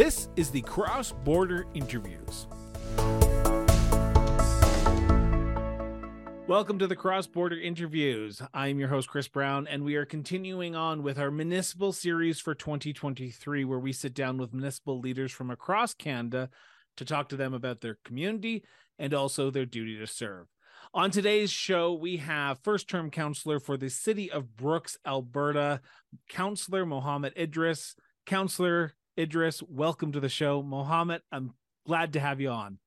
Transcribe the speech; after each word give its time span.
This 0.00 0.30
is 0.34 0.50
the 0.50 0.62
Cross 0.62 1.12
Border 1.24 1.66
Interviews. 1.74 2.46
Welcome 6.46 6.78
to 6.78 6.86
the 6.86 6.96
Cross 6.96 7.26
Border 7.26 7.60
Interviews. 7.60 8.40
I'm 8.54 8.78
your 8.78 8.88
host, 8.88 9.10
Chris 9.10 9.28
Brown, 9.28 9.66
and 9.68 9.84
we 9.84 9.96
are 9.96 10.06
continuing 10.06 10.74
on 10.74 11.02
with 11.02 11.18
our 11.18 11.30
municipal 11.30 11.92
series 11.92 12.40
for 12.40 12.54
2023, 12.54 13.66
where 13.66 13.78
we 13.78 13.92
sit 13.92 14.14
down 14.14 14.38
with 14.38 14.54
municipal 14.54 14.98
leaders 14.98 15.32
from 15.32 15.50
across 15.50 15.92
Canada 15.92 16.48
to 16.96 17.04
talk 17.04 17.28
to 17.28 17.36
them 17.36 17.52
about 17.52 17.82
their 17.82 17.98
community 18.02 18.64
and 18.98 19.12
also 19.12 19.50
their 19.50 19.66
duty 19.66 19.98
to 19.98 20.06
serve. 20.06 20.46
On 20.94 21.10
today's 21.10 21.50
show, 21.50 21.92
we 21.92 22.16
have 22.16 22.58
first 22.60 22.88
term 22.88 23.10
councilor 23.10 23.60
for 23.60 23.76
the 23.76 23.90
city 23.90 24.30
of 24.30 24.56
Brooks, 24.56 24.96
Alberta, 25.06 25.82
Councilor 26.26 26.86
Mohammed 26.86 27.34
Idris. 27.36 27.96
Councilor 28.24 28.94
Idris, 29.20 29.62
welcome 29.68 30.12
to 30.12 30.20
the 30.20 30.30
show. 30.30 30.62
Mohammed, 30.62 31.20
I'm 31.30 31.52
glad 31.86 32.14
to 32.14 32.20
have 32.20 32.40
you 32.40 32.48
on. 32.48 32.78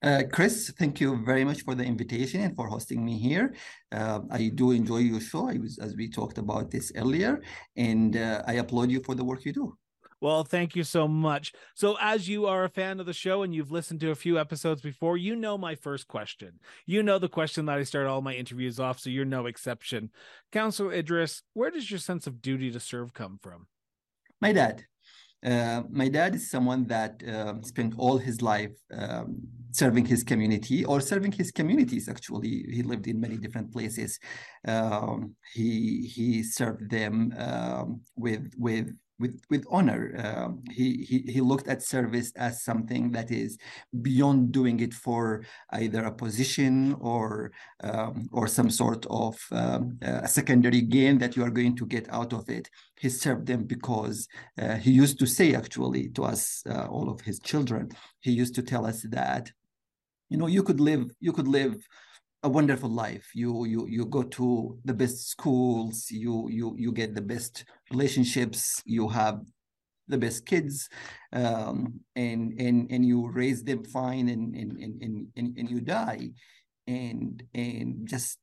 Uh, 0.00 0.22
Chris, 0.32 0.72
thank 0.78 1.00
you 1.00 1.24
very 1.24 1.44
much 1.44 1.62
for 1.62 1.74
the 1.74 1.82
invitation 1.82 2.40
and 2.40 2.54
for 2.54 2.68
hosting 2.68 3.04
me 3.04 3.18
here. 3.18 3.54
Uh, 3.90 4.20
I 4.30 4.52
do 4.54 4.70
enjoy 4.70 4.98
your 4.98 5.20
show, 5.20 5.48
I 5.48 5.58
was, 5.58 5.78
as 5.78 5.96
we 5.96 6.08
talked 6.08 6.38
about 6.38 6.70
this 6.70 6.92
earlier, 6.94 7.42
and 7.76 8.16
uh, 8.16 8.44
I 8.46 8.54
applaud 8.54 8.92
you 8.92 9.00
for 9.00 9.16
the 9.16 9.24
work 9.24 9.44
you 9.44 9.52
do. 9.52 9.76
Well, 10.20 10.44
thank 10.44 10.76
you 10.76 10.84
so 10.84 11.08
much. 11.08 11.52
So, 11.74 11.96
as 12.00 12.28
you 12.28 12.46
are 12.46 12.64
a 12.64 12.68
fan 12.68 13.00
of 13.00 13.06
the 13.06 13.12
show 13.12 13.42
and 13.42 13.52
you've 13.52 13.72
listened 13.72 14.00
to 14.00 14.10
a 14.10 14.14
few 14.14 14.38
episodes 14.38 14.82
before, 14.82 15.16
you 15.16 15.34
know 15.34 15.58
my 15.58 15.74
first 15.74 16.06
question. 16.06 16.60
You 16.86 17.02
know 17.02 17.18
the 17.18 17.28
question 17.28 17.66
that 17.66 17.78
I 17.78 17.82
start 17.82 18.06
all 18.06 18.22
my 18.22 18.34
interviews 18.34 18.78
off, 18.78 19.00
so 19.00 19.10
you're 19.10 19.24
no 19.24 19.46
exception. 19.46 20.10
Councilor 20.52 20.92
Idris, 20.92 21.42
where 21.54 21.70
does 21.70 21.90
your 21.90 21.98
sense 21.98 22.28
of 22.28 22.40
duty 22.40 22.70
to 22.70 22.78
serve 22.78 23.14
come 23.14 23.38
from? 23.42 23.66
My 24.40 24.52
dad. 24.52 24.84
Uh, 25.44 25.82
my 25.90 26.08
dad 26.08 26.34
is 26.34 26.50
someone 26.50 26.86
that 26.86 27.22
uh, 27.26 27.54
spent 27.62 27.94
all 27.96 28.18
his 28.18 28.42
life 28.42 28.72
um, 28.92 29.36
serving 29.72 30.04
his 30.04 30.22
community 30.22 30.84
or 30.84 31.00
serving 31.00 31.32
his 31.32 31.50
communities. 31.50 32.08
Actually, 32.08 32.64
he 32.70 32.82
lived 32.82 33.06
in 33.06 33.20
many 33.20 33.36
different 33.36 33.72
places. 33.72 34.18
Um, 34.66 35.34
he 35.54 36.06
he 36.14 36.42
served 36.42 36.90
them 36.90 37.32
um, 37.38 38.02
with 38.16 38.52
with 38.58 38.92
with 39.20 39.40
with 39.50 39.64
honor. 39.70 40.02
Um, 40.24 40.62
he, 40.70 41.04
he 41.04 41.32
he 41.32 41.40
looked 41.40 41.68
at 41.68 41.82
service 41.82 42.32
as 42.36 42.64
something 42.64 43.12
that 43.12 43.30
is 43.30 43.58
beyond 44.02 44.52
doing 44.52 44.80
it 44.80 44.94
for 44.94 45.44
either 45.70 46.04
a 46.04 46.12
position 46.12 46.96
or 47.00 47.52
um, 47.84 48.28
or 48.32 48.48
some 48.48 48.70
sort 48.70 49.06
of 49.10 49.38
um, 49.52 49.98
secondary 50.26 50.80
gain 50.80 51.18
that 51.18 51.36
you 51.36 51.44
are 51.44 51.50
going 51.50 51.76
to 51.76 51.86
get 51.86 52.08
out 52.10 52.32
of 52.32 52.48
it. 52.48 52.68
He 52.98 53.08
served 53.08 53.46
them 53.46 53.64
because 53.64 54.26
uh, 54.60 54.76
he 54.76 54.90
used 54.90 55.18
to 55.20 55.26
say 55.26 55.54
actually 55.54 56.08
to 56.10 56.24
us, 56.24 56.62
uh, 56.68 56.86
all 56.86 57.08
of 57.10 57.20
his 57.20 57.38
children, 57.38 57.90
he 58.20 58.32
used 58.32 58.54
to 58.56 58.62
tell 58.62 58.86
us 58.86 59.02
that, 59.10 59.50
you 60.28 60.38
know, 60.38 60.46
you 60.46 60.62
could 60.62 60.80
live 60.80 61.10
you 61.20 61.32
could 61.32 61.48
live 61.48 61.76
a 62.42 62.48
wonderful 62.48 62.88
life. 62.90 63.30
You 63.34 63.64
you 63.64 63.86
you 63.86 64.06
go 64.06 64.22
to 64.22 64.78
the 64.84 64.94
best 64.94 65.28
schools 65.28 66.10
you 66.10 66.48
you 66.50 66.74
you 66.78 66.92
get 66.92 67.14
the 67.14 67.20
best 67.20 67.64
relationships 67.90 68.82
you 68.84 69.08
have 69.08 69.40
the 70.08 70.18
best 70.18 70.44
kids 70.44 70.88
um, 71.32 72.00
and 72.16 72.58
and 72.58 72.90
and 72.90 73.04
you 73.06 73.28
raise 73.30 73.62
them 73.62 73.84
fine 73.84 74.28
and 74.28 74.54
and 74.54 74.72
and 74.80 75.28
and, 75.36 75.56
and 75.56 75.70
you 75.70 75.80
die. 75.80 76.30
And 76.86 77.42
and 77.54 78.08
just 78.08 78.38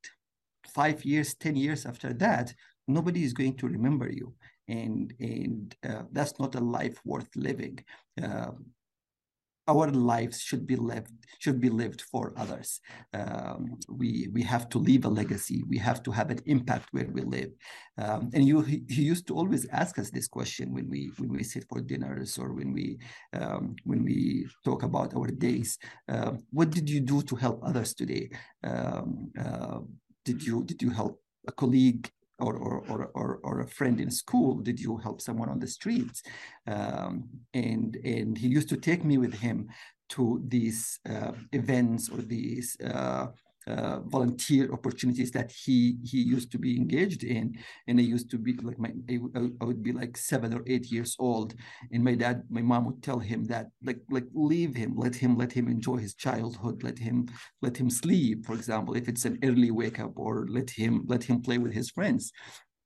five 0.73 1.03
years 1.03 1.33
ten 1.35 1.55
years 1.55 1.85
after 1.85 2.13
that 2.13 2.53
nobody 2.87 3.23
is 3.23 3.33
going 3.33 3.55
to 3.57 3.67
remember 3.67 4.09
you. 4.09 4.33
And 4.67 5.13
and 5.19 5.75
uh, 5.87 6.03
that's 6.11 6.39
not 6.39 6.55
a 6.55 6.59
life 6.59 6.99
worth 7.05 7.29
living. 7.35 7.79
Uh, 8.21 8.51
our 9.67 9.91
lives 9.91 10.41
should 10.41 10.65
be 10.65 10.75
lived 10.75 11.11
should 11.39 11.59
be 11.59 11.69
lived 11.69 12.01
for 12.01 12.33
others. 12.35 12.79
Um, 13.13 13.77
we 13.89 14.27
we 14.33 14.41
have 14.43 14.69
to 14.69 14.77
leave 14.79 15.05
a 15.05 15.09
legacy. 15.09 15.63
We 15.67 15.77
have 15.77 16.01
to 16.03 16.11
have 16.11 16.29
an 16.31 16.39
impact 16.45 16.87
where 16.91 17.09
we 17.13 17.21
live. 17.21 17.51
Um, 17.97 18.29
and 18.33 18.47
you 18.47 18.61
he, 18.61 18.83
used 18.87 19.27
to 19.27 19.35
always 19.35 19.67
ask 19.71 19.99
us 19.99 20.09
this 20.09 20.27
question 20.27 20.73
when 20.73 20.89
we 20.89 21.11
when 21.17 21.29
we 21.29 21.43
sit 21.43 21.65
for 21.69 21.81
dinners 21.81 22.37
or 22.37 22.53
when 22.53 22.73
we 22.73 22.97
um, 23.33 23.75
when 23.83 24.03
we 24.03 24.47
talk 24.65 24.83
about 24.83 25.15
our 25.15 25.27
days. 25.27 25.77
Uh, 26.09 26.33
what 26.51 26.69
did 26.71 26.89
you 26.89 26.99
do 26.99 27.21
to 27.21 27.35
help 27.35 27.61
others 27.63 27.93
today? 27.93 28.29
Um, 28.63 29.31
uh, 29.39 29.79
did 30.25 30.43
you 30.45 30.63
did 30.63 30.81
you 30.81 30.89
help 30.89 31.21
a 31.47 31.51
colleague 31.51 32.09
or, 32.39 32.55
or, 32.55 33.11
or, 33.13 33.39
or, 33.43 33.61
a 33.61 33.67
friend 33.67 33.99
in 33.99 34.11
school? 34.11 34.55
Did 34.57 34.79
you 34.79 34.97
help 34.97 35.21
someone 35.21 35.49
on 35.49 35.59
the 35.59 35.67
streets? 35.67 36.21
Um, 36.67 37.29
and, 37.53 37.95
and 38.03 38.37
he 38.37 38.47
used 38.47 38.69
to 38.69 38.77
take 38.77 39.03
me 39.03 39.17
with 39.17 39.33
him 39.33 39.69
to 40.09 40.41
these 40.47 40.99
uh, 41.09 41.31
events 41.51 42.09
or 42.09 42.21
these 42.21 42.77
uh, 42.81 43.27
uh, 43.67 43.99
volunteer 44.05 44.71
opportunities 44.71 45.31
that 45.31 45.51
he 45.51 45.97
he 46.03 46.19
used 46.21 46.51
to 46.51 46.57
be 46.57 46.75
engaged 46.75 47.23
in. 47.23 47.55
And 47.87 47.99
i 47.99 48.03
used 48.03 48.29
to 48.31 48.37
be 48.37 48.53
like 48.67 48.79
my 48.79 48.91
I, 49.09 49.19
I, 49.61 49.65
would 49.65 49.83
be 49.83 49.91
like 49.91 50.17
seven 50.17 50.53
or 50.53 50.63
eight 50.67 50.91
years 50.91 51.15
old. 51.19 51.53
And 51.91 52.03
my 52.03 52.15
dad 52.15 52.43
my 52.49 52.61
mom 52.61 52.85
would 52.85 53.03
tell 53.03 53.19
him 53.19 53.45
that 53.45 53.67
like 53.83 54.01
like 54.09 54.27
leave 54.33 54.75
him 54.75 54.95
let 54.95 55.15
him 55.15 55.37
let 55.37 55.51
him 55.51 55.67
enjoy 55.67 55.97
his 55.97 56.15
childhood 56.15 56.83
let 56.83 56.97
him 56.97 57.27
let 57.61 57.77
him 57.77 57.89
sleep 57.89 58.45
for 58.45 58.53
example 58.53 58.95
if 58.95 59.07
it's 59.07 59.25
an 59.25 59.37
early 59.43 59.71
wake 59.71 59.99
up 59.99 60.13
or 60.15 60.45
let 60.49 60.69
him 60.69 61.03
let 61.07 61.23
him 61.23 61.41
play 61.41 61.57
with 61.57 61.73
his 61.73 61.89
friends 61.89 62.31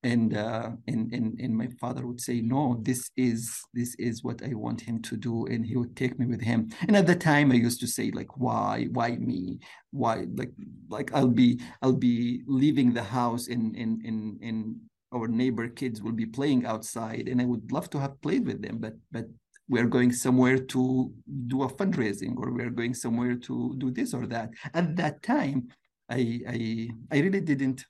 and 0.04 0.36
uh, 0.36 0.72
and 0.88 1.14
and 1.14 1.40
and 1.40 1.56
my 1.56 1.68
father 1.80 2.08
would 2.08 2.20
say 2.20 2.42
no 2.42 2.80
this 2.82 3.12
is 3.18 3.62
this 3.74 3.94
is 3.96 4.24
what 4.24 4.42
i 4.44 4.54
want 4.54 4.82
him 4.82 5.00
to 5.02 5.16
do 5.16 5.46
and 5.46 5.66
he 5.66 5.76
would 5.78 5.96
take 5.96 6.18
me 6.18 6.26
with 6.26 6.42
him. 6.42 6.70
And 6.88 6.96
at 6.96 7.08
the 7.08 7.16
time 7.16 7.52
i 7.52 7.56
used 7.56 7.80
to 7.82 7.88
say 7.88 8.12
like 8.12 8.38
why 8.38 8.88
why 8.92 9.12
me? 9.12 9.60
Why 9.92 10.26
like 10.36 10.52
like 10.90 11.14
i'll 11.14 11.28
be 11.28 11.60
i'll 11.82 11.94
be 11.94 12.42
leaving 12.48 12.94
the 12.94 13.04
house 13.04 13.48
and 13.48 13.76
and 13.76 14.02
and 14.06 14.42
and 14.42 14.76
our 15.14 15.28
neighbor 15.28 15.68
kids 15.68 16.02
will 16.02 16.14
be 16.14 16.26
playing 16.26 16.66
outside 16.66 17.28
and 17.28 17.42
i 17.42 17.46
would 17.46 17.72
love 17.72 17.90
to 17.90 18.00
have 18.00 18.22
played 18.22 18.48
with 18.48 18.62
them 18.62 18.78
but 18.78 18.96
but 19.12 19.26
we're 19.70 19.88
going 19.88 20.12
somewhere 20.12 20.58
to 20.58 21.14
do 21.48 21.64
a 21.64 21.70
fundraising 21.70 22.36
or 22.38 22.52
we're 22.52 22.70
going 22.70 22.94
somewhere 22.94 23.36
to 23.36 23.74
do 23.78 23.90
this 23.90 24.14
or 24.14 24.28
that. 24.28 24.50
At 24.74 24.96
that 24.98 25.22
time 25.24 25.70
i 26.10 26.42
i 26.48 26.90
i 27.12 27.20
really 27.20 27.42
didn't 27.42 27.86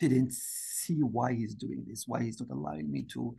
didn't 0.00 0.32
see 0.86 1.00
why 1.16 1.34
he's 1.34 1.54
doing 1.54 1.84
this, 1.86 2.04
why 2.06 2.22
he's 2.22 2.40
not 2.40 2.50
allowing 2.50 2.90
me 2.90 3.02
to 3.14 3.34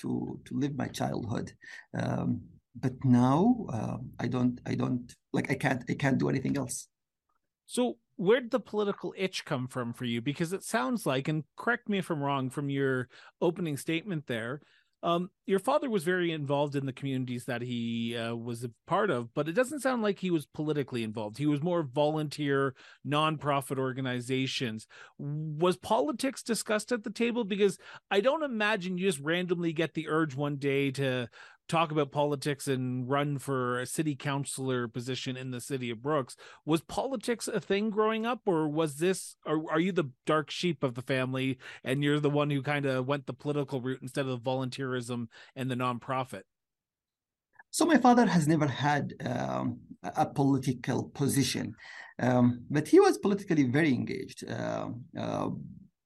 to 0.00 0.38
to 0.46 0.58
live 0.58 0.76
my 0.76 0.88
childhood. 0.88 1.52
Um, 1.98 2.42
but 2.78 2.92
now 3.04 3.66
uh, 3.72 3.98
I 4.18 4.28
don't 4.28 4.60
I 4.66 4.74
don't 4.74 5.14
like 5.32 5.50
I 5.50 5.54
can't 5.54 5.82
I 5.88 5.94
can't 5.94 6.18
do 6.18 6.28
anything 6.28 6.56
else. 6.56 6.88
So 7.66 7.98
where 8.16 8.40
did 8.40 8.50
the 8.50 8.60
political 8.60 9.14
itch 9.16 9.44
come 9.44 9.66
from 9.66 9.92
for 9.92 10.04
you? 10.04 10.20
Because 10.20 10.52
it 10.52 10.62
sounds 10.62 11.06
like, 11.06 11.28
and 11.28 11.44
correct 11.56 11.88
me 11.88 11.98
if 11.98 12.10
I'm 12.10 12.22
wrong, 12.22 12.50
from 12.50 12.68
your 12.68 13.08
opening 13.40 13.76
statement 13.76 14.26
there, 14.26 14.60
um, 15.02 15.30
your 15.46 15.58
father 15.58 15.88
was 15.88 16.04
very 16.04 16.30
involved 16.30 16.76
in 16.76 16.84
the 16.84 16.92
communities 16.92 17.46
that 17.46 17.62
he 17.62 18.16
uh, 18.16 18.34
was 18.34 18.64
a 18.64 18.70
part 18.86 19.10
of, 19.10 19.32
but 19.34 19.48
it 19.48 19.52
doesn't 19.52 19.80
sound 19.80 20.02
like 20.02 20.18
he 20.18 20.30
was 20.30 20.46
politically 20.46 21.02
involved. 21.02 21.38
He 21.38 21.46
was 21.46 21.62
more 21.62 21.82
volunteer, 21.82 22.74
nonprofit 23.06 23.78
organizations. 23.78 24.86
Was 25.18 25.76
politics 25.76 26.42
discussed 26.42 26.92
at 26.92 27.02
the 27.02 27.10
table? 27.10 27.44
Because 27.44 27.78
I 28.10 28.20
don't 28.20 28.42
imagine 28.42 28.98
you 28.98 29.06
just 29.06 29.20
randomly 29.20 29.72
get 29.72 29.94
the 29.94 30.08
urge 30.08 30.34
one 30.36 30.56
day 30.56 30.90
to 30.92 31.28
talk 31.70 31.92
about 31.92 32.10
politics 32.10 32.66
and 32.66 33.08
run 33.08 33.38
for 33.38 33.78
a 33.78 33.86
city 33.86 34.16
councilor 34.16 34.88
position 34.88 35.36
in 35.36 35.52
the 35.52 35.60
city 35.60 35.88
of 35.90 36.02
Brooks. 36.02 36.36
Was 36.66 36.80
politics 36.82 37.46
a 37.48 37.60
thing 37.60 37.90
growing 37.90 38.26
up, 38.26 38.40
or 38.44 38.68
was 38.68 38.96
this, 38.96 39.36
or 39.46 39.70
are 39.70 39.80
you 39.80 39.92
the 39.92 40.10
dark 40.26 40.50
sheep 40.50 40.82
of 40.82 40.94
the 40.94 41.02
family 41.02 41.58
and 41.84 42.02
you're 42.02 42.20
the 42.20 42.28
one 42.28 42.50
who 42.50 42.62
kind 42.62 42.86
of 42.86 43.06
went 43.06 43.26
the 43.26 43.32
political 43.32 43.80
route 43.80 44.02
instead 44.02 44.26
of 44.26 44.32
the 44.42 44.50
volunteerism 44.50 45.28
and 45.54 45.70
the 45.70 45.76
nonprofit? 45.76 46.42
So 47.70 47.86
my 47.86 47.98
father 47.98 48.26
has 48.26 48.48
never 48.48 48.66
had 48.66 49.14
um, 49.24 49.78
a 50.02 50.26
political 50.26 51.04
position, 51.04 51.74
um, 52.18 52.64
but 52.68 52.88
he 52.88 52.98
was 52.98 53.16
politically 53.16 53.62
very 53.62 53.94
engaged. 53.94 54.44
Uh, 54.50 54.88
uh, 55.16 55.50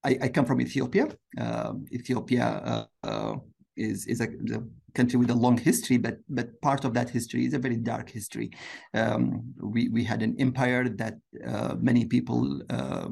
I, 0.05 0.19
I, 0.25 0.29
come 0.29 0.44
from 0.44 0.61
Ethiopia. 0.61 1.09
Uh, 1.41 1.73
Ethiopia 1.91 2.87
uh, 3.03 3.37
is 3.76 4.06
is 4.06 4.21
a, 4.21 4.29
a, 4.55 4.62
country 4.94 5.19
with 5.19 5.31
a 5.31 5.35
long 5.35 5.59
history, 5.59 5.97
but 5.97 6.19
but 6.29 6.61
part 6.61 6.85
of 6.85 6.94
that 6.94 7.11
history 7.11 7.44
is 7.47 7.55
a 7.55 7.59
very 7.59 7.76
dark 7.76 8.09
history. 8.09 8.50
Um, 8.94 9.55
we 9.61 9.88
we 9.88 10.05
had 10.05 10.23
an 10.23 10.37
empire 10.38 10.88
that 10.88 11.15
uh, 11.47 11.75
many 11.81 12.05
people 12.05 12.62
uh, 12.71 13.09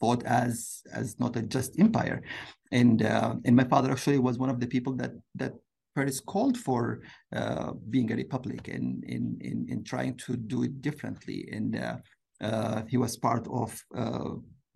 thought 0.00 0.22
as 0.24 0.82
as 0.92 1.18
not 1.18 1.36
a 1.36 1.42
just 1.42 1.78
empire, 1.78 2.22
and 2.70 3.02
uh, 3.02 3.34
and 3.44 3.56
my 3.56 3.64
father 3.64 3.90
actually 3.90 4.18
was 4.18 4.38
one 4.38 4.50
of 4.50 4.60
the 4.60 4.66
people 4.66 4.94
that 4.96 5.12
that 5.34 5.54
first 5.94 6.26
called 6.26 6.56
for 6.56 7.02
uh, 7.34 7.72
being 7.90 8.10
a 8.10 8.16
republic 8.16 8.68
and 8.68 9.04
in, 9.04 9.38
in 9.40 9.66
in 9.68 9.84
trying 9.84 10.16
to 10.16 10.36
do 10.36 10.62
it 10.62 10.82
differently, 10.82 11.48
and 11.52 11.76
uh, 11.76 11.96
uh, 12.40 12.82
he 12.88 12.96
was 12.96 13.16
part 13.16 13.46
of 13.50 13.82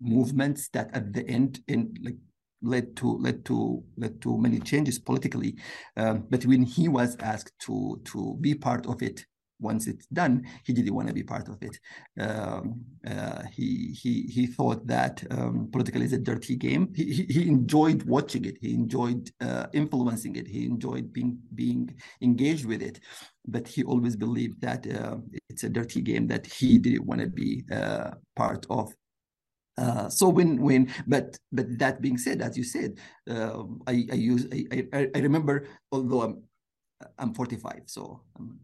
movements 0.01 0.69
that 0.69 0.89
at 0.93 1.11
the 1.11 1.27
end 1.27 1.59
in 1.67 1.93
like 2.01 2.15
led 2.61 2.95
to 2.97 3.17
led 3.17 3.45
to 3.45 3.83
led 3.97 4.21
to 4.21 4.37
many 4.37 4.59
changes 4.59 4.99
politically. 4.99 5.55
Um, 5.97 6.25
but 6.29 6.45
when 6.45 6.63
he 6.63 6.87
was 6.87 7.15
asked 7.19 7.53
to 7.61 8.01
to 8.05 8.37
be 8.41 8.55
part 8.55 8.85
of 8.85 9.01
it, 9.01 9.25
once 9.59 9.87
it's 9.87 10.05
done, 10.07 10.45
he 10.65 10.73
didn't 10.73 10.93
want 10.93 11.07
to 11.07 11.13
be 11.13 11.23
part 11.23 11.47
of 11.49 11.57
it. 11.61 11.77
Um, 12.19 12.81
uh, 13.07 13.43
he 13.53 13.97
he 14.01 14.23
he 14.23 14.47
thought 14.47 14.85
that 14.87 15.23
um, 15.31 15.69
political 15.71 16.01
is 16.01 16.13
a 16.13 16.17
dirty 16.17 16.55
game. 16.55 16.93
He, 16.95 17.25
he, 17.29 17.47
enjoyed 17.47 18.03
watching 18.03 18.45
it. 18.45 18.57
He 18.61 18.73
enjoyed 18.73 19.29
uh, 19.41 19.67
influencing 19.73 20.35
it. 20.35 20.47
He 20.47 20.65
enjoyed 20.65 21.11
being 21.11 21.37
being 21.55 21.93
engaged 22.21 22.65
with 22.65 22.81
it. 22.81 22.99
But 23.47 23.67
he 23.67 23.83
always 23.83 24.15
believed 24.15 24.61
that 24.61 24.85
uh, 24.87 25.17
it's 25.49 25.63
a 25.63 25.69
dirty 25.69 26.01
game 26.01 26.27
that 26.27 26.45
he 26.45 26.77
didn't 26.77 27.05
want 27.05 27.21
to 27.21 27.27
be 27.27 27.63
uh, 27.71 28.11
part 28.35 28.65
of. 28.69 28.93
Uh, 29.79 30.09
so 30.11 30.27
when 30.27 30.59
when 30.59 30.91
but 31.07 31.39
but 31.55 31.65
that 31.79 32.01
being 32.03 32.17
said, 32.19 32.41
as 32.43 32.57
you 32.59 32.63
said, 32.67 32.99
uh, 33.31 33.63
I 33.87 34.03
I 34.11 34.17
use 34.19 34.43
I, 34.51 34.83
I 34.91 35.07
I 35.15 35.19
remember 35.23 35.67
although 35.95 36.21
I'm 36.27 36.43
I'm 37.17 37.33
45, 37.33 37.87
so 37.87 38.21
I'm 38.35 38.59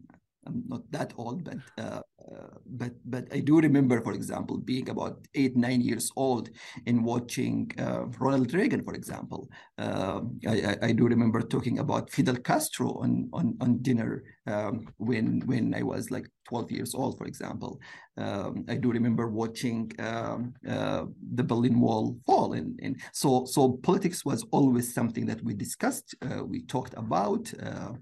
I'm 0.46 0.62
not 0.68 0.82
that 0.90 1.12
old, 1.16 1.44
but 1.44 1.58
uh, 1.78 2.00
uh, 2.32 2.58
but 2.66 2.92
but 3.04 3.24
I 3.32 3.40
do 3.40 3.60
remember, 3.60 4.00
for 4.00 4.12
example, 4.12 4.58
being 4.58 4.88
about 4.88 5.26
eight 5.34 5.56
nine 5.56 5.80
years 5.80 6.10
old 6.16 6.50
and 6.86 7.04
watching 7.04 7.70
uh, 7.78 8.06
Ronald 8.18 8.52
Reagan, 8.54 8.82
for 8.82 8.94
example. 8.94 9.48
Um, 9.78 10.40
I, 10.46 10.76
I, 10.82 10.92
do 10.92 11.06
remember 11.06 11.42
talking 11.42 11.78
about 11.78 12.10
Fidel 12.10 12.36
Castro 12.36 12.98
on 13.02 13.28
on, 13.32 13.56
on 13.60 13.82
dinner 13.82 14.24
um, 14.46 14.88
when 14.96 15.40
when 15.46 15.74
I 15.74 15.82
was 15.82 16.10
like 16.10 16.28
12 16.48 16.70
years 16.70 16.94
old, 16.94 17.18
for 17.18 17.26
example. 17.26 17.80
Um, 18.16 18.64
I 18.68 18.76
do 18.76 18.90
remember 18.90 19.28
watching 19.28 19.92
um, 19.98 20.54
uh, 20.68 21.06
the 21.34 21.44
Berlin 21.44 21.80
Wall 21.80 22.16
fall, 22.26 22.54
and, 22.54 22.78
and 22.82 23.00
so 23.12 23.44
so 23.44 23.72
politics 23.82 24.24
was 24.24 24.44
always 24.52 24.94
something 24.94 25.26
that 25.26 25.42
we 25.42 25.54
discussed, 25.54 26.14
uh, 26.22 26.44
we 26.44 26.62
talked 26.62 26.94
about 26.96 27.52
uh, 27.62 27.92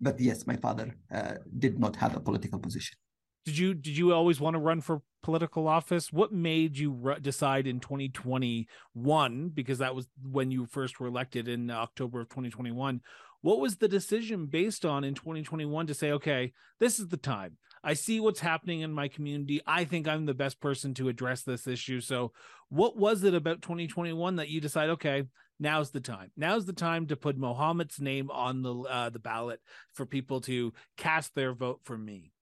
but 0.00 0.20
yes, 0.20 0.46
my 0.46 0.56
father 0.56 0.96
uh, 1.12 1.34
did 1.58 1.78
not 1.78 1.96
have 1.96 2.16
a 2.16 2.20
political 2.20 2.58
position. 2.58 2.96
Did 3.44 3.58
you 3.58 3.74
did 3.74 3.96
you 3.96 4.12
always 4.12 4.40
want 4.40 4.54
to 4.54 4.60
run 4.60 4.80
for 4.80 5.02
political 5.22 5.66
office? 5.66 6.12
What 6.12 6.32
made 6.32 6.76
you 6.78 7.14
decide 7.20 7.66
in 7.66 7.80
2021 7.80 9.48
because 9.54 9.78
that 9.78 9.94
was 9.94 10.08
when 10.22 10.50
you 10.50 10.66
first 10.66 11.00
were 11.00 11.06
elected 11.06 11.48
in 11.48 11.70
October 11.70 12.20
of 12.20 12.28
2021? 12.28 13.00
What 13.42 13.60
was 13.60 13.76
the 13.76 13.88
decision 13.88 14.46
based 14.46 14.84
on 14.84 15.04
in 15.04 15.14
2021 15.14 15.86
to 15.86 15.94
say, 15.94 16.12
okay, 16.12 16.52
this 16.78 16.98
is 16.98 17.08
the 17.08 17.16
time. 17.16 17.56
I 17.82 17.94
see 17.94 18.20
what's 18.20 18.40
happening 18.40 18.80
in 18.80 18.92
my 18.92 19.08
community. 19.08 19.62
I 19.66 19.84
think 19.84 20.06
I'm 20.06 20.26
the 20.26 20.34
best 20.34 20.60
person 20.60 20.92
to 20.94 21.08
address 21.08 21.42
this 21.42 21.66
issue. 21.66 22.02
So, 22.02 22.32
what 22.68 22.98
was 22.98 23.24
it 23.24 23.34
about 23.34 23.62
2021 23.62 24.36
that 24.36 24.50
you 24.50 24.60
decide, 24.60 24.90
okay, 24.90 25.24
now's 25.60 25.90
the 25.90 26.00
time. 26.00 26.32
Now's 26.36 26.66
the 26.66 26.72
time 26.72 27.06
to 27.08 27.16
put 27.16 27.36
Mohammed's 27.36 28.00
name 28.00 28.30
on 28.30 28.62
the 28.62 28.74
uh, 28.74 29.10
the 29.10 29.18
ballot 29.18 29.60
for 29.92 30.06
people 30.06 30.40
to 30.42 30.72
cast 30.96 31.34
their 31.34 31.52
vote 31.52 31.80
for 31.84 31.96
me. 31.96 32.32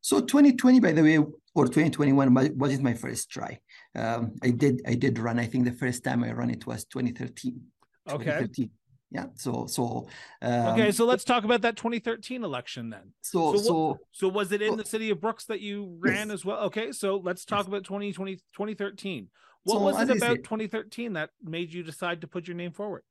So 0.00 0.20
2020, 0.20 0.80
by 0.80 0.92
the 0.92 1.02
way, 1.02 1.18
or 1.18 1.66
2021 1.66 2.56
wasn't 2.56 2.82
my 2.82 2.94
first 2.94 3.30
try. 3.30 3.58
Um, 3.94 4.36
I 4.42 4.50
did 4.50 4.80
I 4.86 4.94
did 4.94 5.18
run. 5.18 5.38
I 5.38 5.46
think 5.46 5.64
the 5.64 5.72
first 5.72 6.04
time 6.04 6.24
I 6.24 6.32
ran 6.32 6.50
it 6.50 6.66
was 6.66 6.84
2013. 6.86 7.60
Okay. 8.08 8.24
2013. 8.24 8.70
Yeah. 9.10 9.26
So 9.34 9.66
so. 9.66 10.08
Um, 10.40 10.66
okay. 10.68 10.92
So 10.92 11.04
let's 11.04 11.24
talk 11.24 11.44
about 11.44 11.62
that 11.62 11.76
2013 11.76 12.44
election 12.44 12.90
then. 12.90 13.12
So 13.22 13.56
so 13.56 13.62
so, 13.62 13.98
so 14.12 14.28
was 14.28 14.52
it 14.52 14.62
in 14.62 14.70
so, 14.70 14.76
the 14.76 14.84
city 14.84 15.10
of 15.10 15.20
Brooks 15.20 15.46
that 15.46 15.60
you 15.60 15.96
ran 15.98 16.28
yes. 16.28 16.34
as 16.34 16.44
well? 16.44 16.58
Okay. 16.64 16.92
So 16.92 17.20
let's 17.22 17.44
talk 17.44 17.60
yes. 17.60 17.68
about 17.68 17.84
2020 17.84 18.36
2013. 18.36 19.28
What 19.68 19.74
so, 19.74 19.80
was 19.82 20.08
it 20.08 20.16
about 20.16 20.36
said, 20.36 20.44
2013 20.44 21.12
that 21.12 21.30
made 21.42 21.72
you 21.72 21.82
decide 21.82 22.22
to 22.22 22.26
put 22.26 22.48
your 22.48 22.56
name 22.56 22.72
forward? 22.72 23.02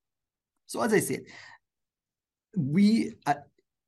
So 0.66 0.82
as 0.82 0.92
I 0.92 1.00
said, 1.00 1.22
we, 2.58 3.14
uh, 3.28 3.36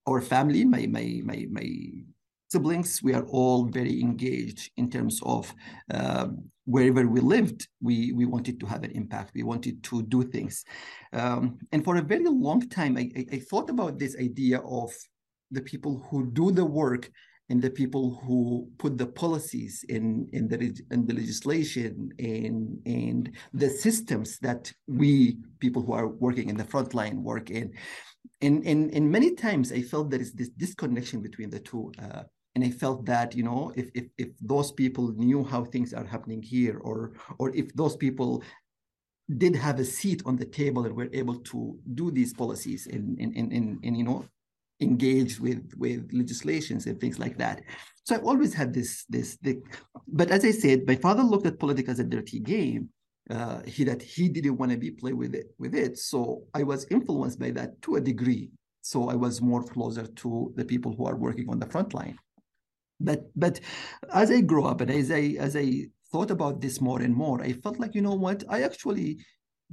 our 0.07 0.21
family, 0.21 0.65
my 0.65 0.85
my 0.85 1.19
my 1.23 1.47
my 1.49 1.69
siblings, 2.51 3.01
we 3.01 3.15
are 3.15 3.25
all 3.25 3.65
very 3.65 3.99
engaged 3.99 4.71
in 4.77 4.89
terms 4.89 5.19
of 5.23 5.51
um, 5.91 6.43
wherever 6.65 7.07
we 7.07 7.21
lived, 7.21 7.67
we 7.81 8.11
we 8.13 8.25
wanted 8.25 8.59
to 8.59 8.67
have 8.67 8.83
an 8.83 8.91
impact. 8.91 9.31
We 9.33 9.41
wanted 9.41 9.83
to 9.85 10.03
do 10.03 10.21
things, 10.21 10.63
um, 11.11 11.57
and 11.71 11.83
for 11.83 11.95
a 11.95 12.03
very 12.03 12.25
long 12.25 12.69
time, 12.69 12.97
I, 12.97 13.09
I, 13.17 13.25
I 13.33 13.39
thought 13.39 13.71
about 13.71 13.97
this 13.97 14.15
idea 14.15 14.59
of 14.59 14.93
the 15.49 15.61
people 15.61 16.05
who 16.11 16.29
do 16.31 16.51
the 16.51 16.65
work 16.65 17.09
and 17.49 17.61
the 17.61 17.69
people 17.69 18.21
who 18.23 18.67
put 18.77 18.97
the 18.97 19.07
policies 19.07 19.83
in 19.89 20.29
in 20.33 20.47
the 20.47 20.57
in 20.91 21.05
the 21.05 21.13
legislation 21.13 22.11
and 22.19 22.79
and 22.85 23.31
the 23.53 23.69
systems 23.69 24.37
that 24.39 24.71
we 24.87 25.37
people 25.59 25.81
who 25.81 25.93
are 25.93 26.07
working 26.07 26.49
in 26.49 26.57
the 26.57 26.63
front 26.63 26.93
line 26.93 27.23
work 27.23 27.49
in. 27.49 27.73
And 28.41 28.65
and, 28.65 28.93
and 28.93 29.11
many 29.11 29.33
times 29.35 29.71
i 29.71 29.81
felt 29.81 30.09
there 30.09 30.21
is 30.21 30.33
this 30.33 30.49
disconnection 30.49 31.21
between 31.21 31.49
the 31.49 31.59
two 31.59 31.91
uh, 32.01 32.23
and 32.55 32.63
i 32.63 32.69
felt 32.69 33.05
that 33.05 33.35
you 33.35 33.43
know 33.43 33.71
if, 33.75 33.89
if 33.93 34.05
if 34.17 34.29
those 34.41 34.71
people 34.71 35.13
knew 35.15 35.43
how 35.43 35.63
things 35.65 35.93
are 35.93 36.05
happening 36.05 36.41
here 36.41 36.77
or 36.79 37.13
or 37.37 37.55
if 37.55 37.73
those 37.75 37.95
people 37.95 38.43
did 39.37 39.55
have 39.55 39.79
a 39.79 39.85
seat 39.85 40.21
on 40.25 40.35
the 40.35 40.45
table 40.45 40.85
and 40.85 40.95
were 40.95 41.09
able 41.13 41.39
to 41.51 41.77
do 41.95 42.11
these 42.11 42.33
policies 42.33 42.87
and 42.87 43.17
and 43.19 43.35
and, 43.35 43.51
and, 43.53 43.79
and 43.83 43.97
you 43.97 44.03
know 44.03 44.25
engaged 44.81 45.39
with 45.39 45.73
with 45.77 46.09
legislations 46.13 46.85
and 46.85 46.99
things 46.99 47.19
like 47.19 47.37
that. 47.37 47.61
So 48.03 48.15
I've 48.15 48.23
always 48.23 48.53
had 48.53 48.73
this 48.73 49.05
this. 49.09 49.37
But 50.07 50.31
as 50.31 50.43
I 50.45 50.51
said, 50.51 50.87
my 50.87 50.95
father 50.95 51.23
looked 51.23 51.45
at 51.45 51.59
politics 51.59 51.89
as 51.89 51.99
a 51.99 52.03
dirty 52.03 52.39
game. 52.39 52.89
Uh, 53.29 53.61
he 53.63 53.83
that 53.83 54.01
he 54.01 54.27
didn't 54.27 54.57
want 54.57 54.71
to 54.71 54.77
be 54.77 54.91
play 54.91 55.13
with 55.13 55.35
it 55.35 55.47
with 55.59 55.75
it. 55.75 55.97
So 55.97 56.43
I 56.53 56.63
was 56.63 56.87
influenced 56.89 57.39
by 57.39 57.51
that 57.51 57.81
to 57.83 57.95
a 57.95 58.01
degree. 58.01 58.49
So 58.81 59.09
I 59.09 59.15
was 59.15 59.41
more 59.41 59.63
closer 59.63 60.07
to 60.07 60.53
the 60.55 60.65
people 60.65 60.95
who 60.95 61.05
are 61.05 61.15
working 61.15 61.47
on 61.49 61.59
the 61.59 61.67
front 61.67 61.93
line. 61.93 62.17
But 62.99 63.29
but 63.35 63.59
as 64.13 64.31
I 64.31 64.41
grew 64.41 64.65
up 64.65 64.81
and 64.81 64.89
as 64.89 65.11
I 65.11 65.35
as 65.39 65.55
I 65.55 65.87
thought 66.11 66.31
about 66.31 66.61
this 66.61 66.81
more 66.81 67.01
and 67.01 67.13
more, 67.13 67.41
I 67.43 67.53
felt 67.53 67.79
like 67.79 67.93
you 67.93 68.01
know 68.01 68.15
what 68.15 68.43
I 68.49 68.63
actually 68.63 69.19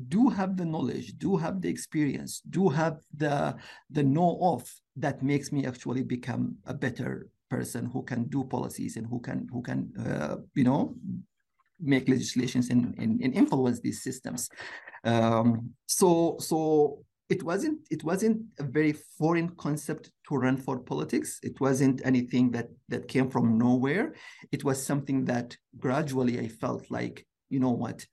do 0.08 0.28
have 0.28 0.56
the 0.56 0.64
knowledge, 0.64 1.16
do 1.18 1.36
have 1.36 1.62
the 1.62 1.68
experience, 1.68 2.42
do 2.50 2.68
have 2.68 2.98
the 3.16 3.56
the 3.90 4.02
know 4.02 4.38
of 4.42 4.62
that 4.96 5.22
makes 5.22 5.52
me 5.52 5.66
actually 5.66 6.02
become 6.02 6.56
a 6.66 6.74
better 6.74 7.28
person 7.48 7.86
who 7.86 8.02
can 8.02 8.24
do 8.24 8.44
policies 8.44 8.96
and 8.96 9.06
who 9.06 9.20
can 9.20 9.48
who 9.52 9.62
can 9.62 9.92
uh, 9.98 10.36
you 10.54 10.64
know 10.64 10.94
make 11.80 12.08
legislations 12.08 12.70
and, 12.70 12.94
and, 12.98 13.20
and 13.20 13.34
influence 13.34 13.80
these 13.80 14.02
systems. 14.02 14.48
Um, 15.04 15.70
so 15.86 16.36
so 16.40 17.04
it 17.28 17.42
wasn't 17.42 17.80
it 17.90 18.04
wasn't 18.04 18.42
a 18.58 18.62
very 18.62 18.92
foreign 18.92 19.50
concept 19.56 20.10
to 20.28 20.36
run 20.36 20.56
for 20.56 20.78
politics. 20.78 21.38
It 21.42 21.60
wasn't 21.60 22.02
anything 22.04 22.50
that 22.52 22.68
that 22.88 23.08
came 23.08 23.30
from 23.30 23.58
nowhere. 23.58 24.14
It 24.52 24.62
was 24.64 24.84
something 24.84 25.24
that 25.24 25.56
gradually 25.78 26.38
I 26.38 26.48
felt 26.48 26.90
like 26.90 27.26
you 27.48 27.60
know 27.60 27.70
what 27.70 28.06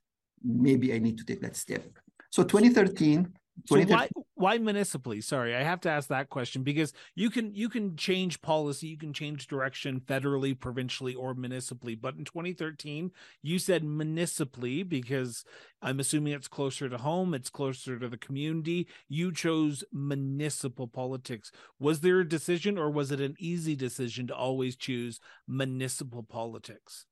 maybe 0.44 0.92
I 0.92 0.98
need 0.98 1.18
to 1.18 1.24
take 1.24 1.40
that 1.40 1.56
step. 1.56 1.84
So 2.30 2.42
2013. 2.42 3.32
So 3.66 3.80
why 3.84 4.08
why 4.34 4.58
municipally? 4.58 5.20
Sorry, 5.20 5.54
I 5.54 5.62
have 5.62 5.80
to 5.82 5.88
ask 5.88 6.08
that 6.08 6.28
question 6.28 6.64
because 6.64 6.92
you 7.14 7.30
can 7.30 7.54
you 7.54 7.68
can 7.68 7.96
change 7.96 8.42
policy, 8.42 8.88
you 8.88 8.98
can 8.98 9.12
change 9.12 9.46
direction 9.46 10.00
federally, 10.00 10.58
provincially, 10.58 11.14
or 11.14 11.34
municipally. 11.34 11.94
But 11.94 12.16
in 12.16 12.24
2013, 12.24 13.12
you 13.42 13.58
said 13.60 13.84
municipally 13.84 14.82
because 14.82 15.44
I'm 15.80 16.00
assuming 16.00 16.32
it's 16.32 16.48
closer 16.48 16.88
to 16.88 16.98
home, 16.98 17.32
it's 17.32 17.50
closer 17.50 17.96
to 17.98 18.08
the 18.08 18.18
community. 18.18 18.88
You 19.08 19.32
chose 19.32 19.84
municipal 19.92 20.88
politics. 20.88 21.52
Was 21.78 22.00
there 22.00 22.18
a 22.20 22.28
decision, 22.28 22.76
or 22.76 22.90
was 22.90 23.12
it 23.12 23.20
an 23.20 23.36
easy 23.38 23.76
decision 23.76 24.26
to 24.26 24.34
always 24.34 24.74
choose 24.74 25.20
municipal 25.46 26.24
politics? 26.24 27.06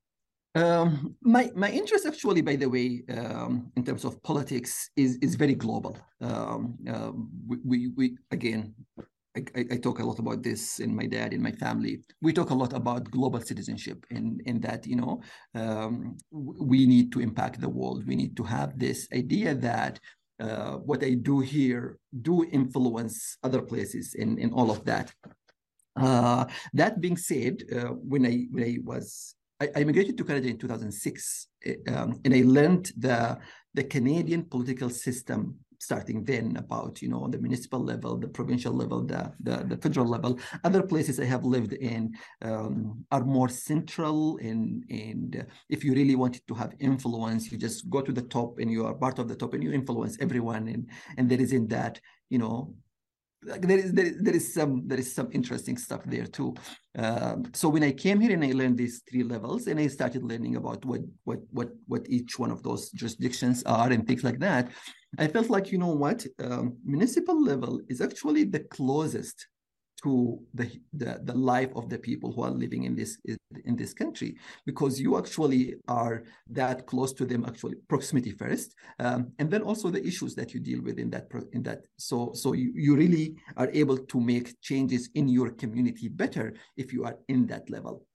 Um, 0.54 1.16
my 1.22 1.50
my 1.54 1.70
interest 1.70 2.04
actually, 2.04 2.42
by 2.42 2.56
the 2.56 2.68
way, 2.68 3.02
um, 3.08 3.72
in 3.76 3.84
terms 3.84 4.04
of 4.04 4.22
politics, 4.22 4.90
is 4.96 5.16
is 5.22 5.34
very 5.34 5.54
global. 5.54 5.96
Um, 6.20 6.76
uh, 6.88 7.12
we, 7.46 7.56
we, 7.64 7.88
we 7.96 8.16
again, 8.30 8.74
I, 9.34 9.64
I, 9.70 9.76
talk 9.78 10.00
a 10.00 10.04
lot 10.04 10.18
about 10.18 10.42
this 10.42 10.78
in 10.78 10.94
my 10.94 11.06
dad 11.06 11.32
in 11.32 11.42
my 11.42 11.52
family. 11.52 12.02
We 12.20 12.34
talk 12.34 12.50
a 12.50 12.54
lot 12.54 12.74
about 12.74 13.10
global 13.10 13.40
citizenship, 13.40 14.04
in 14.10 14.40
in 14.44 14.60
that 14.60 14.86
you 14.86 14.96
know 14.96 15.22
um, 15.54 16.18
we 16.30 16.86
need 16.86 17.12
to 17.12 17.20
impact 17.20 17.58
the 17.58 17.70
world. 17.70 18.06
We 18.06 18.16
need 18.16 18.36
to 18.36 18.42
have 18.42 18.78
this 18.78 19.08
idea 19.14 19.54
that 19.54 20.00
uh, 20.38 20.72
what 20.72 21.02
I 21.02 21.14
do 21.14 21.40
here 21.40 21.98
do 22.20 22.44
influence 22.44 23.38
other 23.42 23.62
places, 23.62 24.14
in 24.14 24.38
in 24.38 24.52
all 24.52 24.70
of 24.70 24.84
that. 24.84 25.14
Uh, 25.96 26.44
that 26.74 27.00
being 27.00 27.16
said, 27.16 27.62
uh, 27.74 27.92
when 28.04 28.26
I 28.26 28.48
when 28.50 28.64
I 28.64 28.76
was 28.84 29.34
I, 29.62 29.68
I 29.76 29.80
immigrated 29.82 30.16
to 30.18 30.24
Canada 30.24 30.48
in 30.48 30.58
2006, 30.58 31.46
eh, 31.66 31.74
um, 31.88 32.20
and 32.24 32.34
I 32.34 32.42
learned 32.44 32.92
the 32.96 33.38
the 33.74 33.84
Canadian 33.84 34.44
political 34.44 34.90
system 34.90 35.58
starting 35.78 36.22
then 36.22 36.56
about 36.56 37.02
you 37.02 37.08
know 37.08 37.26
the 37.28 37.38
municipal 37.38 37.82
level, 37.82 38.16
the 38.16 38.28
provincial 38.28 38.72
level, 38.72 39.04
the 39.04 39.32
the, 39.40 39.56
the 39.70 39.76
federal 39.76 40.06
level. 40.06 40.38
Other 40.64 40.82
places 40.82 41.20
I 41.20 41.24
have 41.24 41.44
lived 41.44 41.72
in 41.74 42.14
um, 42.42 43.04
are 43.10 43.24
more 43.24 43.48
central, 43.48 44.38
and 44.38 44.84
and 44.90 45.46
if 45.68 45.84
you 45.84 45.94
really 45.94 46.16
wanted 46.16 46.42
to 46.48 46.54
have 46.54 46.74
influence, 46.80 47.50
you 47.50 47.58
just 47.58 47.88
go 47.88 48.00
to 48.02 48.12
the 48.12 48.26
top 48.36 48.58
and 48.58 48.70
you 48.70 48.86
are 48.86 48.94
part 48.94 49.18
of 49.18 49.28
the 49.28 49.36
top 49.36 49.54
and 49.54 49.62
you 49.62 49.72
influence 49.72 50.16
everyone, 50.20 50.68
and 50.68 50.90
and 51.16 51.28
there 51.28 51.40
isn't 51.40 51.68
that 51.68 52.00
you 52.30 52.38
know 52.38 52.74
there 53.42 53.78
is 53.78 53.92
there, 53.92 54.12
there 54.20 54.34
is 54.34 54.54
some 54.54 54.86
there 54.86 54.98
is 54.98 55.14
some 55.14 55.28
interesting 55.32 55.76
stuff 55.76 56.02
there 56.04 56.26
too. 56.26 56.54
Um, 56.96 57.44
so 57.52 57.68
when 57.68 57.82
I 57.82 57.92
came 57.92 58.20
here 58.20 58.32
and 58.32 58.44
I 58.44 58.52
learned 58.52 58.78
these 58.78 59.02
three 59.08 59.22
levels 59.22 59.66
and 59.66 59.80
I 59.80 59.88
started 59.88 60.22
learning 60.22 60.56
about 60.56 60.84
what 60.84 61.00
what 61.24 61.40
what 61.50 61.70
what 61.86 62.08
each 62.08 62.38
one 62.38 62.50
of 62.50 62.62
those 62.62 62.90
jurisdictions 62.90 63.62
are 63.64 63.90
and 63.90 64.06
things 64.06 64.22
like 64.22 64.38
that, 64.40 64.70
I 65.18 65.26
felt 65.26 65.50
like 65.50 65.72
you 65.72 65.78
know 65.78 65.94
what 65.94 66.26
um, 66.38 66.76
municipal 66.84 67.42
level 67.42 67.80
is 67.88 68.00
actually 68.00 68.44
the 68.44 68.60
closest 68.60 69.46
to 70.02 70.40
the, 70.54 70.70
the, 70.92 71.20
the 71.24 71.34
life 71.34 71.70
of 71.76 71.88
the 71.88 71.98
people 71.98 72.32
who 72.32 72.42
are 72.42 72.50
living 72.50 72.84
in 72.84 72.94
this 72.94 73.18
in 73.64 73.76
this 73.76 73.94
country 73.94 74.36
because 74.66 75.00
you 75.00 75.16
actually 75.16 75.74
are 75.88 76.24
that 76.48 76.86
close 76.86 77.12
to 77.12 77.24
them 77.24 77.44
actually 77.44 77.74
proximity 77.88 78.32
first 78.32 78.74
um, 78.98 79.32
and 79.38 79.50
then 79.50 79.62
also 79.62 79.90
the 79.90 80.04
issues 80.04 80.34
that 80.34 80.52
you 80.54 80.60
deal 80.60 80.82
with 80.82 80.98
in 80.98 81.10
that 81.10 81.26
in 81.52 81.62
that. 81.62 81.86
So 81.98 82.32
so 82.34 82.52
you, 82.52 82.72
you 82.74 82.96
really 82.96 83.36
are 83.56 83.70
able 83.72 83.98
to 83.98 84.20
make 84.20 84.60
changes 84.60 85.10
in 85.14 85.28
your 85.28 85.50
community 85.50 86.08
better 86.08 86.54
if 86.76 86.92
you 86.92 87.04
are 87.04 87.16
in 87.28 87.46
that 87.46 87.70
level. 87.70 88.06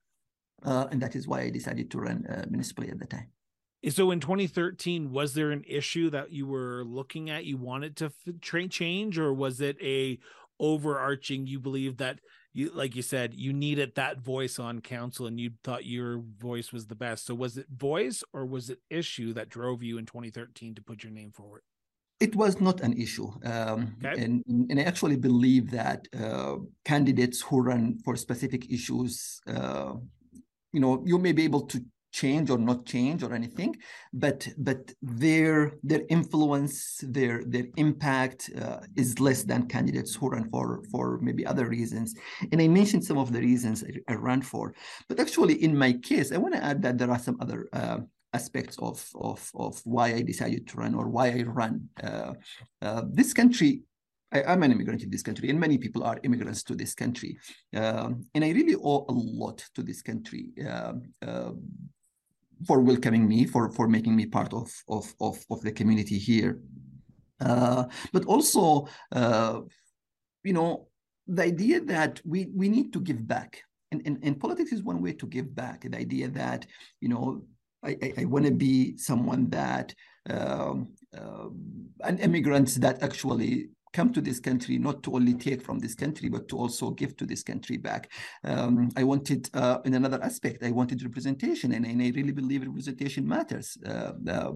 Uh, 0.64 0.86
and 0.90 1.00
that 1.00 1.14
is 1.14 1.28
why 1.28 1.42
I 1.42 1.50
decided 1.50 1.90
to 1.92 1.98
run 1.98 2.26
uh, 2.26 2.44
municipally 2.50 2.90
at 2.90 2.98
the 2.98 3.06
time. 3.06 3.28
So 3.88 4.10
in 4.10 4.18
2013 4.18 5.12
was 5.12 5.34
there 5.34 5.52
an 5.52 5.62
issue 5.68 6.10
that 6.10 6.32
you 6.32 6.48
were 6.48 6.82
looking 6.84 7.30
at 7.30 7.44
you 7.44 7.56
wanted 7.56 7.96
to 7.98 8.06
f- 8.06 8.34
change 8.40 9.18
or 9.18 9.32
was 9.32 9.60
it 9.60 9.76
a 9.80 10.18
overarching 10.60 11.46
you 11.46 11.58
believe 11.58 11.98
that 11.98 12.18
you 12.52 12.70
like 12.74 12.96
you 12.96 13.02
said 13.02 13.34
you 13.34 13.52
needed 13.52 13.92
that 13.94 14.20
voice 14.20 14.58
on 14.58 14.80
council 14.80 15.26
and 15.26 15.38
you 15.38 15.50
thought 15.62 15.84
your 15.84 16.22
voice 16.38 16.72
was 16.72 16.86
the 16.86 16.94
best. 16.94 17.26
So 17.26 17.34
was 17.34 17.56
it 17.56 17.66
voice 17.70 18.22
or 18.32 18.46
was 18.46 18.70
it 18.70 18.78
issue 18.90 19.32
that 19.34 19.48
drove 19.48 19.82
you 19.82 19.98
in 19.98 20.06
2013 20.06 20.74
to 20.74 20.82
put 20.82 21.04
your 21.04 21.12
name 21.12 21.32
forward? 21.32 21.62
It 22.20 22.34
was 22.34 22.60
not 22.60 22.80
an 22.80 22.94
issue. 22.94 23.30
Um, 23.44 23.94
okay. 24.04 24.20
and, 24.20 24.42
and 24.48 24.80
i 24.80 24.82
actually 24.82 25.16
believe 25.16 25.70
that 25.70 26.08
uh, 26.18 26.56
candidates 26.84 27.40
who 27.40 27.60
run 27.60 27.98
for 28.04 28.16
specific 28.16 28.70
issues 28.72 29.40
uh, 29.46 29.92
you 30.72 30.80
know 30.80 31.02
you 31.06 31.18
may 31.18 31.32
be 31.32 31.44
able 31.44 31.62
to 31.62 31.84
change 32.12 32.50
or 32.50 32.58
not 32.58 32.86
change 32.86 33.22
or 33.22 33.34
anything 33.34 33.76
but 34.12 34.48
but 34.58 34.92
their 35.02 35.72
their 35.82 36.02
influence 36.08 37.00
their 37.02 37.44
their 37.44 37.66
impact 37.76 38.50
uh, 38.60 38.80
is 38.96 39.20
less 39.20 39.44
than 39.44 39.66
candidates 39.66 40.14
who 40.14 40.28
run 40.28 40.48
for 40.50 40.82
for 40.90 41.18
maybe 41.20 41.44
other 41.44 41.68
reasons 41.68 42.14
and 42.52 42.60
i 42.60 42.68
mentioned 42.68 43.04
some 43.04 43.18
of 43.18 43.32
the 43.32 43.40
reasons 43.40 43.84
i, 43.84 44.12
I 44.12 44.14
ran 44.14 44.42
for 44.42 44.74
but 45.08 45.20
actually 45.20 45.62
in 45.62 45.76
my 45.76 45.92
case 45.92 46.32
i 46.32 46.38
want 46.38 46.54
to 46.54 46.64
add 46.64 46.82
that 46.82 46.98
there 46.98 47.10
are 47.10 47.18
some 47.18 47.36
other 47.40 47.68
uh, 47.72 47.98
aspects 48.32 48.76
of, 48.78 49.06
of 49.14 49.50
of 49.54 49.80
why 49.84 50.08
i 50.14 50.22
decided 50.22 50.66
to 50.68 50.76
run 50.76 50.94
or 50.94 51.08
why 51.08 51.28
i 51.28 51.42
run 51.42 51.88
uh, 52.02 52.32
uh 52.82 53.02
this 53.10 53.32
country 53.32 53.82
I, 54.32 54.52
am 54.52 54.62
an 54.62 54.72
immigrant 54.72 55.02
in 55.02 55.10
this 55.10 55.22
country, 55.22 55.48
and 55.48 55.58
many 55.58 55.78
people 55.78 56.04
are 56.04 56.20
immigrants 56.22 56.62
to 56.64 56.74
this 56.74 56.94
country. 56.94 57.38
Um, 57.74 58.26
and 58.34 58.44
I 58.44 58.50
really 58.50 58.74
owe 58.74 59.06
a 59.08 59.12
lot 59.12 59.64
to 59.74 59.82
this 59.82 60.02
country. 60.02 60.48
Uh, 60.62 61.52
for 62.66 62.80
welcoming 62.80 63.28
me, 63.28 63.46
for 63.46 63.70
for 63.70 63.88
making 63.88 64.16
me 64.16 64.26
part 64.26 64.52
of 64.52 64.70
of 64.88 65.12
of, 65.20 65.38
of 65.50 65.60
the 65.62 65.72
community 65.72 66.18
here. 66.18 66.60
Uh, 67.40 67.84
but 68.12 68.24
also, 68.24 68.88
uh, 69.12 69.60
you 70.42 70.52
know, 70.52 70.88
the 71.26 71.42
idea 71.42 71.80
that 71.80 72.20
we 72.24 72.48
we 72.54 72.68
need 72.68 72.92
to 72.92 73.00
give 73.00 73.26
back, 73.26 73.62
and, 73.92 74.02
and 74.06 74.18
and 74.22 74.40
politics 74.40 74.72
is 74.72 74.82
one 74.82 75.00
way 75.02 75.12
to 75.12 75.26
give 75.26 75.54
back. 75.54 75.82
The 75.82 75.96
idea 75.96 76.28
that 76.28 76.66
you 77.00 77.08
know, 77.08 77.42
I 77.84 77.96
I, 78.02 78.12
I 78.18 78.24
want 78.24 78.46
to 78.46 78.52
be 78.52 78.96
someone 78.96 79.50
that 79.50 79.94
um, 80.30 80.88
uh, 81.16 81.48
an 82.02 82.18
immigrant 82.18 82.68
that 82.80 83.02
actually 83.02 83.70
come 83.92 84.12
to 84.12 84.20
this 84.20 84.40
country 84.40 84.78
not 84.78 85.02
to 85.02 85.14
only 85.14 85.34
take 85.34 85.62
from 85.62 85.78
this 85.78 85.94
country 85.94 86.28
but 86.28 86.48
to 86.48 86.56
also 86.56 86.90
give 86.90 87.16
to 87.16 87.26
this 87.26 87.42
country 87.42 87.76
back. 87.76 88.10
Um, 88.44 88.90
i 88.96 89.04
wanted 89.04 89.48
uh, 89.54 89.78
in 89.84 89.94
another 89.94 90.22
aspect 90.22 90.62
i 90.62 90.70
wanted 90.70 91.02
representation 91.02 91.72
and, 91.72 91.84
and 91.86 92.02
i 92.02 92.10
really 92.14 92.32
believe 92.32 92.66
representation 92.66 93.26
matters. 93.26 93.76
Uh, 93.86 94.12
uh, 94.28 94.52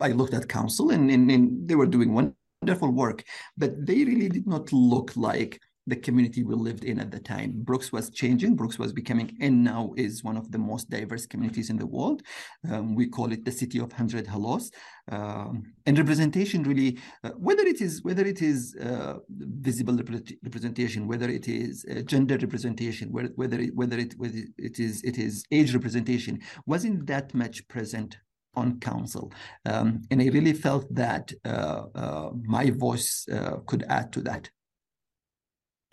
i 0.00 0.08
looked 0.08 0.34
at 0.34 0.48
council 0.48 0.90
and, 0.90 1.10
and, 1.10 1.30
and 1.30 1.68
they 1.68 1.74
were 1.74 1.86
doing 1.86 2.12
wonderful 2.12 2.90
work 2.90 3.24
but 3.56 3.86
they 3.86 4.04
really 4.04 4.28
did 4.28 4.46
not 4.46 4.72
look 4.72 5.16
like 5.16 5.60
the 5.86 5.96
community 5.96 6.42
we 6.42 6.54
lived 6.54 6.84
in 6.84 6.98
at 6.98 7.10
the 7.10 7.20
time. 7.20 7.52
Brooks 7.56 7.92
was 7.92 8.10
changing. 8.10 8.56
Brooks 8.56 8.78
was 8.78 8.92
becoming, 8.92 9.36
and 9.40 9.62
now 9.62 9.92
is 9.96 10.24
one 10.24 10.36
of 10.36 10.50
the 10.50 10.58
most 10.58 10.90
diverse 10.90 11.26
communities 11.26 11.70
in 11.70 11.76
the 11.76 11.86
world. 11.86 12.22
Um, 12.70 12.94
we 12.94 13.06
call 13.08 13.32
it 13.32 13.44
the 13.44 13.52
city 13.52 13.78
of 13.78 13.92
hundred 13.92 14.26
hellos. 14.26 14.70
Um, 15.10 15.62
and 15.86 15.96
representation 15.96 16.64
really, 16.64 16.98
uh, 17.22 17.30
whether 17.30 17.62
it 17.62 17.80
is 17.80 18.02
whether 18.02 18.24
it 18.24 18.42
is 18.42 18.76
uh, 18.82 19.14
visible 19.28 19.96
rep- 19.96 20.38
representation, 20.42 21.06
whether 21.06 21.28
it 21.28 21.48
is 21.48 21.84
uh, 21.90 22.00
gender 22.02 22.36
representation, 22.36 23.12
whether 23.12 23.30
whether 23.36 23.60
it, 23.60 23.74
whether 23.74 23.98
it 23.98 24.14
whether 24.18 24.38
it 24.58 24.80
is 24.80 25.02
it 25.04 25.18
is 25.18 25.44
age 25.52 25.72
representation, 25.74 26.40
wasn't 26.66 27.06
that 27.06 27.32
much 27.34 27.66
present 27.68 28.16
on 28.56 28.80
council. 28.80 29.32
Um, 29.66 30.02
and 30.10 30.20
I 30.20 30.26
really 30.26 30.54
felt 30.54 30.92
that 30.94 31.30
uh, 31.44 31.82
uh, 31.94 32.30
my 32.42 32.70
voice 32.70 33.26
uh, 33.30 33.58
could 33.66 33.84
add 33.88 34.12
to 34.14 34.22
that 34.22 34.48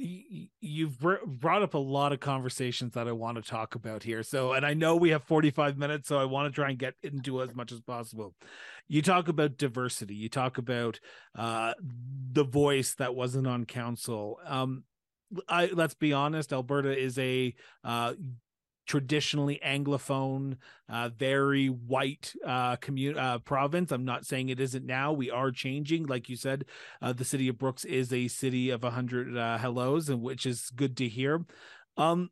you've 0.03 0.99
brought 0.99 1.63
up 1.63 1.73
a 1.73 1.79
lot 1.79 2.11
of 2.11 2.19
conversations 2.19 2.93
that 2.93 3.07
I 3.07 3.13
want 3.13 3.37
to 3.37 3.41
talk 3.41 3.75
about 3.75 4.03
here. 4.03 4.21
So, 4.23 4.53
and 4.53 4.65
I 4.65 4.73
know 4.73 4.95
we 4.95 5.09
have 5.09 5.23
45 5.23 5.77
minutes, 5.77 6.09
so 6.09 6.17
I 6.17 6.25
want 6.25 6.53
to 6.53 6.55
try 6.55 6.69
and 6.69 6.77
get 6.77 6.95
into 7.03 7.41
as 7.41 7.55
much 7.55 7.71
as 7.71 7.79
possible. 7.79 8.35
You 8.87 9.01
talk 9.01 9.29
about 9.29 9.57
diversity, 9.57 10.15
you 10.15 10.29
talk 10.29 10.57
about 10.57 10.99
uh, 11.37 11.73
the 12.31 12.43
voice 12.43 12.95
that 12.95 13.15
wasn't 13.15 13.47
on 13.47 13.65
council. 13.65 14.39
Um, 14.45 14.83
I 15.47 15.69
let's 15.73 15.95
be 15.95 16.13
honest, 16.13 16.53
Alberta 16.53 16.95
is 16.97 17.17
a 17.17 17.55
uh, 17.83 18.13
traditionally 18.85 19.59
anglophone 19.65 20.57
uh, 20.89 21.09
very 21.09 21.67
white 21.67 22.33
uh, 22.45 22.75
uh, 23.17 23.39
province. 23.39 23.91
I'm 23.91 24.05
not 24.05 24.25
saying 24.25 24.49
it 24.49 24.59
isn't 24.59 24.85
now. 24.85 25.13
We 25.13 25.31
are 25.31 25.51
changing. 25.51 26.07
Like 26.07 26.29
you 26.29 26.35
said 26.35 26.65
uh, 27.01 27.13
the 27.13 27.25
city 27.25 27.47
of 27.47 27.57
brooks 27.57 27.85
is 27.85 28.11
a 28.11 28.27
city 28.27 28.69
of 28.69 28.83
100 28.83 29.37
uh, 29.37 29.57
hellos 29.57 30.09
and 30.09 30.21
which 30.21 30.45
is 30.45 30.69
good 30.75 30.97
to 30.97 31.07
hear. 31.07 31.45
Um 31.97 32.29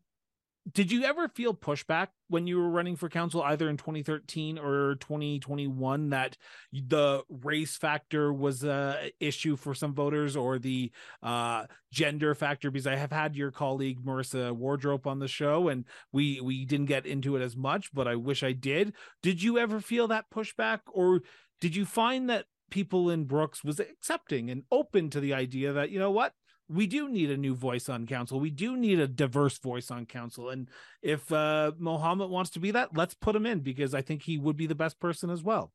did 0.70 0.92
you 0.92 1.04
ever 1.04 1.28
feel 1.28 1.54
pushback 1.54 2.08
when 2.28 2.46
you 2.46 2.56
were 2.56 2.70
running 2.70 2.94
for 2.94 3.08
council 3.08 3.42
either 3.42 3.68
in 3.68 3.76
2013 3.76 4.58
or 4.58 4.94
2021 5.00 6.10
that 6.10 6.36
the 6.72 7.22
race 7.28 7.76
factor 7.76 8.32
was 8.32 8.62
a 8.62 9.10
issue 9.18 9.56
for 9.56 9.74
some 9.74 9.92
voters 9.92 10.36
or 10.36 10.58
the 10.58 10.92
uh, 11.22 11.64
gender 11.90 12.34
factor? 12.34 12.70
Because 12.70 12.86
i 12.86 12.94
have 12.94 13.10
had 13.10 13.34
your 13.34 13.50
colleague 13.50 14.04
marissa 14.04 14.52
wardrope 14.52 15.06
on 15.06 15.18
the 15.18 15.28
show 15.28 15.68
and 15.68 15.84
we 16.12 16.40
we 16.40 16.64
didn't 16.64 16.86
get 16.86 17.06
into 17.06 17.36
it 17.36 17.42
as 17.42 17.56
much 17.56 17.92
but 17.92 18.06
i 18.06 18.14
wish 18.14 18.42
i 18.42 18.52
did. 18.52 18.92
Did 19.22 19.42
you 19.42 19.58
ever 19.58 19.80
feel 19.80 20.06
that 20.08 20.30
pushback 20.32 20.80
or 20.92 21.22
did 21.60 21.74
you 21.74 21.84
find 21.84 22.30
that 22.30 22.46
people 22.70 23.10
in 23.10 23.24
brooks 23.24 23.64
was 23.64 23.80
accepting 23.80 24.48
and 24.48 24.62
open 24.70 25.10
to 25.10 25.20
the 25.20 25.34
idea 25.34 25.72
that 25.72 25.90
you 25.90 25.98
know 25.98 26.10
what 26.10 26.32
we 26.72 26.86
do 26.86 27.08
need 27.08 27.30
a 27.30 27.36
new 27.36 27.54
voice 27.54 27.88
on 27.88 28.06
council. 28.06 28.40
We 28.40 28.50
do 28.50 28.76
need 28.76 28.98
a 28.98 29.06
diverse 29.06 29.58
voice 29.58 29.90
on 29.90 30.06
council. 30.06 30.50
And 30.50 30.68
if 31.02 31.30
uh, 31.30 31.72
Mohammed 31.78 32.30
wants 32.30 32.50
to 32.50 32.60
be 32.60 32.70
that, 32.70 32.96
let's 32.96 33.14
put 33.14 33.36
him 33.36 33.46
in 33.46 33.60
because 33.60 33.94
I 33.94 34.02
think 34.02 34.22
he 34.22 34.38
would 34.38 34.56
be 34.56 34.66
the 34.66 34.74
best 34.74 34.98
person 34.98 35.30
as 35.30 35.42
well. 35.42 35.72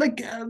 Like, 0.00 0.24
um, 0.32 0.48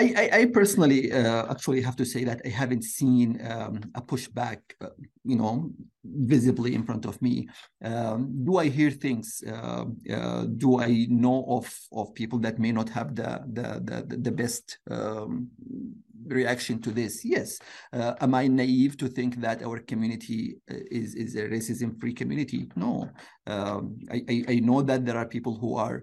I, 0.00 0.04
I, 0.22 0.38
I, 0.40 0.44
personally 0.58 1.10
uh, 1.10 1.50
actually 1.50 1.80
have 1.80 1.96
to 1.96 2.04
say 2.04 2.24
that 2.24 2.42
I 2.44 2.50
haven't 2.50 2.84
seen 2.84 3.40
um, 3.50 3.80
a 3.94 4.02
pushback, 4.02 4.58
uh, 4.82 4.90
you 5.24 5.36
know, 5.36 5.70
visibly 6.04 6.74
in 6.74 6.84
front 6.84 7.06
of 7.06 7.20
me. 7.22 7.48
Um, 7.82 8.44
do 8.44 8.58
I 8.58 8.68
hear 8.68 8.90
things? 8.90 9.42
Uh, 9.46 9.86
uh, 10.12 10.44
do 10.62 10.78
I 10.78 11.06
know 11.08 11.46
of 11.48 11.66
of 11.90 12.14
people 12.14 12.38
that 12.40 12.58
may 12.58 12.70
not 12.70 12.88
have 12.90 13.14
the 13.14 13.30
the 13.56 13.68
the, 13.88 14.16
the 14.18 14.34
best 14.42 14.78
um, 14.90 15.48
reaction 16.26 16.80
to 16.82 16.90
this? 16.90 17.24
Yes. 17.24 17.58
Uh, 17.94 18.12
am 18.20 18.34
I 18.34 18.46
naive 18.46 18.98
to 18.98 19.08
think 19.08 19.40
that 19.40 19.62
our 19.62 19.78
community 19.78 20.56
uh, 20.70 20.74
is 20.90 21.14
is 21.14 21.34
a 21.36 21.48
racism 21.48 21.98
free 21.98 22.12
community? 22.12 22.68
No. 22.76 23.08
Um, 23.46 23.98
I, 24.10 24.22
I, 24.28 24.44
I 24.48 24.54
know 24.60 24.82
that 24.82 25.06
there 25.06 25.16
are 25.16 25.26
people 25.26 25.54
who 25.56 25.76
are 25.76 26.02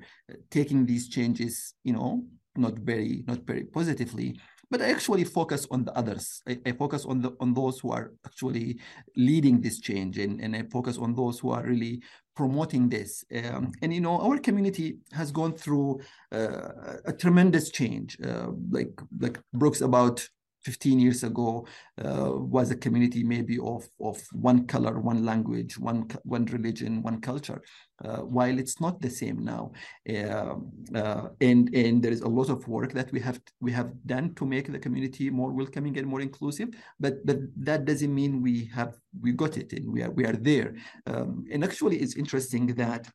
taking 0.50 0.86
these 0.86 1.08
changes, 1.08 1.76
you 1.84 1.94
know, 1.94 2.24
not 2.56 2.74
very 2.80 3.24
not 3.28 3.40
very 3.46 3.64
positively 3.64 4.36
but 4.74 4.82
I 4.82 4.90
actually 4.90 5.24
focus 5.24 5.68
on 5.70 5.86
the 5.86 5.96
others. 5.96 6.42
I, 6.48 6.58
I, 6.66 6.72
focus 6.72 7.06
on 7.06 7.22
the 7.22 7.32
on 7.40 7.54
those 7.54 7.80
who 7.80 7.92
are 7.92 8.12
actually 8.26 8.80
leading 9.16 9.62
this 9.62 9.80
change, 9.80 10.18
and, 10.18 10.42
and 10.42 10.56
I 10.56 10.64
focus 10.64 10.98
on 10.98 11.14
those 11.14 11.38
who 11.38 11.52
are 11.52 11.64
really 11.64 12.02
promoting 12.36 12.90
this. 12.90 13.24
Um, 13.36 13.72
and 13.84 13.94
you 13.94 14.02
know, 14.02 14.20
our 14.20 14.40
community 14.40 14.98
has 15.12 15.32
gone 15.32 15.54
through 15.54 16.00
uh, 16.32 16.98
a 17.06 17.14
tremendous 17.14 17.70
change. 17.70 18.18
Uh, 18.20 18.48
like 18.72 19.00
like 19.20 19.40
Brooks 19.54 19.82
about 19.82 20.28
15 20.64 21.00
years 21.00 21.24
ago 21.24 21.68
uh, 22.04 22.32
was 22.32 22.72
a 22.72 22.76
community 22.76 23.24
maybe 23.24 23.60
of, 23.60 23.88
of 24.02 24.22
one 24.32 24.66
color, 24.66 25.00
one 25.00 25.26
language, 25.26 25.78
one, 25.78 26.08
one 26.24 26.46
religion, 26.46 27.02
one 27.02 27.20
culture, 27.22 27.62
uh, 28.04 28.18
while 28.18 28.58
it's 28.58 28.80
not 28.80 29.02
the 29.02 29.10
same 29.10 29.44
now. 29.44 29.72
Um, 30.10 30.72
uh, 30.96 31.28
and, 31.42 31.74
and 31.76 32.02
there 32.02 32.12
is 32.12 32.22
a 32.22 32.28
lot 32.28 32.50
of 32.50 32.68
work 32.68 32.94
that 32.94 33.12
we 33.12 33.20
have, 33.20 33.40
we 33.60 33.72
have 33.72 33.92
done 34.06 34.34
to 34.36 34.46
make 34.46 34.72
the 34.72 34.80
community 34.80 35.30
more 35.30 35.52
welcoming 35.52 35.98
and 35.98 36.08
more 36.08 36.22
inclusive, 36.22 36.70
but, 37.00 37.26
but 37.26 37.38
that 37.58 37.86
doesn't 37.86 38.14
mean 38.14 38.42
we 38.42 38.66
have, 38.74 38.96
we 39.22 39.32
got 39.32 39.58
it 39.58 39.74
and 39.74 39.92
we 39.92 40.02
are, 40.02 40.12
we 40.12 40.26
are 40.26 40.34
there. 40.34 40.76
Um, 41.08 41.46
and 41.52 41.64
actually 41.64 41.98
it's 41.98 42.16
interesting 42.16 42.68
that 42.76 43.08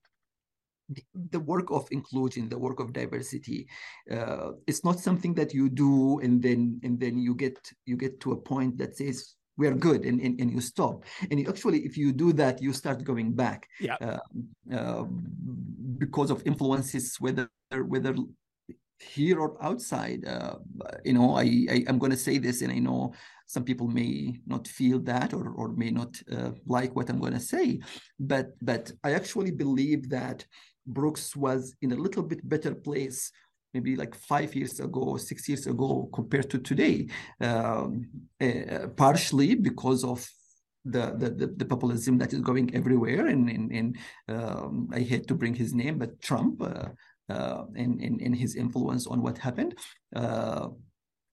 the 1.30 1.40
work 1.40 1.70
of 1.70 1.86
inclusion 1.90 2.48
the 2.48 2.58
work 2.58 2.80
of 2.80 2.92
diversity 2.92 3.68
uh, 4.10 4.52
it's 4.66 4.84
not 4.84 4.98
something 4.98 5.34
that 5.34 5.52
you 5.52 5.68
do 5.68 6.18
and 6.20 6.42
then 6.42 6.80
and 6.82 6.98
then 6.98 7.18
you 7.18 7.34
get 7.34 7.58
you 7.84 7.96
get 7.96 8.18
to 8.20 8.32
a 8.32 8.36
point 8.36 8.78
that 8.78 8.96
says 8.96 9.34
we 9.58 9.66
are 9.66 9.74
good 9.74 10.06
and, 10.06 10.20
and, 10.20 10.40
and 10.40 10.52
you 10.52 10.60
stop. 10.60 11.04
And 11.30 11.38
you 11.40 11.48
actually 11.48 11.80
if 11.80 11.98
you 11.98 12.12
do 12.12 12.32
that 12.34 12.62
you 12.62 12.72
start 12.72 13.04
going 13.04 13.32
back. 13.32 13.68
Yeah. 13.80 13.96
Uh, 14.00 14.18
uh, 14.72 15.04
because 15.98 16.30
of 16.30 16.46
influences 16.46 17.16
whether 17.18 17.50
whether 17.70 18.14
here 19.00 19.40
or 19.40 19.62
outside 19.62 20.24
uh, 20.26 20.56
you 21.04 21.12
know 21.12 21.36
i, 21.36 21.66
I 21.70 21.84
am 21.88 21.98
going 21.98 22.10
to 22.10 22.16
say 22.16 22.38
this 22.38 22.62
and 22.62 22.72
i 22.72 22.78
know 22.78 23.12
some 23.46 23.64
people 23.64 23.88
may 23.88 24.38
not 24.46 24.66
feel 24.66 24.98
that 25.00 25.32
or, 25.32 25.50
or 25.50 25.68
may 25.68 25.90
not 25.90 26.20
uh, 26.32 26.50
like 26.66 26.94
what 26.94 27.08
i'm 27.08 27.20
going 27.20 27.32
to 27.32 27.40
say 27.40 27.80
but 28.18 28.48
but 28.60 28.92
i 29.04 29.12
actually 29.12 29.52
believe 29.52 30.08
that 30.10 30.44
Brooks 30.88 31.36
was 31.36 31.74
in 31.82 31.92
a 31.92 31.96
little 31.96 32.22
bit 32.22 32.46
better 32.48 32.74
place 32.74 33.30
maybe 33.74 33.96
like 33.96 34.14
five 34.14 34.54
years 34.54 34.80
ago, 34.80 35.16
six 35.16 35.48
years 35.48 35.66
ago 35.66 36.08
compared 36.12 36.48
to 36.50 36.58
today, 36.58 37.06
um, 37.40 38.08
uh, 38.40 38.88
partially 38.96 39.54
because 39.54 40.04
of 40.04 40.26
the, 40.84 41.14
the, 41.18 41.54
the 41.56 41.64
populism 41.64 42.16
that 42.18 42.32
is 42.32 42.40
going 42.40 42.74
everywhere. 42.74 43.26
And, 43.26 43.48
and, 43.50 43.70
and 43.72 43.96
um, 44.28 44.88
I 44.92 45.00
hate 45.00 45.26
to 45.28 45.34
bring 45.34 45.54
his 45.54 45.74
name, 45.74 45.98
but 45.98 46.20
Trump 46.20 46.62
uh, 46.62 46.88
uh, 47.28 47.64
and, 47.76 48.00
and, 48.00 48.20
and 48.20 48.34
his 48.34 48.56
influence 48.56 49.06
on 49.06 49.20
what 49.20 49.36
happened. 49.36 49.76
Uh, 50.16 50.68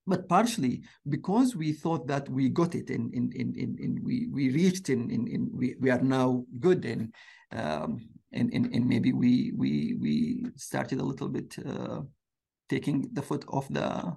but 0.07 0.29
partially 0.29 0.83
because 1.09 1.55
we 1.55 1.73
thought 1.73 2.05
that 2.07 2.29
we 2.29 2.49
got 2.49 2.75
it 2.75 2.89
and, 2.89 3.11
and, 3.13 3.33
and, 3.33 3.55
and, 3.55 4.03
we, 4.03 4.27
we 4.31 4.51
reached 4.51 4.89
and, 4.89 5.09
and, 5.09 5.27
and 5.27 5.49
we, 5.51 5.75
we 5.79 5.89
are 5.89 6.01
now 6.01 6.45
good 6.59 6.85
and 6.85 7.11
um, 7.51 8.07
and, 8.35 8.53
and 8.53 8.73
and 8.73 8.87
maybe 8.87 9.13
we 9.13 9.53
we 9.55 9.95
we 9.99 10.45
started 10.55 10.99
a 10.99 11.03
little 11.03 11.29
bit 11.29 11.55
uh, 11.65 12.01
taking 12.69 13.09
the 13.13 13.21
foot 13.21 13.45
off 13.47 13.67
the 13.69 14.13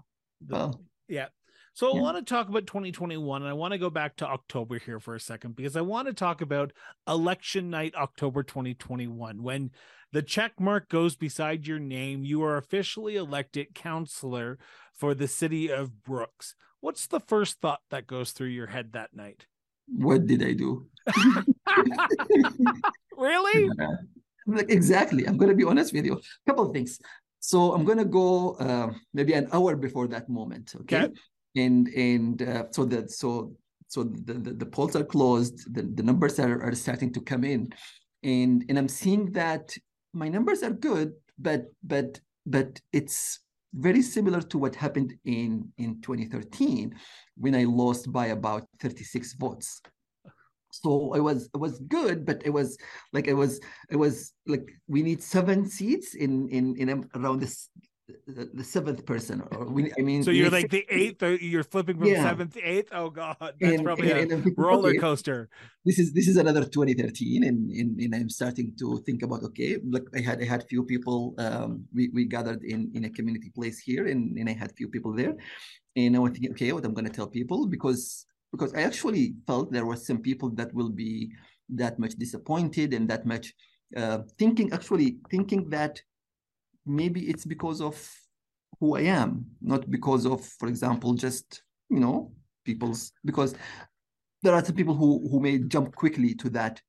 well 0.46 0.80
yeah 1.08 1.26
so 1.74 1.94
yeah. 1.94 2.00
I 2.00 2.02
want 2.02 2.16
to 2.16 2.24
talk 2.24 2.48
about 2.48 2.66
2021 2.66 3.42
and 3.42 3.48
I 3.48 3.52
want 3.52 3.72
to 3.72 3.78
go 3.78 3.88
back 3.88 4.16
to 4.16 4.26
October 4.26 4.78
here 4.78 4.98
for 4.98 5.14
a 5.14 5.20
second 5.20 5.54
because 5.54 5.76
I 5.76 5.80
want 5.80 6.08
to 6.08 6.12
talk 6.14 6.40
about 6.40 6.72
election 7.06 7.70
night 7.70 7.94
October 7.94 8.42
2021 8.42 9.42
when 9.42 9.70
the 10.10 10.22
check 10.22 10.58
mark 10.58 10.88
goes 10.88 11.14
beside 11.14 11.66
your 11.66 11.78
name 11.78 12.24
you 12.24 12.42
are 12.42 12.56
officially 12.56 13.14
elected 13.14 13.74
councilor 13.74 14.58
for 14.92 15.14
the 15.14 15.28
city 15.28 15.70
of 15.70 16.02
Brooks. 16.02 16.56
What's 16.80 17.06
the 17.06 17.20
first 17.20 17.60
thought 17.60 17.80
that 17.90 18.06
goes 18.06 18.32
through 18.32 18.48
your 18.48 18.66
head 18.66 18.92
that 18.92 19.14
night? 19.14 19.46
What 19.86 20.26
did 20.26 20.42
I 20.42 20.52
do? 20.52 20.88
really? 23.18 23.70
Yeah. 23.78 23.96
Like 24.46 24.70
exactly. 24.70 25.26
I'm 25.26 25.36
going 25.36 25.50
to 25.50 25.54
be 25.54 25.64
honest 25.64 25.92
with 25.92 26.06
you. 26.06 26.14
A 26.14 26.50
couple 26.50 26.66
of 26.66 26.72
things. 26.72 26.98
So 27.40 27.72
I'm 27.72 27.84
going 27.84 27.98
to 27.98 28.04
go 28.04 28.54
uh, 28.54 28.92
maybe 29.12 29.34
an 29.34 29.48
hour 29.52 29.76
before 29.76 30.08
that 30.08 30.28
moment. 30.28 30.74
Okay. 30.82 31.02
okay. 31.02 31.14
And 31.56 31.88
and 31.88 32.42
uh, 32.42 32.64
so 32.70 32.84
that 32.86 33.10
so 33.10 33.54
so 33.88 34.04
the, 34.04 34.34
the, 34.34 34.52
the 34.52 34.66
polls 34.66 34.96
are 34.96 35.04
closed. 35.04 35.74
The, 35.74 35.82
the 35.82 36.02
numbers 36.02 36.38
are, 36.38 36.62
are 36.62 36.74
starting 36.74 37.12
to 37.14 37.20
come 37.20 37.44
in, 37.44 37.72
and 38.22 38.64
and 38.68 38.78
I'm 38.78 38.88
seeing 38.88 39.32
that 39.32 39.76
my 40.12 40.28
numbers 40.28 40.62
are 40.62 40.70
good, 40.70 41.12
but 41.38 41.64
but 41.82 42.20
but 42.46 42.80
it's 42.92 43.40
very 43.74 44.02
similar 44.02 44.40
to 44.40 44.58
what 44.58 44.74
happened 44.74 45.14
in 45.24 45.70
in 45.78 46.00
2013 46.00 46.94
when 47.36 47.54
I 47.54 47.64
lost 47.64 48.10
by 48.10 48.26
about 48.26 48.66
36 48.80 49.34
votes 49.34 49.82
so 50.82 51.12
it 51.14 51.20
was 51.20 51.48
it 51.54 51.58
was 51.58 51.78
good 51.80 52.24
but 52.24 52.40
it 52.44 52.50
was 52.50 52.78
like 53.12 53.26
it 53.26 53.34
was 53.34 53.60
it 53.90 53.96
was 53.96 54.32
like 54.46 54.66
we 54.86 55.02
need 55.02 55.22
seven 55.22 55.68
seats 55.68 56.14
in 56.14 56.48
in 56.48 56.76
in 56.76 57.08
around 57.14 57.40
this 57.40 57.68
the, 58.26 58.48
the 58.54 58.64
seventh 58.64 59.04
person 59.04 59.42
or 59.52 59.66
we 59.66 59.92
i 59.98 60.02
mean 60.02 60.22
so 60.22 60.30
you're 60.30 60.50
like 60.50 60.70
the 60.70 60.84
eighth 60.88 61.22
you're 61.42 61.62
flipping 61.62 61.98
from 61.98 62.08
yeah. 62.08 62.22
seventh 62.22 62.54
to 62.54 62.62
eighth? 62.62 62.88
Oh 62.92 63.10
god 63.10 63.36
that's 63.60 63.74
and, 63.74 63.84
probably 63.84 64.10
and, 64.10 64.32
a 64.32 64.34
and 64.34 64.54
roller 64.56 64.94
coaster. 64.94 65.48
this 65.84 65.98
is 65.98 66.12
this 66.12 66.28
is 66.28 66.36
another 66.36 66.64
2013 66.64 67.44
and, 67.44 67.70
and 67.70 68.00
and 68.00 68.14
i'm 68.14 68.30
starting 68.30 68.72
to 68.78 68.98
think 69.04 69.22
about 69.22 69.42
okay 69.42 69.76
like 69.90 70.04
i 70.14 70.20
had 70.20 70.40
i 70.40 70.44
had 70.44 70.64
few 70.68 70.84
people 70.84 71.34
um 71.38 71.84
we, 71.94 72.08
we 72.14 72.24
gathered 72.24 72.62
in 72.62 72.90
in 72.94 73.04
a 73.04 73.10
community 73.10 73.50
place 73.54 73.78
here 73.78 74.06
and, 74.06 74.38
and 74.38 74.48
i 74.48 74.52
had 74.52 74.72
few 74.72 74.88
people 74.88 75.12
there. 75.12 75.34
And 75.96 76.16
i 76.16 76.18
was 76.18 76.32
thinking 76.32 76.52
okay 76.52 76.72
what 76.72 76.84
i'm 76.84 76.94
going 76.94 77.10
to 77.10 77.12
tell 77.12 77.26
people 77.26 77.66
because 77.66 78.24
because 78.52 78.72
I 78.74 78.82
actually 78.82 79.34
felt 79.46 79.70
there 79.70 79.86
were 79.86 79.96
some 79.96 80.18
people 80.18 80.50
that 80.50 80.72
will 80.74 80.90
be 80.90 81.32
that 81.70 81.98
much 81.98 82.14
disappointed 82.14 82.94
and 82.94 83.08
that 83.08 83.26
much 83.26 83.52
uh, 83.96 84.20
thinking, 84.38 84.72
actually 84.72 85.18
thinking 85.30 85.68
that 85.70 86.00
maybe 86.86 87.28
it's 87.28 87.44
because 87.44 87.80
of 87.80 87.96
who 88.80 88.96
I 88.96 89.02
am, 89.02 89.44
not 89.60 89.90
because 89.90 90.24
of, 90.26 90.44
for 90.44 90.68
example, 90.68 91.14
just, 91.14 91.62
you 91.90 92.00
know, 92.00 92.32
people's, 92.64 93.12
because 93.24 93.54
there 94.42 94.54
are 94.54 94.64
some 94.64 94.76
people 94.76 94.94
who, 94.94 95.28
who 95.30 95.40
may 95.40 95.58
jump 95.58 95.94
quickly 95.94 96.34
to 96.36 96.50
that. 96.50 96.80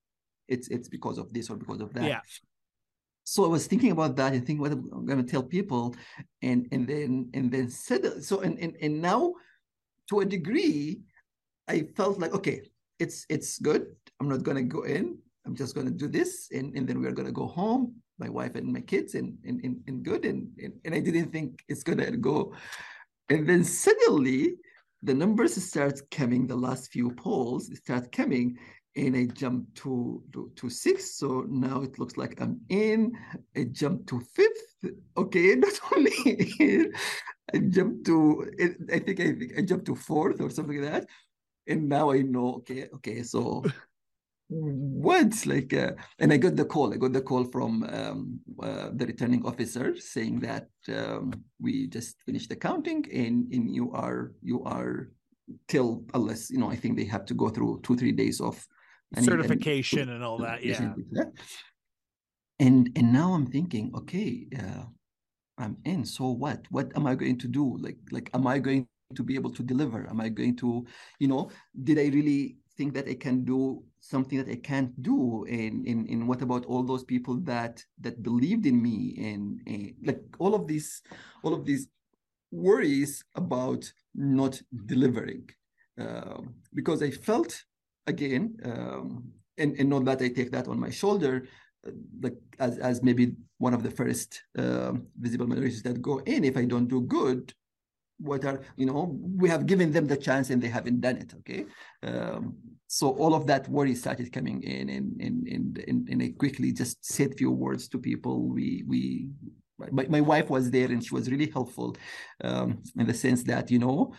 It's, 0.47 0.67
it's 0.69 0.87
because 0.87 1.17
of 1.17 1.31
this 1.33 1.49
or 1.49 1.57
because 1.57 1.81
of 1.81 1.93
that. 1.93 2.03
Yeah. 2.03 2.21
So 3.23 3.45
I 3.45 3.47
was 3.47 3.67
thinking 3.67 3.91
about 3.91 4.15
that 4.15 4.33
and 4.33 4.43
thinking 4.43 4.61
what 4.61 4.71
I'm 4.71 5.05
going 5.05 5.23
to 5.23 5.31
tell 5.31 5.43
people, 5.43 5.95
and 6.41 6.67
and 6.71 6.87
then 6.87 7.29
and 7.35 7.51
then 7.51 7.69
said 7.69 8.23
so 8.23 8.39
and 8.39 8.57
and 8.57 8.75
and 8.81 8.99
now, 8.99 9.33
to 10.09 10.21
a 10.21 10.25
degree, 10.25 11.01
I 11.69 11.87
felt 11.95 12.19
like, 12.19 12.33
okay, 12.33 12.61
it's 12.97 13.25
it's 13.29 13.59
good. 13.59 13.95
I'm 14.19 14.27
not 14.27 14.43
gonna 14.43 14.63
go 14.63 14.83
in. 14.83 15.17
I'm 15.45 15.55
just 15.55 15.75
gonna 15.75 15.91
do 15.91 16.07
this, 16.07 16.49
and, 16.51 16.75
and 16.75 16.87
then 16.87 17.01
we're 17.01 17.13
gonna 17.13 17.31
go 17.31 17.47
home, 17.47 17.95
my 18.17 18.27
wife 18.29 18.55
and 18.55 18.73
my 18.73 18.81
kids, 18.81 19.15
and 19.15 19.37
and, 19.45 19.63
and, 19.63 19.77
and 19.87 20.03
good. 20.03 20.25
And, 20.25 20.49
and 20.61 20.73
and 20.83 20.95
I 20.95 20.99
didn't 20.99 21.31
think 21.31 21.63
it's 21.69 21.83
gonna 21.83 22.11
go. 22.17 22.53
And 23.29 23.47
then 23.47 23.63
suddenly 23.63 24.55
the 25.03 25.13
numbers 25.13 25.63
start 25.63 26.01
coming, 26.11 26.47
the 26.47 26.55
last 26.55 26.91
few 26.91 27.11
polls 27.11 27.71
start 27.77 28.11
coming, 28.11 28.57
and 28.95 29.15
I 29.15 29.25
jumped 29.25 29.75
to, 29.75 30.21
to, 30.33 30.51
to 30.55 30.69
six. 30.69 31.17
So 31.17 31.45
now 31.47 31.83
it 31.83 31.99
looks 31.99 32.17
like 32.17 32.41
I'm 32.41 32.59
in. 32.69 33.13
I 33.55 33.65
jumped 33.71 34.07
to 34.09 34.19
fifth. 34.19 34.91
Okay, 35.15 35.55
not 35.65 35.79
only 35.95 36.91
I 37.53 37.59
jumped 37.69 38.05
to, 38.07 38.51
I 38.91 38.99
think 38.99 39.19
I 39.19 39.31
think 39.33 39.53
I 39.57 39.61
jumped 39.61 39.85
to 39.85 39.95
fourth 39.95 40.41
or 40.41 40.49
something 40.49 40.81
like 40.81 40.91
that 40.91 41.07
and 41.67 41.89
now 41.89 42.11
I 42.11 42.21
know, 42.21 42.55
okay, 42.55 42.87
okay, 42.95 43.23
so 43.23 43.63
what? 44.49 45.45
Like, 45.45 45.73
uh, 45.73 45.91
and 46.17 46.33
I 46.33 46.37
got 46.37 46.55
the 46.55 46.65
call. 46.65 46.91
I 46.93 46.97
got 46.97 47.13
the 47.13 47.21
call 47.21 47.45
from 47.45 47.83
um, 47.83 48.39
uh, 48.61 48.89
the 48.93 49.05
returning 49.05 49.45
officer 49.45 49.95
saying 49.95 50.39
that 50.39 50.67
um, 50.89 51.31
we 51.61 51.87
just 51.87 52.17
finished 52.25 52.49
the 52.49 52.55
counting, 52.55 53.05
and 53.13 53.51
and 53.53 53.73
you 53.73 53.91
are 53.91 54.31
you 54.41 54.63
are 54.63 55.11
till 55.67 56.03
unless 56.15 56.49
you 56.49 56.57
know. 56.57 56.71
I 56.71 56.75
think 56.75 56.97
they 56.97 57.05
have 57.05 57.25
to 57.25 57.35
go 57.35 57.49
through 57.49 57.81
two 57.83 57.95
three 57.95 58.11
days 58.11 58.41
of 58.41 58.65
certification 59.19 59.99
and, 59.99 60.11
and 60.11 60.23
all 60.23 60.39
that. 60.39 60.63
Yeah. 60.65 60.93
And 62.59 62.89
and 62.95 63.13
now 63.13 63.33
I'm 63.33 63.45
thinking, 63.45 63.91
okay, 63.95 64.47
uh, 64.57 64.85
I'm 65.59 65.77
in. 65.85 66.05
So 66.05 66.31
what? 66.31 66.65
What 66.71 66.91
am 66.95 67.05
I 67.05 67.13
going 67.13 67.37
to 67.37 67.47
do? 67.47 67.77
Like 67.79 67.97
like, 68.11 68.31
am 68.33 68.47
I 68.47 68.57
going 68.57 68.87
to 69.15 69.23
be 69.23 69.35
able 69.35 69.51
to 69.51 69.63
deliver? 69.63 70.07
Am 70.09 70.21
I 70.21 70.29
going 70.29 70.55
to, 70.57 70.85
you 71.19 71.27
know, 71.27 71.49
did 71.83 71.97
I 71.97 72.07
really 72.15 72.57
think 72.77 72.93
that 72.93 73.07
I 73.07 73.15
can 73.15 73.43
do 73.43 73.83
something 73.99 74.37
that 74.37 74.49
I 74.49 74.55
can't 74.55 75.01
do? 75.01 75.45
And, 75.45 75.85
and, 75.87 76.07
and 76.09 76.27
what 76.27 76.41
about 76.41 76.65
all 76.65 76.83
those 76.83 77.03
people 77.03 77.39
that 77.41 77.83
that 78.01 78.21
believed 78.21 78.65
in 78.65 78.81
me 78.81 79.15
and, 79.17 79.61
and 79.65 79.93
like 80.03 80.21
all 80.37 80.53
of 80.53 80.67
these, 80.67 81.01
all 81.43 81.53
of 81.53 81.65
these 81.65 81.87
worries 82.51 83.23
about 83.35 83.91
not 84.15 84.61
delivering. 84.85 85.49
Um, 85.99 86.55
because 86.73 87.03
I 87.03 87.11
felt 87.11 87.63
again, 88.07 88.57
um, 88.63 89.31
and, 89.57 89.75
and 89.77 89.89
not 89.89 90.05
that 90.05 90.21
I 90.21 90.29
take 90.29 90.51
that 90.51 90.67
on 90.67 90.79
my 90.79 90.89
shoulder, 90.89 91.47
uh, 91.85 91.91
like 92.21 92.37
as, 92.59 92.77
as 92.77 93.03
maybe 93.03 93.33
one 93.57 93.73
of 93.73 93.83
the 93.83 93.91
first 93.91 94.41
uh, 94.57 94.93
visible 95.19 95.47
minorities 95.47 95.83
that 95.83 96.01
go 96.01 96.19
in, 96.19 96.45
if 96.45 96.55
I 96.55 96.65
don't 96.65 96.87
do 96.87 97.01
good, 97.01 97.53
what 98.19 98.43
are 98.45 98.61
you 98.75 98.85
know 98.85 99.17
we 99.37 99.49
have 99.49 99.65
given 99.65 99.91
them 99.91 100.05
the 100.05 100.17
chance 100.17 100.49
and 100.49 100.61
they 100.61 100.67
haven't 100.67 101.01
done 101.01 101.17
it 101.17 101.33
okay? 101.39 101.65
Um, 102.03 102.55
so 102.87 103.09
all 103.11 103.33
of 103.35 103.45
that 103.47 103.67
worry 103.69 103.95
started 103.95 104.31
coming 104.31 104.61
in 104.63 104.89
and 104.89 105.21
and 105.21 105.47
and, 105.47 105.83
and, 105.87 106.09
and 106.09 106.23
i 106.23 106.33
quickly 106.37 106.71
just 106.71 107.03
said 107.05 107.35
few 107.35 107.51
words 107.51 107.87
to 107.89 107.97
people. 107.97 108.47
We 108.47 108.83
we 108.87 109.29
my, 109.91 110.05
my 110.09 110.21
wife 110.21 110.49
was 110.49 110.69
there 110.71 110.91
and 110.91 111.03
she 111.03 111.13
was 111.13 111.31
really 111.31 111.49
helpful 111.49 111.95
um, 112.43 112.83
in 112.97 113.07
the 113.07 113.13
sense 113.13 113.43
that 113.43 113.71
you 113.71 113.79
know 113.79 114.13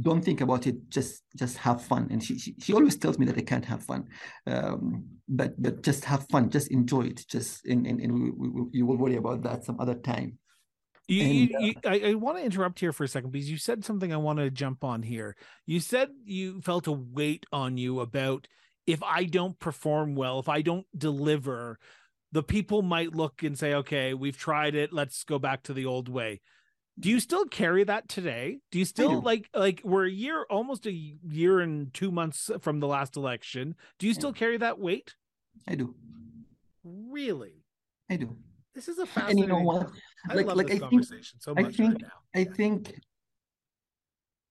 don't 0.00 0.24
think 0.24 0.40
about 0.40 0.66
it 0.66 0.88
just 0.88 1.22
just 1.36 1.58
have 1.58 1.82
fun. 1.82 2.08
And 2.10 2.22
she 2.22 2.38
she, 2.38 2.54
she 2.58 2.72
always 2.72 2.96
tells 2.96 3.18
me 3.18 3.26
that 3.26 3.36
i 3.36 3.42
can't 3.42 3.64
have 3.64 3.84
fun. 3.84 4.08
Um, 4.46 5.04
but 5.28 5.60
but 5.60 5.82
just 5.82 6.04
have 6.04 6.26
fun 6.28 6.50
just 6.50 6.70
enjoy 6.70 7.02
it 7.02 7.24
just 7.28 7.64
and 7.66 7.86
and, 7.86 8.00
and 8.00 8.12
we, 8.12 8.30
we, 8.30 8.62
you 8.72 8.86
will 8.86 8.96
worry 8.96 9.16
about 9.16 9.42
that 9.42 9.64
some 9.64 9.78
other 9.80 9.94
time 9.94 10.38
you, 11.08 11.22
and, 11.22 11.34
you, 11.34 11.58
you, 11.60 11.74
uh, 11.84 11.88
I, 11.88 12.10
I 12.10 12.14
want 12.14 12.38
to 12.38 12.44
interrupt 12.44 12.80
here 12.80 12.92
for 12.92 13.04
a 13.04 13.08
second 13.08 13.30
because 13.30 13.50
you 13.50 13.56
said 13.56 13.84
something 13.84 14.12
I 14.12 14.18
want 14.18 14.38
to 14.38 14.50
jump 14.50 14.84
on 14.84 15.02
here. 15.02 15.36
You 15.66 15.80
said 15.80 16.10
you 16.24 16.60
felt 16.60 16.86
a 16.86 16.92
weight 16.92 17.46
on 17.52 17.76
you 17.76 18.00
about 18.00 18.46
if 18.86 19.02
I 19.02 19.24
don't 19.24 19.58
perform 19.58 20.14
well, 20.14 20.38
if 20.38 20.48
I 20.48 20.62
don't 20.62 20.86
deliver, 20.96 21.78
the 22.32 22.42
people 22.42 22.82
might 22.82 23.14
look 23.14 23.42
and 23.42 23.58
say, 23.58 23.74
okay, 23.74 24.14
we've 24.14 24.36
tried 24.36 24.74
it. 24.74 24.92
Let's 24.92 25.24
go 25.24 25.38
back 25.38 25.64
to 25.64 25.74
the 25.74 25.86
old 25.86 26.08
way. 26.08 26.40
Do 26.98 27.08
you 27.08 27.20
still 27.20 27.46
carry 27.46 27.84
that 27.84 28.08
today? 28.08 28.58
Do 28.70 28.78
you 28.78 28.84
still 28.84 29.20
do. 29.20 29.20
like 29.20 29.48
like 29.54 29.80
we're 29.82 30.06
a 30.06 30.10
year 30.10 30.44
almost 30.50 30.86
a 30.86 30.92
year 30.92 31.60
and 31.60 31.92
2 31.94 32.10
months 32.10 32.50
from 32.60 32.80
the 32.80 32.86
last 32.86 33.16
election. 33.16 33.74
Do 33.98 34.06
you 34.06 34.14
still 34.14 34.30
yeah. 34.30 34.38
carry 34.38 34.56
that 34.58 34.78
weight? 34.78 35.14
I 35.66 35.74
do. 35.74 35.94
Really? 36.84 37.64
I 38.10 38.16
do. 38.16 38.36
This 38.74 38.88
is 38.88 38.98
a 38.98 39.06
fascinating. 39.06 39.44
And 39.44 39.50
you 39.50 39.58
know 39.58 39.64
what? 39.64 39.90
I 40.30 40.34
like, 40.34 40.46
love 40.46 40.56
like, 40.56 40.66
this 40.68 40.76
I 40.76 40.80
conversation 40.80 41.38
think, 41.38 41.42
so 41.42 41.54
much 41.54 41.64
I 41.64 41.70
think, 41.72 41.92
right 41.92 42.02
now. 42.02 42.40
I 42.40 42.44
think, 42.44 43.00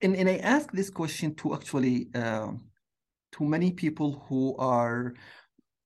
and, 0.01 0.15
and 0.15 0.29
I 0.29 0.37
ask 0.37 0.71
this 0.71 0.89
question 0.89 1.35
to 1.35 1.53
actually 1.53 2.07
uh, 2.15 2.51
to 3.33 3.43
many 3.43 3.71
people 3.71 4.25
who 4.27 4.55
are 4.57 5.13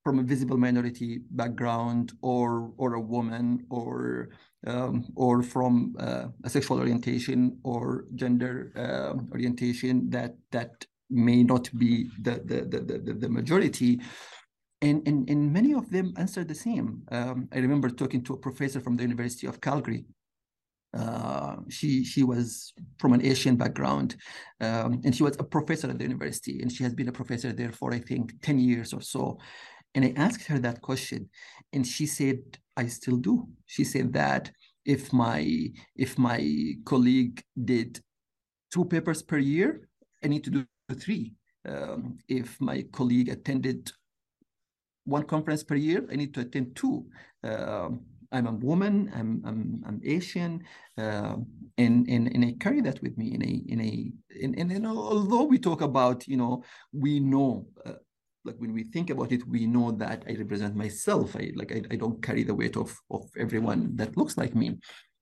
from 0.04 0.18
a 0.20 0.22
visible 0.22 0.56
minority 0.56 1.20
background 1.30 2.12
or 2.22 2.72
or 2.76 2.94
a 2.94 3.00
woman 3.00 3.66
or 3.70 4.28
um, 4.66 5.04
or 5.16 5.42
from 5.42 5.96
uh, 5.98 6.26
a 6.44 6.50
sexual 6.50 6.78
orientation 6.78 7.58
or 7.62 8.04
gender 8.14 8.72
uh, 8.76 9.18
orientation 9.32 10.08
that 10.10 10.34
that 10.50 10.70
may 11.10 11.42
not 11.42 11.70
be 11.76 12.08
the 12.22 12.40
the 12.44 12.58
the, 12.64 12.98
the, 12.98 13.12
the 13.14 13.28
majority 13.28 14.00
and, 14.82 15.06
and, 15.06 15.28
and 15.30 15.52
many 15.52 15.72
of 15.74 15.90
them 15.90 16.12
answered 16.16 16.48
the 16.48 16.54
same. 16.54 17.02
Um, 17.10 17.48
I 17.52 17.58
remember 17.58 17.88
talking 17.88 18.22
to 18.24 18.34
a 18.34 18.38
professor 18.38 18.80
from 18.80 18.96
the 18.96 19.02
University 19.02 19.46
of 19.46 19.60
Calgary. 19.60 20.04
Uh, 20.94 21.56
she 21.68 22.04
she 22.04 22.22
was 22.22 22.72
from 22.98 23.12
an 23.12 23.24
Asian 23.24 23.56
background, 23.56 24.16
um, 24.60 25.00
and 25.04 25.14
she 25.14 25.22
was 25.22 25.36
a 25.38 25.44
professor 25.44 25.90
at 25.90 25.98
the 25.98 26.04
university, 26.04 26.62
and 26.62 26.72
she 26.72 26.84
has 26.84 26.94
been 26.94 27.08
a 27.08 27.12
professor 27.12 27.52
there 27.52 27.72
for 27.72 27.92
I 27.92 27.98
think 27.98 28.40
ten 28.40 28.58
years 28.58 28.94
or 28.94 29.02
so. 29.02 29.38
And 29.94 30.04
I 30.04 30.14
asked 30.16 30.46
her 30.46 30.58
that 30.60 30.80
question, 30.80 31.28
and 31.72 31.86
she 31.86 32.06
said, 32.06 32.38
"I 32.76 32.86
still 32.86 33.16
do." 33.16 33.46
She 33.66 33.84
said 33.84 34.12
that 34.14 34.50
if 34.86 35.12
my 35.12 35.68
if 35.96 36.16
my 36.18 36.40
colleague 36.84 37.42
did 37.62 38.00
two 38.72 38.84
papers 38.84 39.22
per 39.22 39.38
year, 39.38 39.88
I 40.24 40.28
need 40.28 40.44
to 40.44 40.50
do 40.50 40.64
three. 40.94 41.34
Um, 41.68 42.18
if 42.28 42.58
my 42.60 42.82
colleague 42.92 43.28
attended 43.28 43.90
one 45.06 45.24
conference 45.24 45.62
per 45.64 45.74
year. 45.74 46.06
I 46.10 46.16
need 46.16 46.34
to 46.34 46.40
attend 46.40 46.76
two. 46.76 47.06
Uh, 47.42 47.88
I'm 48.32 48.46
a 48.46 48.52
woman. 48.52 49.10
I'm 49.14 49.42
I'm, 49.46 49.82
I'm 49.86 50.00
Asian, 50.04 50.64
uh, 50.98 51.36
and 51.78 52.08
and 52.08 52.28
and 52.34 52.44
I 52.44 52.54
carry 52.60 52.80
that 52.82 53.00
with 53.02 53.16
me 53.16 53.34
in 53.34 53.42
a 53.42 53.72
in 53.72 53.80
a 53.80 54.12
and 54.42 54.58
and, 54.58 54.86
although 54.86 55.44
we 55.44 55.58
talk 55.58 55.80
about 55.80 56.26
you 56.28 56.36
know 56.36 56.62
we 56.92 57.20
know. 57.20 57.66
Uh, 57.84 57.94
like 58.44 58.56
when 58.58 58.72
we 58.72 58.84
think 58.84 59.10
about 59.10 59.32
it, 59.32 59.44
we 59.48 59.66
know 59.66 59.90
that 59.90 60.22
I 60.28 60.34
represent 60.34 60.76
myself. 60.76 61.34
I 61.34 61.50
like 61.56 61.72
I, 61.72 61.82
I 61.90 61.96
don't 61.96 62.22
carry 62.22 62.44
the 62.44 62.54
weight 62.54 62.76
of 62.76 62.96
of 63.10 63.28
everyone 63.36 63.96
that 63.96 64.16
looks 64.16 64.36
like 64.36 64.54
me. 64.54 64.78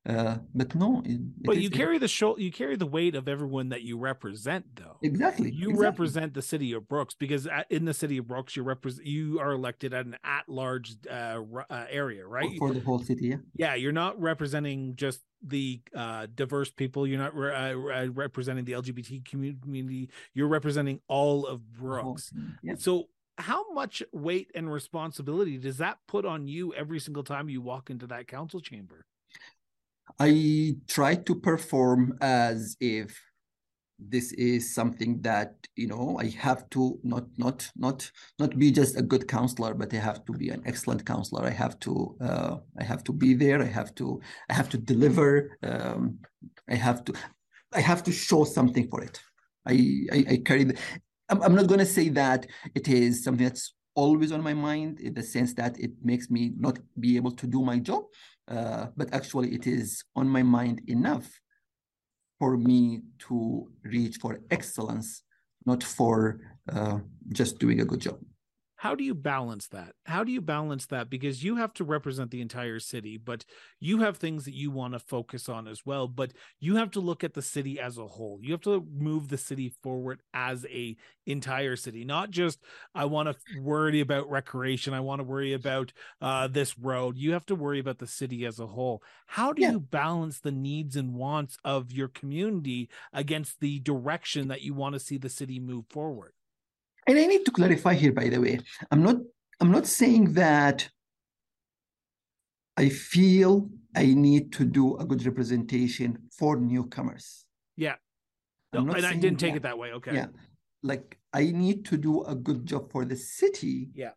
Uh, 0.07 0.37
but 0.55 0.75
no, 0.75 1.03
it, 1.07 1.19
but 1.43 1.57
you 1.57 1.71
carry 1.71 1.97
the 1.97 2.09
show, 2.09 2.37
you 2.37 2.53
carry 2.53 2.77
the 2.77 2.87
weight 2.87 3.15
of 3.15 3.27
everyone 3.27 3.71
that 3.71 3.83
you 3.83 3.97
represent, 3.97 4.77
though. 4.77 4.99
Exactly. 5.03 5.51
You 5.51 5.71
exactly. 5.71 5.83
represent 5.83 6.35
the 6.35 6.43
city 6.43 6.73
of 6.73 6.87
Brooks 6.87 7.15
because 7.15 7.47
at, 7.47 7.67
in 7.71 7.87
the 7.87 7.95
city 7.95 8.19
of 8.19 8.29
Brooks, 8.29 8.55
you 8.55 8.65
represent 8.65 9.07
you 9.07 9.41
are 9.41 9.53
elected 9.53 9.95
at 9.95 10.05
an 10.05 10.19
at-large 10.23 10.97
uh, 11.11 11.41
uh, 11.71 11.87
area, 11.89 12.27
right? 12.27 12.51
For, 12.59 12.75
the 12.75 12.81
whole 12.81 12.99
city, 12.99 13.29
yeah. 13.29 13.37
Yeah, 13.57 13.75
you're 13.77 13.93
not 13.93 14.21
representing 14.21 14.95
just 14.97 15.21
the 15.43 15.81
uh, 15.95 16.27
diverse 16.35 16.71
people. 16.71 17.07
You're 17.07 17.19
not 17.19 17.35
re- 17.35 17.73
uh, 17.73 18.09
representing 18.09 18.67
the 18.67 18.73
LGBT 18.73 19.25
community. 19.25 20.11
You're 20.35 20.49
representing 20.49 21.01
all 21.09 21.47
of 21.47 21.73
Brooks. 21.73 22.31
yeah. 22.63 22.75
So 22.77 23.09
how 23.39 23.73
much 23.73 24.03
weight 24.13 24.51
and 24.55 24.71
responsibility 24.71 25.57
does 25.57 25.79
that 25.79 25.99
put 26.07 26.27
on 26.27 26.47
you 26.47 26.75
every 26.75 27.01
single 27.01 27.25
time 27.25 27.49
you 27.49 27.63
walk 27.63 27.89
into 27.89 28.07
that 28.09 28.29
council 28.29 28.61
chamber? 28.61 29.07
I 30.19 30.77
try 30.87 31.17
to 31.17 31.35
perform 31.35 32.17
as 32.21 32.77
if 32.81 33.21
this 33.99 34.33
is 34.33 34.75
something 34.75 35.21
that 35.23 35.55
you 35.77 35.87
know 35.87 36.19
I 36.21 36.29
have 36.31 36.69
to 36.71 36.99
not 37.03 37.25
not 37.39 37.71
not 37.77 38.11
not 38.39 38.59
be 38.59 38.71
just 38.71 38.97
a 38.97 39.03
good 39.03 39.29
councilor, 39.29 39.75
but 39.75 39.93
I 39.95 39.99
have 39.99 40.25
to 40.27 40.33
be 40.33 40.51
an 40.51 40.63
excellent 40.67 41.05
councilor. 41.07 41.45
I 41.45 41.51
have 41.51 41.79
to 41.81 42.17
uh, 42.21 42.57
I 42.79 42.85
have 42.85 43.05
to 43.05 43.13
be 43.13 43.35
there. 43.35 43.63
I 43.63 43.67
have 43.67 43.95
to 43.97 44.21
I 44.51 44.55
have 44.55 44.69
to 44.71 44.79
deliver. 44.79 45.57
Um, 45.63 46.19
I 46.69 46.75
have 46.75 47.05
to 47.05 47.15
I 47.73 47.81
have 47.81 48.03
to 48.05 48.13
show 48.13 48.45
something 48.45 48.89
for 48.89 49.03
it. 49.03 49.21
I 49.67 50.07
I, 50.13 50.25
I 50.31 50.37
carry. 50.45 50.65
The, 50.65 50.79
I'm, 51.29 51.43
I'm 51.43 51.55
not 51.55 51.69
going 51.69 51.81
to 51.81 51.87
say 51.87 52.11
that 52.11 52.47
it 52.75 52.89
is 52.89 53.25
something 53.25 53.47
that's 53.47 53.75
always 53.95 54.33
on 54.33 54.43
my 54.43 54.55
mind 54.55 55.01
in 55.01 55.15
the 55.15 55.23
sense 55.23 55.55
that 55.55 55.79
it 55.79 55.93
makes 56.03 56.31
me 56.31 56.53
not 56.59 56.79
be 56.99 57.17
able 57.17 57.31
to 57.31 57.47
do 57.47 57.63
my 57.63 57.79
job 57.79 58.05
uh, 58.49 58.87
but 58.97 59.13
actually 59.13 59.55
it 59.55 59.67
is 59.67 60.05
on 60.15 60.29
my 60.29 60.43
mind 60.43 60.83
enough 60.87 61.41
for 62.39 62.57
me 62.57 63.03
to 63.19 63.71
reach 63.85 64.17
for 64.17 64.41
excellence, 64.51 65.23
not 65.65 65.83
for 65.83 66.41
uh, 66.73 66.99
just 67.33 67.59
doing 67.59 67.81
a 67.81 67.85
good 67.85 68.01
job 68.01 68.19
how 68.85 68.95
do 68.95 69.03
you 69.03 69.15
balance 69.15 69.67
that? 69.69 69.95
How 70.05 70.25
do 70.25 70.31
you 70.31 70.43
balance 70.43 70.85
that? 70.89 71.09
Because 71.09 71.43
you 71.43 71.57
have 71.57 71.73
to 71.73 71.85
represent 71.85 72.31
the 72.31 72.43
entire 72.43 72.79
city 72.79 73.17
but 73.17 73.47
you 73.81 74.01
have 74.01 74.19
things 74.19 74.45
that 74.45 74.53
you 74.53 74.71
want 74.71 74.93
to 74.93 74.99
focus 74.99 75.49
on 75.49 75.67
as 75.67 75.87
well 75.87 76.07
but 76.07 76.35
you 76.61 76.77
have 76.77 76.91
to 76.91 77.01
look 77.01 77.25
at 77.25 77.33
the 77.33 77.41
city 77.41 77.81
as 77.81 77.97
a 77.97 78.07
whole. 78.07 78.39
You 78.43 78.53
have 78.53 78.61
to 78.61 78.87
move 78.95 79.29
the 79.29 79.39
city 79.39 79.73
forward 79.83 80.21
as 80.35 80.67
a 80.67 80.97
entire 81.25 81.75
city 81.75 82.05
not 82.05 82.31
just 82.31 82.59
i 82.95 83.07
want 83.07 83.27
to 83.27 83.61
worry 83.63 84.01
about 84.01 84.29
recreation. 84.29 84.93
I 84.93 85.01
want 85.01 85.21
to 85.21 85.25
worry 85.25 85.55
about 85.55 85.95
uh, 86.21 86.49
this 86.49 86.79
road. 86.79 87.17
You 87.17 87.33
have 87.33 87.47
to 87.47 87.55
worry 87.55 87.79
about 87.79 87.99
the 87.99 88.07
city 88.07 88.45
as 88.45 88.59
a 88.59 88.67
whole. 88.67 89.03
How 89.27 89.55
do 89.55 89.63
yeah. 89.63 89.73
you 89.73 89.81
balance 89.81 90.41
the 90.41 90.53
needs 90.53 90.95
and 90.95 91.15
wants 91.15 91.57
of 91.65 91.91
your 91.91 92.09
community 92.09 92.91
against 93.15 93.61
the 93.61 93.79
direction 93.79 94.49
that 94.49 94.61
you 94.61 94.75
want 94.75 94.93
to 94.93 95.01
see 95.01 95.17
the 95.17 95.31
city 95.31 95.59
move 95.59 95.87
forward 95.89 96.35
and 97.07 97.19
I 97.19 97.27
need 97.27 97.45
to 97.45 97.51
clarify 97.51 97.95
here, 97.95 98.13
by 98.13 98.29
the 98.29 98.41
way, 98.41 98.61
I'm 98.91 99.03
not 99.03 99.17
I'm 99.61 99.71
not 99.71 99.87
saying 99.87 100.35
that 100.35 100.89
I 102.77 102.89
feel 102.89 103.71
I 103.95 104.07
need 104.07 104.53
to 104.55 104.65
do 104.65 104.97
a 104.97 105.05
good 105.05 105.25
representation 105.25 106.19
for 106.37 106.57
newcomers. 106.57 107.45
Yeah. 107.77 107.95
No, 108.73 108.81
and 108.81 109.07
I 109.07 109.15
didn't 109.15 109.39
take 109.39 109.53
that. 109.53 109.59
it 109.59 109.63
that 109.63 109.79
way. 109.79 109.93
Okay. 109.93 110.15
Yeah. 110.15 110.27
Like 110.83 111.19
I 111.33 111.45
need 111.53 111.85
to 111.87 111.97
do 111.97 112.25
a 112.25 112.35
good 112.35 112.67
job 112.67 112.91
for 112.91 113.05
the 113.05 113.17
city. 113.17 113.91
Yeah. 113.95 114.11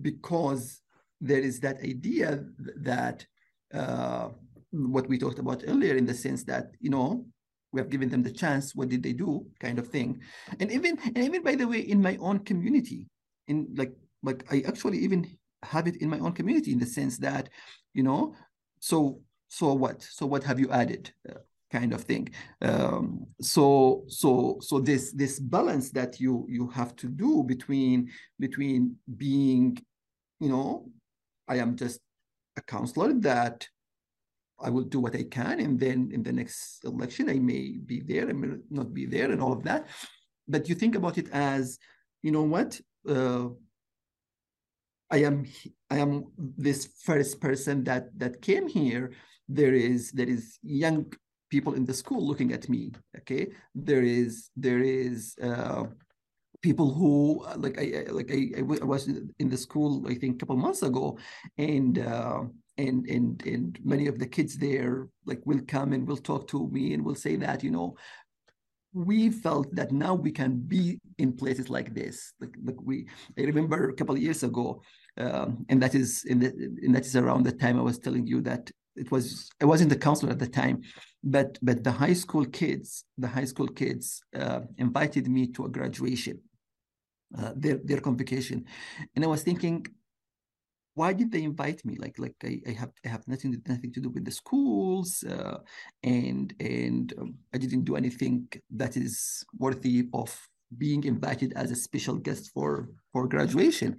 Because 0.00 0.80
there 1.20 1.40
is 1.40 1.60
that 1.60 1.80
idea 1.82 2.44
that 2.76 3.26
uh, 3.74 4.28
what 4.70 5.08
we 5.08 5.18
talked 5.18 5.38
about 5.38 5.64
earlier 5.66 5.96
in 5.96 6.06
the 6.06 6.14
sense 6.14 6.44
that, 6.44 6.70
you 6.80 6.90
know, 6.90 7.26
we 7.72 7.80
have 7.80 7.90
given 7.90 8.08
them 8.08 8.22
the 8.22 8.32
chance 8.32 8.74
what 8.74 8.88
did 8.88 9.02
they 9.02 9.12
do 9.12 9.46
kind 9.60 9.78
of 9.78 9.88
thing. 9.88 10.20
And 10.58 10.70
even 10.72 10.98
and 11.04 11.18
even 11.18 11.42
by 11.42 11.54
the 11.54 11.68
way 11.68 11.80
in 11.80 12.00
my 12.02 12.16
own 12.20 12.40
community 12.40 13.08
in 13.48 13.68
like 13.74 13.92
like 14.22 14.44
i 14.52 14.62
actually 14.66 14.98
even 14.98 15.26
have 15.62 15.86
it 15.86 15.96
in 15.96 16.08
my 16.08 16.18
own 16.18 16.32
community 16.32 16.72
in 16.72 16.78
the 16.78 16.86
sense 16.86 17.18
that 17.18 17.48
you 17.94 18.02
know 18.02 18.34
so 18.80 19.20
so 19.50 19.74
what? 19.74 20.02
So 20.02 20.26
what 20.26 20.44
have 20.44 20.58
you 20.58 20.70
added? 20.70 21.12
Uh, 21.28 21.34
kind 21.72 21.92
of 21.92 22.02
thing. 22.02 22.28
Um, 22.62 23.26
so 23.40 24.04
so 24.08 24.58
so 24.60 24.80
this 24.80 25.12
this 25.12 25.38
balance 25.38 25.90
that 25.90 26.20
you 26.20 26.46
you 26.48 26.68
have 26.68 26.96
to 26.96 27.08
do 27.08 27.42
between 27.42 28.10
between 28.38 28.96
being 29.16 29.78
you 30.40 30.48
know 30.48 30.88
i 31.46 31.56
am 31.56 31.76
just 31.76 32.00
a 32.56 32.62
councilor 32.62 33.12
that 33.12 33.68
I 34.62 34.70
will 34.70 34.84
do 34.84 35.00
what 35.00 35.16
I 35.16 35.24
can, 35.24 35.60
and 35.60 35.78
then 35.78 36.10
in 36.12 36.22
the 36.22 36.32
next 36.32 36.84
election, 36.84 37.30
I 37.30 37.38
may 37.38 37.78
be 37.78 38.00
there, 38.00 38.28
I 38.28 38.32
may 38.32 38.56
not 38.70 38.92
be 38.92 39.06
there, 39.06 39.30
and 39.30 39.40
all 39.40 39.52
of 39.52 39.62
that. 39.64 39.86
But 40.48 40.68
you 40.68 40.74
think 40.74 40.94
about 40.96 41.18
it 41.18 41.28
as, 41.32 41.78
you 42.22 42.30
know 42.30 42.42
what? 42.42 42.80
Uh, 43.08 43.48
I 45.10 45.18
am 45.18 45.46
I 45.90 45.98
am 45.98 46.26
this 46.36 46.88
first 47.02 47.40
person 47.40 47.84
that 47.84 48.16
that 48.18 48.42
came 48.42 48.68
here. 48.68 49.12
There 49.48 49.74
is 49.74 50.12
there 50.12 50.28
is 50.28 50.58
young 50.62 51.12
people 51.50 51.74
in 51.74 51.84
the 51.84 51.92
school 51.92 52.26
looking 52.26 52.52
at 52.52 52.68
me 52.68 52.92
okay 53.18 53.48
there 53.74 54.02
is 54.02 54.50
there 54.56 54.78
is 54.78 55.34
uh, 55.42 55.84
people 56.62 56.92
who 56.92 57.44
like 57.56 57.78
I 57.78 58.10
like 58.10 58.30
I, 58.30 58.60
I 58.60 58.62
was 58.62 59.08
in 59.08 59.48
the 59.48 59.56
school 59.56 60.04
I 60.08 60.14
think 60.14 60.36
a 60.36 60.38
couple 60.38 60.56
months 60.56 60.82
ago, 60.82 61.18
and 61.58 61.98
uh, 61.98 62.42
and 62.78 63.06
and 63.06 63.42
and 63.46 63.78
many 63.84 64.06
of 64.06 64.18
the 64.18 64.26
kids 64.26 64.56
there 64.56 65.08
like 65.26 65.40
will 65.44 65.60
come 65.66 65.92
and 65.92 66.06
will 66.06 66.16
talk 66.16 66.48
to 66.48 66.68
me 66.68 66.94
and 66.94 67.04
will 67.04 67.14
say 67.14 67.36
that 67.36 67.62
you 67.62 67.70
know 67.70 67.96
we 68.92 69.30
felt 69.30 69.72
that 69.74 69.92
now 69.92 70.14
we 70.14 70.32
can 70.32 70.56
be 70.56 70.98
in 71.18 71.32
places 71.32 71.70
like 71.70 71.94
this. 71.94 72.32
Like, 72.40 72.54
like 72.64 72.76
we 72.82 73.06
i 73.38 73.42
remember 73.42 73.88
a 73.88 73.94
couple 73.94 74.14
of 74.14 74.22
years 74.22 74.42
ago 74.42 74.82
um, 75.18 75.64
and 75.68 75.82
that 75.82 75.94
is 75.94 76.24
in 76.24 76.40
the 76.40 76.48
and 76.82 76.94
that 76.94 77.06
is 77.06 77.16
around 77.16 77.44
the 77.44 77.52
time 77.52 77.78
i 77.78 77.82
was 77.82 77.98
telling 77.98 78.26
you 78.26 78.40
that 78.42 78.70
it 78.96 79.10
was 79.10 79.48
i 79.60 79.64
wasn't 79.64 79.90
the 79.90 79.96
councilor 79.96 80.32
at 80.32 80.38
the 80.38 80.46
time 80.46 80.80
but 81.22 81.58
but 81.62 81.84
the 81.84 81.92
high 81.92 82.12
school 82.12 82.44
kids 82.44 83.04
the 83.18 83.28
high 83.28 83.44
school 83.44 83.68
kids 83.68 84.22
uh, 84.36 84.60
invited 84.78 85.28
me 85.28 85.46
to 85.46 85.64
a 85.66 85.68
graduation 85.68 86.40
uh, 87.38 87.52
their 87.56 87.78
their 87.84 88.00
convocation, 88.00 88.64
and 89.14 89.24
I 89.24 89.28
was 89.28 89.42
thinking, 89.42 89.86
why 90.94 91.12
did 91.12 91.30
they 91.30 91.42
invite 91.42 91.84
me? 91.84 91.96
Like 91.98 92.18
like 92.18 92.36
I, 92.44 92.60
I 92.66 92.72
have 92.72 92.92
I 93.04 93.08
have 93.08 93.26
nothing 93.26 93.62
nothing 93.66 93.92
to 93.92 94.00
do 94.00 94.10
with 94.10 94.24
the 94.24 94.32
schools, 94.32 95.24
uh, 95.24 95.58
and 96.02 96.54
and 96.60 97.12
um, 97.18 97.34
I 97.54 97.58
didn't 97.58 97.84
do 97.84 97.96
anything 97.96 98.48
that 98.70 98.96
is 98.96 99.44
worthy 99.58 100.08
of 100.12 100.30
being 100.78 101.04
invited 101.04 101.52
as 101.54 101.70
a 101.70 101.76
special 101.76 102.16
guest 102.16 102.50
for 102.54 102.88
for 103.12 103.26
graduation. 103.26 103.96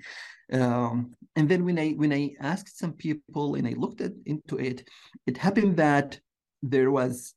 Um, 0.52 1.14
and 1.36 1.48
then 1.48 1.64
when 1.64 1.80
I 1.80 1.92
when 1.92 2.14
I 2.14 2.36
asked 2.42 2.78
some 2.78 2.94
people 2.94 3.56
and 3.56 3.68
I 3.68 3.74
looked 3.78 4.02
at, 4.02 4.12
into 4.26 4.58
it, 4.58 4.88
it 5.26 5.38
happened 5.38 5.78
that 5.78 6.20
there 6.64 6.92
was 6.92 7.34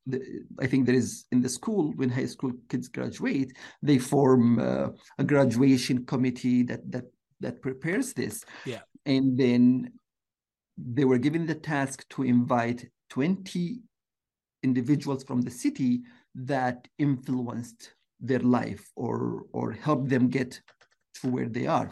i 0.61 0.67
think 0.67 0.85
there 0.85 0.95
is 0.95 1.25
in 1.33 1.41
the 1.41 1.49
school 1.49 1.93
when 1.97 2.11
high 2.11 2.27
school 2.27 2.53
kids 2.69 2.89
graduate 2.89 3.51
they 3.83 3.99
form 3.99 4.59
uh, 4.59 4.89
a 5.19 5.25
graduation 5.25 6.05
committee 6.05 6.63
that 6.63 6.81
that 6.91 7.05
that 7.45 7.63
prepares 7.63 8.13
this. 8.13 8.45
Yeah. 8.65 8.81
And 9.07 9.39
then 9.39 9.93
they 10.77 11.05
were 11.05 11.19
given 11.19 11.47
the 11.47 11.55
task 11.55 12.09
to 12.11 12.23
invite 12.23 12.89
20 13.11 13.81
individuals 14.63 15.23
from 15.23 15.43
the 15.43 15.51
city 15.51 16.03
that 16.35 16.89
influenced 16.99 17.95
their 18.19 18.41
life 18.41 18.91
or 18.97 19.43
or 19.53 19.73
helped 19.73 20.09
them 20.09 20.29
get 20.29 20.61
to 21.21 21.29
where 21.29 21.49
they 21.49 21.67
are. 21.67 21.91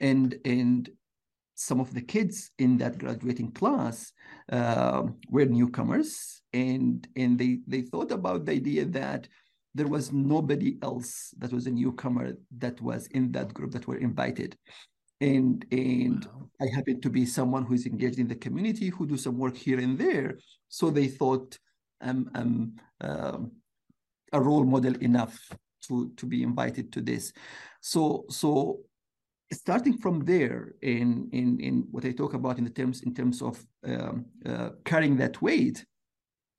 And 0.00 0.34
and 0.44 0.90
some 1.54 1.80
of 1.80 1.94
the 1.94 2.02
kids 2.02 2.50
in 2.58 2.76
that 2.78 2.98
graduating 2.98 3.52
class 3.52 4.12
uh, 4.50 5.04
were 5.28 5.44
newcomers 5.44 6.41
and 6.52 7.06
and 7.16 7.38
they 7.38 7.60
they 7.66 7.82
thought 7.82 8.12
about 8.12 8.44
the 8.44 8.52
idea 8.52 8.84
that 8.84 9.28
there 9.74 9.88
was 9.88 10.12
nobody 10.12 10.76
else 10.82 11.34
that 11.38 11.52
was 11.52 11.66
a 11.66 11.70
newcomer 11.70 12.34
that 12.58 12.80
was 12.80 13.06
in 13.08 13.32
that 13.32 13.54
group 13.54 13.72
that 13.72 13.86
were 13.86 13.98
invited. 13.98 14.56
And 15.20 15.64
and 15.70 16.24
wow. 16.26 16.48
i 16.60 16.66
happen 16.74 17.00
to 17.00 17.10
be 17.10 17.24
someone 17.24 17.64
who 17.64 17.74
is 17.74 17.86
engaged 17.86 18.18
in 18.18 18.28
the 18.28 18.34
community 18.34 18.88
who 18.88 19.06
do 19.06 19.16
some 19.16 19.38
work 19.38 19.56
here 19.56 19.78
and 19.78 19.96
there. 19.96 20.38
So 20.68 20.90
they 20.90 21.08
thought 21.08 21.58
i'm 22.00 22.30
i'm 22.34 22.74
um, 23.00 23.52
a 24.32 24.40
role 24.40 24.64
model 24.64 24.94
enough 24.96 25.38
to 25.86 26.12
to 26.16 26.26
be 26.26 26.42
invited 26.42 26.92
to 26.92 27.00
this. 27.00 27.32
So 27.80 28.24
so 28.28 28.80
starting 29.52 29.98
from 29.98 30.24
there 30.24 30.74
in 30.82 31.28
in 31.32 31.60
in 31.60 31.86
what 31.90 32.04
i 32.04 32.12
talk 32.12 32.34
about 32.34 32.58
in 32.58 32.64
the 32.64 32.70
terms 32.70 33.02
in 33.02 33.14
terms 33.14 33.42
of 33.42 33.64
um, 33.84 34.24
uh, 34.46 34.70
carrying 34.84 35.16
that 35.16 35.40
weight 35.42 35.84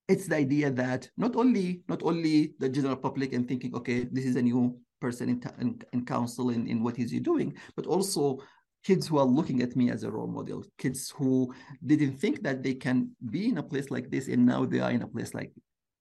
it's 0.07 0.27
the 0.27 0.35
idea 0.35 0.69
that 0.69 1.09
not 1.17 1.35
only 1.35 1.81
not 1.87 2.03
only 2.03 2.53
the 2.59 2.69
general 2.69 2.95
public 2.95 3.33
and 3.33 3.47
thinking, 3.47 3.73
okay, 3.75 4.03
this 4.11 4.25
is 4.25 4.35
a 4.35 4.41
new 4.41 4.77
person 4.99 5.29
in, 5.29 5.41
in, 5.59 5.81
in 5.93 6.05
council 6.05 6.49
in, 6.49 6.67
in 6.67 6.83
what 6.83 6.99
is 6.99 7.11
he 7.11 7.19
doing, 7.19 7.55
but 7.75 7.85
also 7.85 8.39
kids 8.83 9.07
who 9.07 9.17
are 9.17 9.25
looking 9.25 9.61
at 9.61 9.75
me 9.75 9.89
as 9.89 10.03
a 10.03 10.11
role 10.11 10.27
model, 10.27 10.63
kids 10.77 11.09
who 11.17 11.53
didn't 11.85 12.17
think 12.19 12.43
that 12.43 12.63
they 12.63 12.73
can 12.73 13.09
be 13.31 13.47
in 13.47 13.57
a 13.57 13.63
place 13.63 13.89
like 13.91 14.09
this, 14.09 14.27
and 14.27 14.45
now 14.45 14.65
they 14.65 14.79
are 14.79 14.91
in 14.91 15.01
a 15.01 15.07
place 15.07 15.33
like 15.33 15.51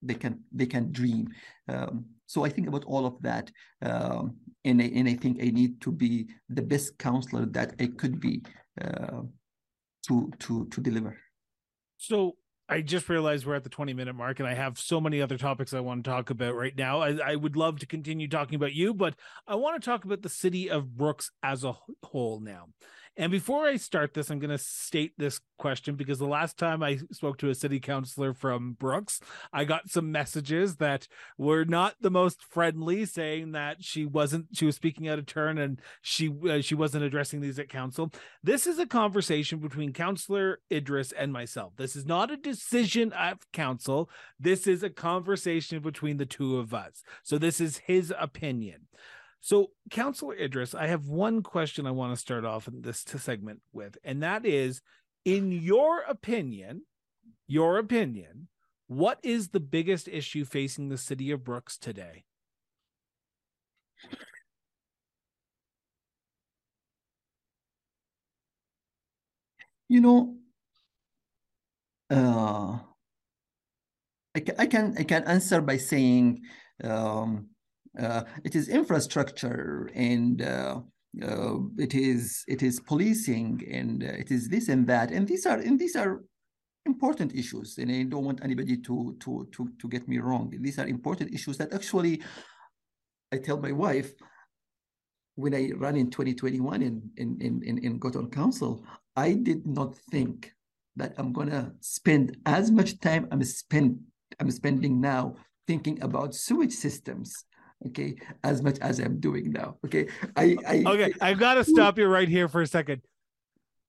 they 0.02 0.14
can 0.14 0.40
they 0.52 0.66
can 0.66 0.90
dream. 0.92 1.28
Um, 1.68 2.06
so 2.26 2.44
I 2.44 2.48
think 2.48 2.66
about 2.66 2.84
all 2.84 3.06
of 3.06 3.20
that, 3.22 3.50
um, 3.82 4.36
and 4.64 4.80
I, 4.80 4.90
and 4.94 5.08
I 5.08 5.14
think 5.14 5.42
I 5.42 5.50
need 5.50 5.80
to 5.82 5.92
be 5.92 6.26
the 6.48 6.62
best 6.62 6.98
councilor 6.98 7.46
that 7.46 7.74
I 7.78 7.86
could 7.86 8.20
be 8.20 8.42
uh, 8.80 9.22
to 10.08 10.32
to 10.40 10.66
to 10.66 10.80
deliver. 10.80 11.16
So 11.98 12.36
I 12.72 12.80
just 12.80 13.10
realized 13.10 13.44
we're 13.44 13.54
at 13.54 13.64
the 13.64 13.68
20 13.68 13.92
minute 13.92 14.14
mark 14.14 14.40
and 14.40 14.48
I 14.48 14.54
have 14.54 14.78
so 14.78 14.98
many 14.98 15.20
other 15.20 15.36
topics 15.36 15.74
I 15.74 15.80
want 15.80 16.04
to 16.04 16.10
talk 16.10 16.30
about 16.30 16.54
right 16.54 16.74
now. 16.74 17.02
I, 17.02 17.32
I, 17.32 17.36
would 17.36 17.54
love 17.54 17.80
to 17.80 17.86
continue 17.86 18.28
talking 18.28 18.54
about 18.54 18.72
you, 18.72 18.94
but 18.94 19.14
I 19.46 19.56
want 19.56 19.80
to 19.80 19.84
talk 19.84 20.06
about 20.06 20.22
the 20.22 20.30
city 20.30 20.70
of 20.70 20.96
Brooks 20.96 21.30
as 21.42 21.64
a 21.64 21.76
whole 22.02 22.40
now. 22.40 22.68
And 23.16 23.30
before 23.30 23.66
I 23.66 23.76
start 23.76 24.14
this, 24.14 24.30
I'm 24.30 24.38
going 24.38 24.50
to 24.50 24.58
state 24.58 25.12
this 25.18 25.40
question 25.58 25.96
because 25.96 26.18
the 26.18 26.26
last 26.26 26.56
time 26.56 26.82
I 26.82 26.98
spoke 27.10 27.36
to 27.38 27.50
a 27.50 27.54
city 27.54 27.78
councilor 27.78 28.32
from 28.32 28.72
Brooks, 28.72 29.20
I 29.52 29.64
got 29.64 29.90
some 29.90 30.10
messages 30.10 30.76
that 30.76 31.08
were 31.36 31.66
not 31.66 31.96
the 32.00 32.10
most 32.10 32.42
friendly, 32.42 33.04
saying 33.04 33.52
that 33.52 33.84
she 33.84 34.06
wasn't 34.06 34.46
she 34.54 34.64
was 34.64 34.76
speaking 34.76 35.08
out 35.08 35.18
of 35.18 35.26
turn 35.26 35.58
and 35.58 35.78
she 36.00 36.32
uh, 36.48 36.62
she 36.62 36.74
wasn't 36.74 37.04
addressing 37.04 37.42
these 37.42 37.58
at 37.58 37.68
council. 37.68 38.10
This 38.42 38.66
is 38.66 38.78
a 38.78 38.86
conversation 38.86 39.58
between 39.58 39.92
Councilor 39.92 40.60
Idris 40.70 41.12
and 41.12 41.32
myself. 41.32 41.74
This 41.76 41.94
is 41.94 42.06
not 42.06 42.30
a 42.30 42.36
decision 42.36 43.12
of 43.12 43.38
council. 43.52 44.08
This 44.40 44.66
is 44.66 44.82
a 44.82 44.90
conversation 44.90 45.80
between 45.80 46.16
the 46.16 46.26
two 46.26 46.58
of 46.58 46.72
us. 46.72 47.02
So 47.22 47.36
this 47.36 47.60
is 47.60 47.82
his 47.86 48.12
opinion. 48.18 48.86
So, 49.44 49.72
Councilor 49.90 50.36
Idris, 50.36 50.72
I 50.72 50.86
have 50.86 51.08
one 51.08 51.42
question 51.42 51.84
I 51.84 51.90
want 51.90 52.14
to 52.14 52.20
start 52.20 52.44
off 52.44 52.68
in 52.68 52.80
this 52.80 53.00
segment 53.00 53.60
with, 53.72 53.98
and 54.04 54.22
that 54.22 54.46
is 54.46 54.80
in 55.24 55.50
your 55.50 56.02
opinion, 56.02 56.82
your 57.48 57.78
opinion, 57.78 58.46
what 58.86 59.18
is 59.24 59.48
the 59.48 59.58
biggest 59.58 60.06
issue 60.06 60.44
facing 60.44 60.88
the 60.88 60.96
city 60.96 61.32
of 61.32 61.42
Brooks 61.42 61.76
today? 61.76 62.24
You 69.88 70.00
know, 70.00 70.36
uh, 72.10 72.78
I, 74.36 74.40
can, 74.40 74.54
I 74.58 74.66
can 74.66 74.94
I 74.98 75.02
can 75.02 75.24
answer 75.24 75.60
by 75.60 75.76
saying 75.78 76.42
um, 76.82 77.48
it 77.98 78.54
is 78.54 78.68
infrastructure 78.68 79.90
and 79.94 80.42
uh, 80.42 80.80
uh, 81.22 81.56
it 81.78 81.94
is 81.94 82.44
it 82.48 82.62
is 82.62 82.80
policing 82.80 83.62
and 83.70 84.02
it 84.02 84.30
is 84.30 84.48
this 84.48 84.68
and 84.68 84.86
that. 84.86 85.10
And 85.10 85.28
these 85.28 85.46
are 85.46 85.58
and 85.58 85.78
these 85.78 85.96
are 85.96 86.22
important 86.86 87.34
issues 87.34 87.78
and 87.78 87.90
I 87.92 88.02
don't 88.04 88.24
want 88.24 88.42
anybody 88.42 88.76
to 88.78 89.16
to 89.20 89.48
to 89.52 89.70
to 89.78 89.88
get 89.88 90.08
me 90.08 90.18
wrong. 90.18 90.52
These 90.60 90.78
are 90.78 90.86
important 90.86 91.32
issues 91.32 91.58
that 91.58 91.72
actually 91.72 92.22
I 93.32 93.38
tell 93.38 93.58
my 93.58 93.72
wife 93.72 94.12
when 95.34 95.54
I 95.54 95.70
ran 95.76 95.96
in 95.96 96.10
2021 96.10 96.82
and 96.82 97.02
in, 97.16 97.38
in, 97.40 97.62
in, 97.62 97.78
in 97.78 97.98
got 97.98 98.16
on 98.16 98.28
council, 98.30 98.84
I 99.16 99.32
did 99.32 99.66
not 99.66 99.96
think 100.10 100.52
that 100.96 101.14
I'm 101.16 101.32
gonna 101.32 101.72
spend 101.80 102.36
as 102.44 102.70
much 102.70 103.00
time 103.00 103.28
I'm 103.30 103.42
spend 103.44 103.98
I'm 104.40 104.50
spending 104.50 105.00
now 105.00 105.36
thinking 105.66 106.02
about 106.02 106.34
sewage 106.34 106.72
systems 106.72 107.44
okay 107.86 108.14
as 108.44 108.62
much 108.62 108.78
as 108.80 108.98
i'm 108.98 109.18
doing 109.20 109.50
now 109.50 109.76
okay? 109.84 110.08
I, 110.36 110.56
I 110.66 110.82
okay 110.86 111.12
i've 111.20 111.38
got 111.38 111.54
to 111.54 111.64
stop 111.64 111.98
you 111.98 112.06
right 112.06 112.28
here 112.28 112.48
for 112.48 112.62
a 112.62 112.66
second. 112.66 113.02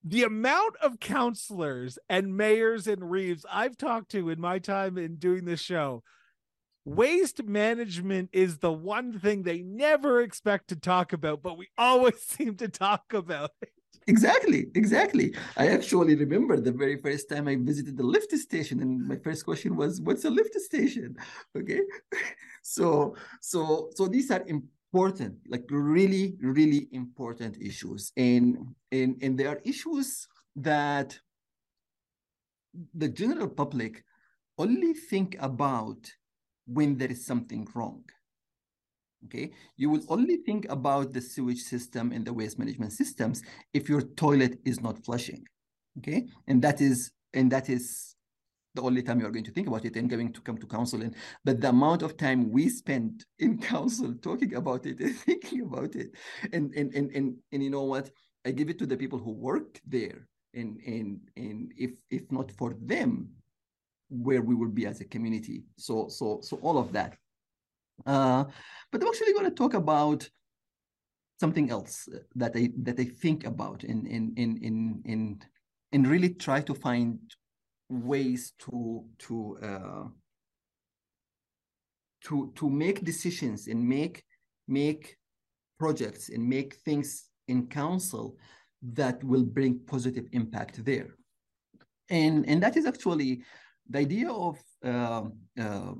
The 0.05 0.23
amount 0.23 0.75
of 0.81 0.99
councilors 0.99 1.97
and 2.09 2.35
mayors 2.35 2.87
and 2.87 3.09
reeves 3.09 3.45
i've 3.51 3.77
talked 3.77 4.11
to 4.11 4.29
in 4.29 4.39
my 4.39 4.59
time 4.59 4.97
in 4.97 5.15
doing 5.15 5.45
this 5.45 5.61
show 5.61 6.03
waste 6.85 7.43
management 7.43 8.29
is 8.33 8.57
the 8.57 8.71
one 8.71 9.17
thing 9.17 9.43
they 9.43 9.61
never 9.61 10.21
expect 10.21 10.69
to 10.69 10.75
talk 10.75 11.13
about 11.13 11.41
but 11.41 11.57
we 11.57 11.67
always 11.77 12.19
seem 12.21 12.55
to 12.57 12.67
talk 12.67 13.13
about 13.13 13.51
it 13.61 13.69
exactly 14.07 14.67
exactly. 14.75 15.33
I 15.57 15.67
actually 15.67 16.15
remember 16.15 16.59
the 16.59 16.71
very 16.71 16.97
first 16.97 17.29
time 17.29 17.47
i 17.47 17.55
visited 17.55 17.97
the 17.97 18.03
lift 18.03 18.31
station 18.37 18.81
and 18.81 19.07
my 19.07 19.17
first 19.17 19.45
question 19.45 19.75
was 19.75 20.01
what's 20.01 20.25
a 20.25 20.29
lift 20.29 20.55
station? 20.59 21.15
Okay? 21.57 21.81
So 22.65 23.15
so 23.41 23.89
so 23.95 24.07
these 24.07 24.31
are 24.31 24.43
important 24.47 25.35
like 25.47 25.65
really 25.69 26.35
really 26.39 26.87
important 26.91 27.57
issues. 27.61 28.11
And 28.15 28.73
and 28.91 29.21
and 29.21 29.37
there 29.37 29.49
are 29.49 29.61
issues 29.65 30.27
that 30.55 31.19
the 32.93 33.09
general 33.09 33.49
public 33.49 34.03
only 34.57 34.93
think 34.93 35.35
about 35.39 36.11
when 36.65 36.97
there 36.97 37.11
is 37.11 37.25
something 37.25 37.67
wrong 37.75 38.03
okay? 39.25 39.51
You 39.77 39.89
will 39.89 40.03
only 40.09 40.37
think 40.37 40.65
about 40.69 41.13
the 41.13 41.21
sewage 41.21 41.61
system 41.61 42.11
and 42.11 42.25
the 42.25 42.33
waste 42.33 42.59
management 42.59 42.93
systems 42.93 43.41
if 43.73 43.89
your 43.89 44.01
toilet 44.01 44.59
is 44.65 44.81
not 44.81 45.03
flushing 45.03 45.45
okay? 45.97 46.27
And 46.47 46.61
that 46.61 46.81
is 46.81 47.11
and 47.33 47.51
that 47.51 47.69
is 47.69 48.15
the 48.75 48.81
only 48.81 49.03
time 49.03 49.19
you 49.19 49.25
are 49.27 49.31
going 49.31 49.45
to 49.45 49.51
think 49.51 49.67
about 49.67 49.85
it 49.85 49.95
and 49.95 50.09
going 50.09 50.33
to 50.33 50.41
come 50.41 50.57
to 50.57 50.65
council 50.65 51.01
and 51.03 51.15
but 51.45 51.61
the 51.61 51.69
amount 51.69 52.01
of 52.01 52.17
time 52.17 52.51
we 52.51 52.69
spend 52.69 53.23
in 53.39 53.57
council 53.73 54.15
talking 54.21 54.55
about 54.55 54.85
it 54.85 54.99
and 54.99 55.15
thinking 55.15 55.61
about 55.61 55.95
it 55.95 56.11
and 56.51 56.73
and 56.73 56.93
and 56.93 57.11
and, 57.11 57.35
and 57.51 57.63
you 57.63 57.69
know 57.69 57.83
what? 57.83 58.09
I 58.45 58.51
give 58.51 58.69
it 58.69 58.79
to 58.79 58.85
the 58.85 58.97
people 58.97 59.19
who 59.19 59.31
work 59.31 59.79
there 59.87 60.27
and 60.53 60.79
and 60.85 61.19
and 61.37 61.73
if 61.77 61.91
if 62.09 62.31
not 62.31 62.51
for 62.51 62.75
them 62.81 63.29
where 64.09 64.41
we 64.41 64.53
will 64.53 64.69
be 64.69 64.85
as 64.85 65.01
a 65.01 65.05
community. 65.05 65.63
So 65.77 66.07
so 66.09 66.39
so 66.41 66.57
all 66.57 66.77
of 66.77 66.91
that 66.93 67.17
uh 68.05 68.43
but 68.91 69.01
i'm 69.01 69.07
actually 69.07 69.33
going 69.33 69.45
to 69.45 69.51
talk 69.51 69.73
about 69.73 70.29
something 71.39 71.69
else 71.69 72.07
that 72.35 72.51
i 72.55 72.69
that 72.77 72.99
i 72.99 73.03
think 73.03 73.45
about 73.45 73.83
in 73.83 74.05
in 74.07 74.33
in 74.35 74.57
in 74.57 75.01
in 75.05 75.39
and 75.93 76.07
really 76.07 76.29
try 76.29 76.59
to 76.59 76.73
find 76.73 77.19
ways 77.89 78.53
to 78.59 79.05
to 79.19 79.57
uh, 79.61 80.07
to 82.25 82.51
to 82.55 82.69
make 82.69 83.03
decisions 83.03 83.67
and 83.67 83.87
make 83.87 84.23
make 84.67 85.17
projects 85.79 86.29
and 86.29 86.47
make 86.47 86.75
things 86.85 87.29
in 87.47 87.67
council 87.67 88.37
that 88.81 89.23
will 89.23 89.43
bring 89.43 89.79
positive 89.85 90.25
impact 90.31 90.83
there. 90.83 91.15
And 92.09 92.47
and 92.47 92.61
that 92.63 92.75
is 92.75 92.85
actually 92.85 93.43
the 93.89 93.99
idea 93.99 94.31
of 94.31 94.57
uh, 94.83 95.23
uh, 95.59 95.93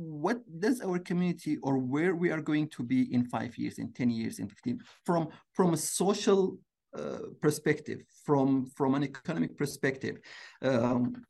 what 0.00 0.38
does 0.60 0.80
our 0.80 0.98
community 0.98 1.58
or 1.62 1.78
where 1.78 2.14
we 2.14 2.30
are 2.30 2.40
going 2.40 2.68
to 2.68 2.82
be 2.82 3.12
in 3.14 3.24
five 3.24 3.56
years 3.58 3.78
in 3.78 3.92
10 3.92 4.10
years 4.10 4.38
in 4.38 4.48
15 4.48 4.80
from 5.04 5.28
from 5.52 5.74
a 5.74 5.76
social 5.76 6.58
uh, 6.92 7.18
perspective, 7.40 8.00
from, 8.24 8.66
from 8.76 8.96
an 8.96 9.04
economic 9.04 9.56
perspective. 9.56 10.18
Um, 10.60 11.24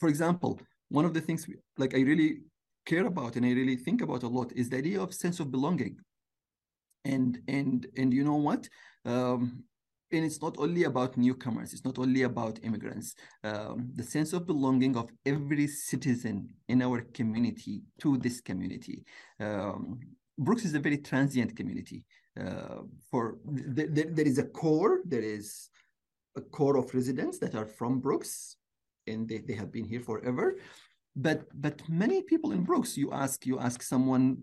for 0.00 0.08
example, 0.08 0.60
one 0.88 1.04
of 1.04 1.14
the 1.14 1.20
things 1.20 1.46
we, 1.46 1.54
like 1.78 1.94
I 1.94 2.00
really 2.00 2.40
care 2.84 3.06
about 3.06 3.36
and 3.36 3.46
I 3.46 3.52
really 3.52 3.76
think 3.76 4.02
about 4.02 4.24
a 4.24 4.28
lot 4.28 4.52
is 4.56 4.68
the 4.68 4.78
idea 4.78 5.00
of 5.00 5.14
sense 5.14 5.38
of 5.38 5.52
belonging. 5.52 5.96
And 7.04 7.40
and 7.46 7.86
and 7.96 8.12
you 8.12 8.24
know 8.24 8.34
what? 8.34 8.68
Um, 9.04 9.62
and 10.14 10.24
it's 10.24 10.40
not 10.40 10.56
only 10.58 10.84
about 10.84 11.16
newcomers 11.16 11.72
it's 11.72 11.84
not 11.84 11.98
only 11.98 12.22
about 12.22 12.58
immigrants. 12.62 13.14
Um, 13.42 13.90
the 13.94 14.02
sense 14.02 14.32
of 14.32 14.46
belonging 14.46 14.96
of 14.96 15.10
every 15.26 15.66
citizen 15.66 16.48
in 16.68 16.82
our 16.82 17.02
community 17.12 17.82
to 18.00 18.18
this 18.18 18.40
community. 18.40 19.04
Um, 19.40 20.00
brooks 20.38 20.64
is 20.64 20.74
a 20.74 20.80
very 20.80 20.98
transient 20.98 21.56
community. 21.56 22.04
Uh, 22.40 22.82
for 23.10 23.38
th- 23.76 23.94
th- 23.94 24.08
there 24.10 24.26
is 24.26 24.38
a 24.38 24.44
core 24.44 25.00
there 25.04 25.22
is 25.22 25.70
a 26.36 26.40
core 26.40 26.76
of 26.76 26.92
residents 26.92 27.38
that 27.38 27.54
are 27.54 27.66
from 27.66 28.00
brooks 28.00 28.56
and 29.06 29.28
they, 29.28 29.38
they 29.38 29.54
have 29.54 29.70
been 29.70 29.84
here 29.84 30.00
forever. 30.00 30.56
But 31.14 31.46
but 31.54 31.80
many 31.88 32.22
people 32.22 32.50
in 32.52 32.64
brooks 32.64 32.96
you 32.96 33.12
ask 33.12 33.46
you 33.46 33.60
ask 33.60 33.82
someone 33.82 34.38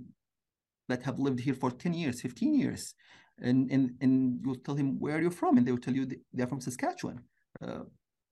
that 0.88 1.04
have 1.04 1.20
lived 1.20 1.40
here 1.40 1.54
for 1.54 1.72
10 1.72 1.94
years 1.94 2.22
15 2.22 2.54
years 2.54 2.96
and 3.42 3.72
and 3.72 3.92
and 4.02 4.40
you'll 4.44 4.56
tell 4.56 4.76
him 4.76 5.00
where 5.00 5.16
you're 5.16 5.24
you 5.24 5.30
from 5.32 5.58
and 5.58 5.66
they 5.66 5.72
will 5.72 5.80
tell 5.80 5.96
you 5.96 6.08
they're 6.34 6.48
from 6.48 6.62
saskatchewan. 6.62 7.22
Uh, 7.66 7.84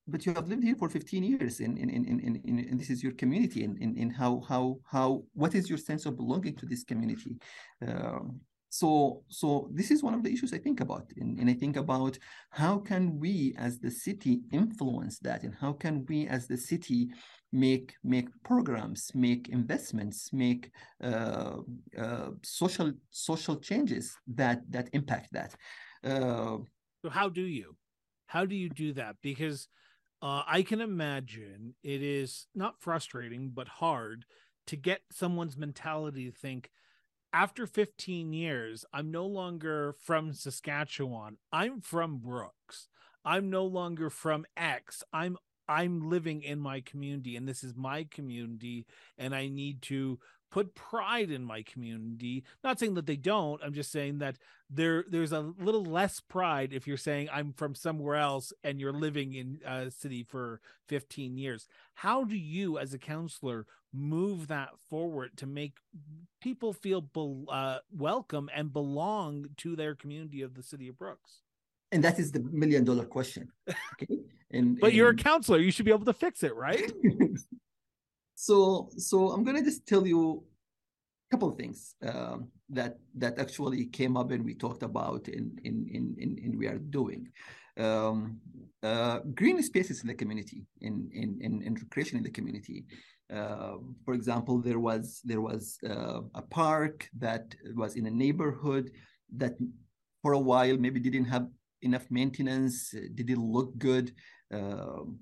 but 0.08 0.26
you 0.26 0.34
have 0.34 0.48
lived 0.48 0.64
here 0.64 0.76
for 0.76 0.90
15 0.90 1.24
years 1.24 1.60
and, 1.60 1.78
and, 1.78 1.92
and, 1.92 2.08
and, 2.08 2.42
and, 2.46 2.80
this 2.80 2.90
is 2.90 3.04
your 3.04 3.12
community 3.12 3.64
and, 3.64 3.78
and, 3.80 3.96
and 3.96 4.12
how 4.16 4.42
how 4.50 4.80
how 4.84 5.24
what 5.34 5.54
is 5.54 5.70
your 5.70 5.78
sense 5.78 6.06
of 6.08 6.18
belonging 6.18 6.56
to 6.56 6.66
this 6.66 6.84
community? 6.84 7.38
Um, 7.88 8.42
so 8.70 9.24
so 9.30 9.68
this 9.74 9.90
is 9.90 10.04
one 10.04 10.14
of 10.14 10.24
the 10.24 10.32
issues 10.32 10.54
i 10.54 10.58
think 10.58 10.80
about 10.80 11.06
and, 11.18 11.40
and, 11.40 11.50
i 11.50 11.54
think 11.54 11.76
about 11.76 12.18
how 12.52 12.78
can 12.78 13.20
we 13.20 13.54
as 13.58 13.80
the 13.80 13.90
city 13.90 14.42
influence 14.52 15.18
that 15.20 15.44
and 15.44 15.56
how 15.56 15.74
can 15.74 16.06
we 16.08 16.28
as 16.28 16.48
the 16.48 16.58
city 16.58 17.10
make 17.52 17.96
make 18.04 18.28
programs 18.44 19.12
make 19.16 19.50
investments 19.50 20.32
make 20.32 20.72
uh, 21.04 21.58
uh, 21.98 22.30
social 22.44 22.92
social 23.10 23.56
changes 23.56 24.16
that 24.28 24.62
that 24.70 24.88
impact 24.94 25.30
that? 25.34 25.56
Uh, 26.04 26.58
so 27.02 27.10
how 27.10 27.28
do 27.28 27.42
you? 27.42 27.76
How 28.28 28.46
do 28.46 28.56
you 28.56 28.70
do 28.70 28.94
that? 28.94 29.16
Because 29.22 29.68
uh, 30.22 30.44
i 30.48 30.62
can 30.62 30.82
imagine 30.82 31.74
it 31.84 32.02
is 32.02 32.48
not 32.54 32.82
frustrating 32.82 33.52
but 33.54 33.68
hard 33.68 34.26
to 34.68 34.76
get 34.76 35.02
someone's 35.12 35.58
mentality 35.58 36.30
to 36.30 36.38
think 36.38 36.70
after 37.34 37.66
15 37.68 38.34
years, 38.34 38.86
I'm 38.94 39.12
no 39.12 39.26
longer 39.26 39.96
from 40.00 40.34
Saskatchewan. 40.34 41.38
I'm 41.52 41.82
from 41.82 42.18
Brooks. 42.18 42.88
I'm 43.26 43.50
no 43.50 43.66
longer 43.66 44.10
from 44.10 44.46
X. 44.58 45.04
I'm 45.14 45.38
I'm 45.68 46.10
living 46.10 46.42
in 46.42 46.60
my 46.60 46.82
community 46.82 47.36
and 47.36 47.48
this 47.48 47.64
is 47.64 47.76
my 47.76 48.08
community 48.10 48.88
and 49.20 49.36
I 49.36 49.50
need 49.50 49.84
to 49.84 50.18
put 50.52 50.76
pride 50.76 51.32
in 51.32 51.44
my 51.44 51.62
community. 51.64 52.44
Not 52.64 52.80
saying 52.80 52.96
that 52.96 53.06
they 53.06 53.16
don't. 53.16 53.62
I'm 53.64 53.74
just 53.74 53.92
saying 53.92 54.20
that 54.20 54.38
there 54.70 55.06
there's 55.08 55.32
a 55.32 55.54
little 55.60 55.84
less 55.84 56.20
pride 56.20 56.74
if 56.74 56.88
you're 56.88 56.98
saying 56.98 57.30
I'm 57.32 57.54
from 57.54 57.76
somewhere 57.76 58.16
else 58.16 58.54
and 58.64 58.80
you're 58.80 58.94
living 58.94 59.34
in 59.34 59.60
a 59.66 59.92
city 59.92 60.24
for 60.24 60.62
15 60.88 61.38
years. 61.38 61.68
How 61.94 62.24
do 62.24 62.38
you 62.38 62.78
as 62.78 62.94
a 62.94 63.00
councilor 63.00 63.66
move 63.94 64.48
that 64.48 64.70
forward 64.90 65.32
to 65.38 65.48
make 65.48 65.78
people 66.42 66.74
feel 66.74 67.02
be- 67.02 67.46
uh, 67.50 67.80
welcome 67.92 68.50
and 68.54 68.72
belong 68.72 69.48
to 69.58 69.76
their 69.76 69.96
community 69.96 70.42
of 70.42 70.54
the 70.54 70.64
city 70.64 70.88
of 70.88 70.98
Brooks? 70.98 71.42
And 71.92 72.04
that 72.04 72.20
is 72.20 72.32
the 72.32 72.40
million 72.40 72.84
dollar 72.84 73.06
question. 73.06 73.50
Okay. 73.94 74.20
And, 74.52 74.80
but 74.80 74.88
and... 74.88 74.96
you're 74.96 75.10
a 75.10 75.16
councilor, 75.16 75.60
you 75.60 75.72
should 75.72 75.86
be 75.86 75.92
able 75.92 76.06
to 76.06 76.14
fix 76.14 76.44
it, 76.44 76.56
right? 76.56 76.92
So, 78.40 78.88
so 78.96 79.32
I'm 79.32 79.44
gonna 79.44 79.62
just 79.62 79.86
tell 79.86 80.08
you 80.08 80.42
a 81.28 81.36
couple 81.36 81.50
of 81.50 81.56
things 81.56 81.96
um, 82.08 82.48
that 82.70 82.98
that 83.16 83.38
actually 83.38 83.88
came 83.88 84.16
up 84.16 84.32
and 84.32 84.46
we 84.46 84.56
talked 84.56 84.82
about 84.82 85.28
in 85.28 85.60
in 85.66 85.86
in 85.92 86.16
in, 86.18 86.38
in 86.38 86.58
we 86.58 86.68
are 86.68 86.78
doing. 86.78 87.28
Um, 87.78 88.40
uh, 88.82 89.20
green 89.36 89.62
spaces 89.62 90.04
in 90.04 90.08
the 90.08 90.14
community, 90.14 90.66
in 90.80 91.10
in 91.12 91.38
in, 91.42 91.62
in 91.64 91.74
recreation 91.74 92.18
in 92.18 92.24
the 92.24 92.32
community. 92.32 92.86
Uh, 93.30 93.76
for 94.06 94.14
example, 94.14 94.62
there 94.62 94.80
was 94.80 95.20
there 95.26 95.42
was 95.42 95.78
uh, 95.84 96.22
a 96.34 96.42
park 96.42 97.10
that 97.18 97.54
was 97.76 97.98
in 97.98 98.06
a 98.06 98.18
neighborhood 98.24 98.90
that 99.36 99.56
for 100.22 100.32
a 100.32 100.40
while 100.40 100.78
maybe 100.78 101.02
didn't 101.02 101.26
have 101.26 101.48
enough 101.82 102.06
maintenance, 102.10 102.96
didn't 103.16 103.44
look 103.44 103.78
good. 103.78 104.14
Um, 104.50 105.20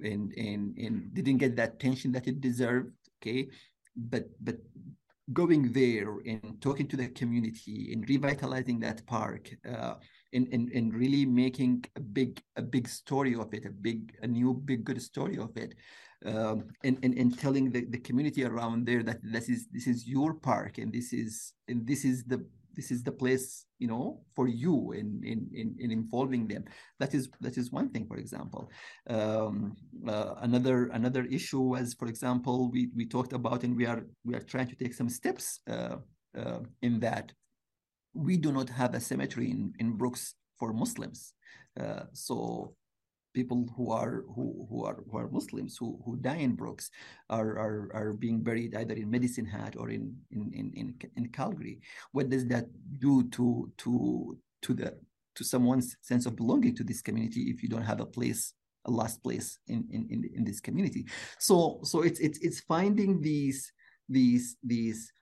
and 0.00 0.32
and 0.36 0.76
and 0.76 1.14
didn't 1.14 1.38
get 1.38 1.56
that 1.56 1.74
attention 1.74 2.12
that 2.12 2.26
it 2.26 2.40
deserved 2.40 2.92
okay? 3.20 3.48
But 3.96 4.28
but 4.40 4.58
going 5.32 5.72
there 5.72 6.18
and 6.26 6.60
talking 6.60 6.86
to 6.86 6.96
the 6.96 7.08
community 7.08 7.92
and 7.92 8.06
revitalizing 8.08 8.78
that 8.78 9.06
park 9.06 9.50
uh, 9.66 9.94
and, 10.34 10.48
and 10.52 10.70
and 10.70 10.94
really 10.94 11.24
making 11.24 11.84
a 11.96 12.00
big 12.00 12.42
a 12.56 12.62
big 12.62 12.86
story 12.86 13.34
of 13.34 13.52
it 13.54 13.64
a 13.64 13.70
big 13.70 14.14
a 14.22 14.26
new 14.26 14.52
big 14.52 14.84
good 14.84 15.00
story 15.00 15.38
of 15.38 15.56
it 15.56 15.74
um, 16.26 16.66
and, 16.84 16.98
and 17.02 17.14
and 17.16 17.38
telling 17.38 17.70
the, 17.70 17.86
the 17.86 17.98
community 17.98 18.44
around 18.44 18.86
there 18.86 19.02
that 19.02 19.18
this 19.22 19.48
is 19.48 19.66
this 19.72 19.86
is 19.86 20.06
your 20.06 20.34
park 20.34 20.76
and 20.78 20.92
this 20.92 21.12
is 21.12 21.54
and 21.68 21.86
this 21.86 22.04
is 22.04 22.24
the 22.24 22.44
this 22.74 22.90
is 22.90 23.02
the 23.02 23.12
place 23.12 23.64
you 23.84 23.90
know 23.94 24.06
for 24.36 24.46
you 24.62 24.76
in 25.00 25.08
in 25.32 25.38
in, 25.60 25.68
in 25.84 25.90
involving 26.00 26.44
them. 26.52 26.62
That 27.00 27.12
is 27.18 27.24
that 27.44 27.56
is 27.60 27.66
one 27.80 27.88
thing 27.92 28.04
for 28.10 28.18
example. 28.24 28.62
Um, 29.16 29.54
uh, 30.14 30.32
another 30.48 30.78
another 30.98 31.24
issue 31.38 31.64
was 31.74 31.86
for 32.00 32.08
example 32.08 32.56
we 32.74 32.80
we 32.98 33.04
talked 33.16 33.34
about 33.40 33.62
and 33.64 33.76
we 33.80 33.86
are 33.92 34.02
we 34.28 34.32
are 34.36 34.46
trying 34.52 34.68
to 34.72 34.76
take 34.82 34.94
some 35.00 35.10
steps 35.20 35.46
uh, 35.74 35.96
uh, 36.40 36.60
in 36.86 36.94
that 37.00 37.26
we 38.26 38.34
do 38.46 38.50
not 38.58 38.68
have 38.80 38.92
a 38.94 39.00
cemetery 39.10 39.48
in 39.56 39.62
in 39.82 39.88
brooks 40.00 40.34
for 40.58 40.72
muslims. 40.72 41.20
Uh, 41.82 42.04
so 42.12 42.36
people 43.34 43.68
who 43.76 43.90
are 43.90 44.24
who 44.34 44.66
who 44.70 44.84
are 44.84 45.02
who 45.10 45.18
are 45.18 45.28
Muslims 45.28 45.76
who 45.76 46.00
who 46.04 46.16
die 46.16 46.38
in 46.46 46.54
Brooks 46.54 46.90
are 47.28 47.58
are 47.58 47.90
are 47.92 48.12
being 48.14 48.42
buried 48.42 48.74
either 48.74 48.94
in 48.94 49.10
Medicine 49.10 49.44
Hat 49.44 49.74
or 49.76 49.90
in 49.90 50.16
in 50.30 50.50
in 50.54 50.72
in, 50.74 50.94
in 51.16 51.28
Calgary. 51.28 51.80
What 52.12 52.30
does 52.30 52.46
that 52.46 52.66
do 52.98 53.28
to 53.30 53.70
to 53.78 54.38
to 54.62 54.74
the 54.74 54.94
to 55.34 55.44
someone's 55.44 55.96
sense 56.00 56.26
of 56.26 56.36
belonging 56.36 56.74
to 56.76 56.84
this 56.84 57.02
community 57.02 57.50
if 57.50 57.62
you 57.62 57.68
don't 57.68 57.82
have 57.82 58.00
a 58.00 58.06
place 58.06 58.54
a 58.86 58.90
last 58.90 59.22
place 59.22 59.58
in 59.66 59.86
in 59.90 60.06
in, 60.10 60.30
in 60.34 60.44
this 60.44 60.60
community 60.60 61.06
so 61.38 61.80
so 61.82 62.02
it's 62.02 62.20
it's 62.20 62.38
it's 62.38 62.60
finding 62.60 63.20
these 63.20 63.72
these 64.08 64.56
these 64.62 65.12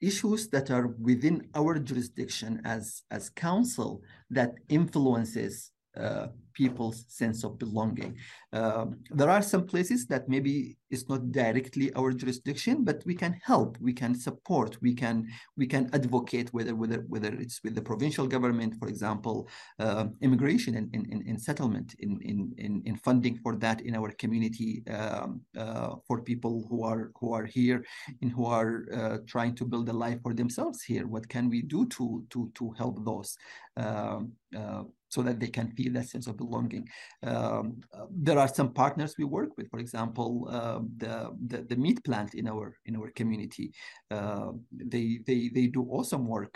issues 0.00 0.48
that 0.48 0.70
are 0.70 0.88
within 1.00 1.46
our 1.54 1.78
jurisdiction 1.78 2.60
as 2.64 3.02
as 3.10 3.30
council 3.30 4.02
that 4.30 4.54
influences 4.68 5.70
uh, 6.00 6.28
people's 6.54 7.04
sense 7.08 7.44
of 7.44 7.58
belonging. 7.58 8.16
Um, 8.52 9.00
there 9.10 9.28
are 9.28 9.42
some 9.42 9.66
places 9.66 10.06
that 10.06 10.28
maybe 10.28 10.76
it's 10.90 11.08
not 11.08 11.32
directly 11.32 11.92
our 11.94 12.12
jurisdiction, 12.12 12.84
but 12.84 13.02
we 13.04 13.14
can 13.14 13.38
help, 13.42 13.76
we 13.80 13.92
can 13.92 14.14
support, 14.14 14.80
we 14.80 14.94
can 14.94 15.28
we 15.56 15.66
can 15.66 15.90
advocate 15.92 16.52
whether 16.54 16.74
whether 16.74 16.98
whether 17.08 17.32
it's 17.34 17.60
with 17.64 17.74
the 17.74 17.82
provincial 17.82 18.26
government, 18.26 18.74
for 18.78 18.88
example, 18.88 19.48
uh, 19.80 20.06
immigration 20.20 20.76
and 20.76 20.94
in, 20.94 21.22
in, 21.26 21.38
settlement, 21.38 21.94
in, 21.98 22.20
in 22.22 22.82
in 22.86 22.96
funding 22.96 23.36
for 23.36 23.56
that 23.56 23.80
in 23.80 23.96
our 23.96 24.10
community 24.12 24.84
um, 24.88 25.40
uh, 25.58 25.96
for 26.06 26.22
people 26.22 26.64
who 26.68 26.84
are 26.84 27.10
who 27.18 27.32
are 27.32 27.44
here 27.44 27.84
and 28.22 28.30
who 28.30 28.46
are 28.46 28.86
uh, 28.94 29.18
trying 29.26 29.54
to 29.56 29.64
build 29.64 29.88
a 29.88 29.92
life 29.92 30.20
for 30.22 30.32
themselves 30.32 30.82
here. 30.82 31.06
What 31.06 31.28
can 31.28 31.50
we 31.50 31.62
do 31.62 31.86
to 31.86 32.24
to 32.30 32.50
to 32.54 32.70
help 32.78 33.04
those? 33.04 33.36
So 35.14 35.22
that 35.22 35.38
they 35.38 35.52
can 35.58 35.68
feel 35.76 35.92
that 35.92 36.08
sense 36.08 36.26
of 36.30 36.36
belonging. 36.36 36.84
Um, 37.22 37.66
there 38.26 38.38
are 38.42 38.48
some 38.58 38.70
partners 38.72 39.14
we 39.16 39.24
work 39.38 39.50
with, 39.56 39.68
for 39.70 39.78
example, 39.78 40.30
uh, 40.58 40.80
the, 41.02 41.14
the, 41.50 41.58
the 41.70 41.76
meat 41.84 41.98
plant 42.02 42.34
in 42.34 42.48
our 42.48 42.66
in 42.88 42.96
our 42.96 43.10
community. 43.20 43.66
Uh, 44.10 44.50
they 44.92 45.06
they 45.28 45.40
they 45.56 45.66
do 45.76 45.82
awesome 45.96 46.26
work. 46.26 46.54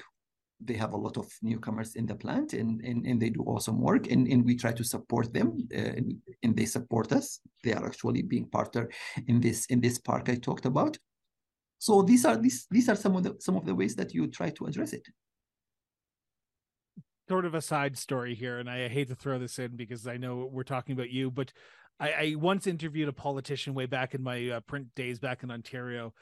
They 0.68 0.76
have 0.82 0.94
a 0.94 1.02
lot 1.06 1.16
of 1.22 1.26
newcomers 1.40 1.90
in 1.94 2.06
the 2.06 2.16
plant, 2.24 2.52
and 2.60 2.70
and, 2.88 3.06
and 3.06 3.18
they 3.22 3.30
do 3.30 3.42
awesome 3.46 3.78
work, 3.88 4.10
and, 4.12 4.26
and 4.32 4.44
we 4.44 4.56
try 4.56 4.72
to 4.72 4.84
support 4.94 5.32
them, 5.32 5.48
uh, 5.72 5.92
and, 5.98 6.06
and 6.42 6.56
they 6.56 6.66
support 6.66 7.12
us. 7.12 7.40
They 7.62 7.74
are 7.74 7.86
actually 7.86 8.22
being 8.22 8.50
partner 8.50 8.84
in 9.28 9.40
this 9.40 9.66
in 9.66 9.80
this 9.80 9.98
park 9.98 10.28
I 10.28 10.36
talked 10.36 10.66
about. 10.66 10.98
So 11.78 12.02
these 12.02 12.24
are 12.28 12.36
these 12.36 12.66
these 12.74 12.88
are 12.90 12.96
some 13.04 13.14
of 13.16 13.22
the 13.22 13.32
some 13.38 13.56
of 13.56 13.64
the 13.64 13.74
ways 13.80 13.94
that 13.94 14.12
you 14.14 14.26
try 14.26 14.50
to 14.50 14.66
address 14.66 14.92
it 14.92 15.06
sort 17.28 17.44
of 17.44 17.54
a 17.54 17.60
side 17.60 17.98
story 17.98 18.34
here, 18.34 18.58
and 18.58 18.68
I 18.70 18.88
hate 18.88 19.08
to 19.08 19.14
throw 19.14 19.38
this 19.38 19.58
in 19.58 19.76
because 19.76 20.06
I 20.06 20.16
know 20.16 20.48
we're 20.50 20.62
talking 20.62 20.94
about 20.94 21.10
you, 21.10 21.30
but 21.30 21.52
I, 22.00 22.12
I 22.12 22.34
once 22.36 22.66
interviewed 22.66 23.08
a 23.08 23.12
politician 23.12 23.74
way 23.74 23.86
back 23.86 24.14
in 24.14 24.22
my 24.22 24.48
uh, 24.48 24.60
print 24.60 24.94
days 24.94 25.18
back 25.18 25.42
in 25.42 25.50
Ontario. 25.50 26.14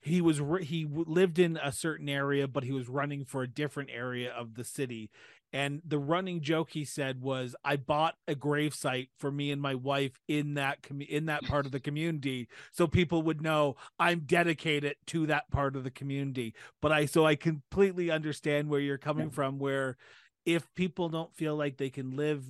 He 0.00 0.20
was 0.20 0.40
he 0.62 0.86
lived 0.90 1.38
in 1.38 1.56
a 1.62 1.72
certain 1.72 2.08
area, 2.08 2.48
but 2.48 2.64
he 2.64 2.72
was 2.72 2.88
running 2.88 3.24
for 3.24 3.42
a 3.42 3.48
different 3.48 3.90
area 3.92 4.32
of 4.32 4.54
the 4.54 4.64
city. 4.64 5.10
And 5.54 5.82
the 5.84 5.98
running 5.98 6.40
joke 6.40 6.70
he 6.70 6.84
said 6.84 7.20
was, 7.20 7.54
"I 7.64 7.76
bought 7.76 8.14
a 8.26 8.34
gravesite 8.34 9.10
for 9.18 9.30
me 9.30 9.52
and 9.52 9.60
my 9.60 9.74
wife 9.74 10.12
in 10.26 10.54
that 10.54 10.82
com- 10.82 11.02
in 11.02 11.26
that 11.26 11.44
part 11.44 11.66
of 11.66 11.72
the 11.72 11.78
community, 11.80 12.48
so 12.72 12.86
people 12.86 13.22
would 13.22 13.42
know 13.42 13.76
I'm 13.98 14.20
dedicated 14.20 14.96
to 15.08 15.26
that 15.26 15.50
part 15.50 15.76
of 15.76 15.84
the 15.84 15.90
community." 15.90 16.54
But 16.80 16.90
I 16.92 17.06
so 17.06 17.24
I 17.26 17.36
completely 17.36 18.10
understand 18.10 18.68
where 18.70 18.80
you're 18.80 18.98
coming 18.98 19.30
from, 19.30 19.58
where 19.58 19.96
if 20.44 20.72
people 20.74 21.08
don't 21.08 21.34
feel 21.34 21.56
like 21.56 21.76
they 21.76 21.90
can 21.90 22.16
live 22.16 22.44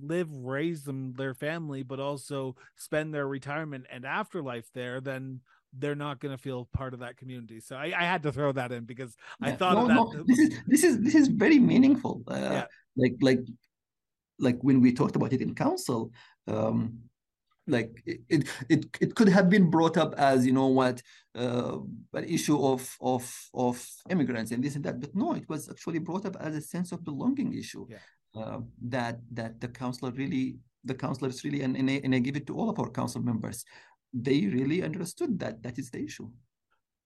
live 0.00 0.28
raise 0.32 0.84
them 0.84 1.14
their 1.14 1.34
family 1.34 1.82
but 1.82 2.00
also 2.00 2.56
spend 2.76 3.14
their 3.14 3.26
retirement 3.26 3.86
and 3.90 4.04
afterlife 4.04 4.68
there 4.74 5.00
then 5.00 5.40
they're 5.74 5.94
not 5.94 6.18
going 6.18 6.34
to 6.34 6.42
feel 6.42 6.68
part 6.72 6.94
of 6.94 7.00
that 7.00 7.16
community 7.16 7.60
so 7.60 7.76
i, 7.76 7.92
I 7.96 8.04
had 8.04 8.22
to 8.24 8.32
throw 8.32 8.52
that 8.52 8.72
in 8.72 8.84
because 8.84 9.16
yeah. 9.40 9.48
i 9.48 9.52
thought 9.52 9.74
no, 9.74 9.86
no. 9.86 10.24
this 10.26 10.38
is 10.38 10.50
this 10.66 10.84
is 10.84 11.00
this 11.00 11.14
is 11.14 11.28
very 11.28 11.58
meaningful 11.58 12.22
uh, 12.28 12.36
yeah. 12.36 12.64
like 12.96 13.14
like 13.20 13.40
like 14.38 14.58
when 14.62 14.80
we 14.80 14.92
talked 14.92 15.16
about 15.16 15.32
it 15.32 15.42
in 15.42 15.54
council 15.54 16.10
um 16.46 16.98
like 17.68 18.02
it, 18.06 18.48
it 18.68 18.96
it 19.00 19.14
could 19.14 19.28
have 19.28 19.48
been 19.48 19.70
brought 19.70 19.96
up 19.96 20.14
as 20.16 20.46
you 20.46 20.52
know 20.52 20.66
what 20.66 21.02
uh, 21.34 21.78
an 22.14 22.24
issue 22.24 22.58
of 22.64 22.96
of 23.00 23.24
of 23.54 23.86
immigrants 24.10 24.50
and 24.50 24.62
this 24.62 24.74
and 24.76 24.84
that 24.84 25.00
but 25.00 25.14
no 25.14 25.34
it 25.34 25.48
was 25.48 25.68
actually 25.68 25.98
brought 25.98 26.26
up 26.26 26.36
as 26.40 26.54
a 26.54 26.60
sense 26.60 26.92
of 26.92 27.04
belonging 27.04 27.52
issue 27.52 27.86
yeah. 27.88 27.98
uh, 28.40 28.60
that 28.82 29.20
that 29.32 29.60
the 29.60 29.68
councillor 29.68 30.12
really 30.12 30.56
the 30.84 30.94
councillors 30.94 31.44
really 31.44 31.62
and, 31.62 31.76
and 31.76 31.90
I, 31.90 32.00
and 32.02 32.14
I 32.14 32.18
give 32.18 32.36
it 32.36 32.46
to 32.46 32.56
all 32.56 32.70
of 32.70 32.78
our 32.78 32.90
council 32.90 33.20
members 33.22 33.64
they 34.12 34.46
really 34.46 34.82
understood 34.82 35.38
that 35.40 35.62
that 35.62 35.78
is 35.78 35.90
the 35.90 36.02
issue 36.02 36.28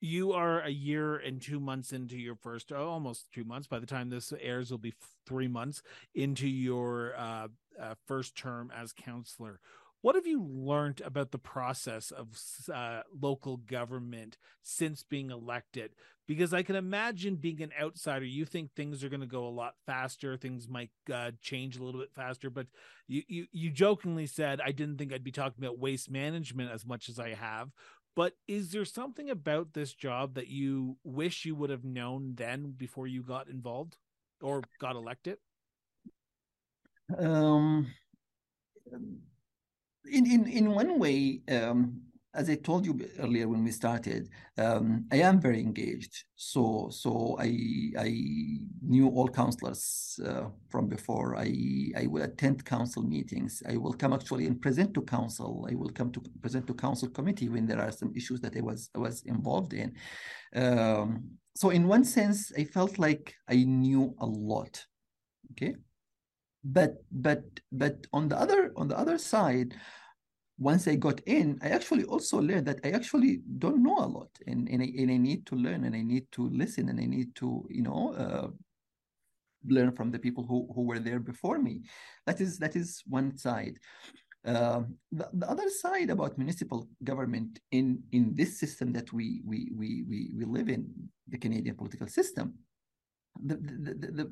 you 0.00 0.32
are 0.32 0.62
a 0.62 0.68
year 0.68 1.18
and 1.18 1.40
two 1.40 1.60
months 1.60 1.92
into 1.92 2.16
your 2.16 2.34
first 2.34 2.72
oh, 2.72 2.88
almost 2.88 3.28
two 3.32 3.44
months 3.44 3.66
by 3.68 3.78
the 3.78 3.86
time 3.86 4.08
this 4.08 4.32
airs 4.40 4.70
will 4.70 4.78
be 4.78 4.94
three 5.26 5.48
months 5.48 5.82
into 6.14 6.48
your 6.48 7.14
uh, 7.16 7.48
uh, 7.80 7.94
first 8.06 8.36
term 8.36 8.70
as 8.76 8.92
councillor 8.92 9.60
what 10.02 10.16
have 10.16 10.26
you 10.26 10.42
learned 10.44 11.00
about 11.04 11.30
the 11.30 11.38
process 11.38 12.10
of 12.10 12.28
uh, 12.72 13.02
local 13.18 13.56
government 13.56 14.36
since 14.62 15.02
being 15.04 15.30
elected? 15.30 15.92
Because 16.26 16.52
I 16.52 16.62
can 16.62 16.76
imagine 16.76 17.36
being 17.36 17.62
an 17.62 17.72
outsider, 17.80 18.24
you 18.24 18.44
think 18.44 18.72
things 18.74 19.02
are 19.02 19.08
going 19.08 19.20
to 19.20 19.26
go 19.26 19.46
a 19.46 19.48
lot 19.48 19.74
faster, 19.86 20.36
things 20.36 20.68
might 20.68 20.90
uh, 21.12 21.30
change 21.40 21.76
a 21.76 21.84
little 21.84 22.00
bit 22.00 22.12
faster. 22.14 22.50
But 22.50 22.66
you, 23.06 23.22
you 23.28 23.46
you 23.52 23.70
jokingly 23.70 24.26
said 24.26 24.60
I 24.60 24.72
didn't 24.72 24.98
think 24.98 25.12
I'd 25.12 25.24
be 25.24 25.32
talking 25.32 25.64
about 25.64 25.78
waste 25.78 26.10
management 26.10 26.70
as 26.72 26.84
much 26.84 27.08
as 27.08 27.18
I 27.18 27.34
have. 27.34 27.70
But 28.14 28.34
is 28.46 28.72
there 28.72 28.84
something 28.84 29.30
about 29.30 29.72
this 29.72 29.94
job 29.94 30.34
that 30.34 30.48
you 30.48 30.96
wish 31.02 31.44
you 31.44 31.54
would 31.54 31.70
have 31.70 31.84
known 31.84 32.34
then 32.36 32.72
before 32.76 33.06
you 33.06 33.22
got 33.22 33.48
involved 33.48 33.96
or 34.40 34.62
got 34.80 34.96
elected? 34.96 35.38
Um 37.18 37.92
in 40.10 40.26
in 40.26 40.46
in 40.46 40.70
one 40.70 40.98
way, 40.98 41.40
um, 41.50 42.00
as 42.34 42.48
I 42.48 42.54
told 42.54 42.86
you 42.86 42.98
earlier 43.18 43.46
when 43.46 43.62
we 43.62 43.70
started, 43.70 44.30
um, 44.56 45.06
I 45.12 45.16
am 45.16 45.40
very 45.40 45.60
engaged. 45.60 46.24
So 46.34 46.88
so 46.90 47.36
I 47.38 47.92
I 47.98 48.10
knew 48.82 49.08
all 49.08 49.28
councillors 49.28 50.18
uh, 50.26 50.48
from 50.70 50.88
before. 50.88 51.36
I 51.36 51.92
I 51.96 52.06
will 52.06 52.22
attend 52.22 52.64
council 52.64 53.02
meetings. 53.02 53.62
I 53.68 53.76
will 53.76 53.92
come 53.92 54.12
actually 54.12 54.46
and 54.46 54.60
present 54.60 54.94
to 54.94 55.02
council. 55.02 55.66
I 55.70 55.74
will 55.74 55.90
come 55.90 56.10
to 56.12 56.22
present 56.40 56.66
to 56.68 56.74
council 56.74 57.08
committee 57.08 57.48
when 57.48 57.66
there 57.66 57.80
are 57.80 57.92
some 57.92 58.12
issues 58.16 58.40
that 58.40 58.56
I 58.56 58.60
was 58.60 58.90
I 58.94 58.98
was 58.98 59.22
involved 59.22 59.74
in. 59.74 59.94
Um, 60.54 61.38
so 61.54 61.70
in 61.70 61.86
one 61.86 62.04
sense, 62.04 62.50
I 62.56 62.64
felt 62.64 62.98
like 62.98 63.34
I 63.48 63.56
knew 63.64 64.14
a 64.18 64.26
lot. 64.26 64.86
Okay 65.52 65.76
but 66.64 66.94
but 67.10 67.42
but 67.72 68.06
on 68.12 68.28
the 68.28 68.38
other 68.38 68.72
on 68.76 68.88
the 68.88 68.96
other 68.96 69.18
side 69.18 69.74
once 70.58 70.86
i 70.86 70.94
got 70.94 71.20
in 71.26 71.58
i 71.62 71.68
actually 71.68 72.04
also 72.04 72.40
learned 72.40 72.66
that 72.66 72.78
i 72.84 72.90
actually 72.90 73.40
don't 73.58 73.82
know 73.82 73.98
a 73.98 74.06
lot 74.06 74.30
and 74.46 74.68
and 74.68 74.82
I, 74.82 74.92
and 74.96 75.10
I 75.10 75.16
need 75.16 75.44
to 75.46 75.56
learn 75.56 75.84
and 75.84 75.96
i 75.96 76.02
need 76.02 76.30
to 76.32 76.48
listen 76.50 76.88
and 76.88 77.00
i 77.00 77.04
need 77.04 77.34
to 77.36 77.66
you 77.68 77.82
know 77.82 78.14
uh, 78.14 78.48
learn 79.68 79.92
from 79.92 80.10
the 80.10 80.18
people 80.18 80.44
who 80.44 80.68
who 80.74 80.82
were 80.82 80.98
there 80.98 81.20
before 81.20 81.58
me. 81.58 81.82
That 82.26 82.40
is 82.40 82.58
that 82.58 82.76
is 82.76 83.02
one 83.06 83.36
side. 83.36 83.78
Uh, 84.44 84.82
the, 85.12 85.28
the 85.32 85.48
other 85.48 85.70
side 85.70 86.10
about 86.10 86.36
municipal 86.36 86.88
government 87.04 87.60
in 87.70 88.02
in 88.12 88.34
this 88.34 88.58
system 88.58 88.92
that 88.92 89.12
we 89.12 89.40
we 89.44 89.70
we 89.76 90.04
we, 90.08 90.32
we 90.36 90.44
live 90.44 90.68
in 90.68 90.90
the 91.28 91.38
canadian 91.38 91.76
political 91.76 92.08
system 92.08 92.54
the, 93.44 93.56
the, 93.56 94.30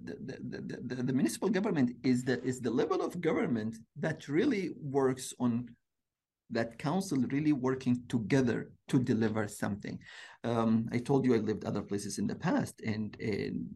the, 0.84 1.02
the, 1.02 1.12
municipal 1.12 1.48
government 1.48 1.96
is 2.02 2.24
the, 2.24 2.42
is 2.42 2.60
the 2.60 2.70
level 2.70 3.02
of 3.02 3.20
government 3.20 3.78
that 3.96 4.28
really 4.28 4.70
works 4.80 5.32
on 5.40 5.68
that 6.50 6.78
council 6.78 7.18
really 7.30 7.52
working 7.52 8.02
together 8.08 8.70
to 8.88 8.98
deliver 8.98 9.48
something. 9.48 9.98
Um, 10.44 10.88
I 10.92 10.98
told 10.98 11.24
you 11.24 11.34
I 11.34 11.38
lived 11.38 11.64
other 11.64 11.82
places 11.82 12.18
in 12.18 12.26
the 12.26 12.34
past 12.34 12.80
and, 12.84 13.16
and 13.20 13.66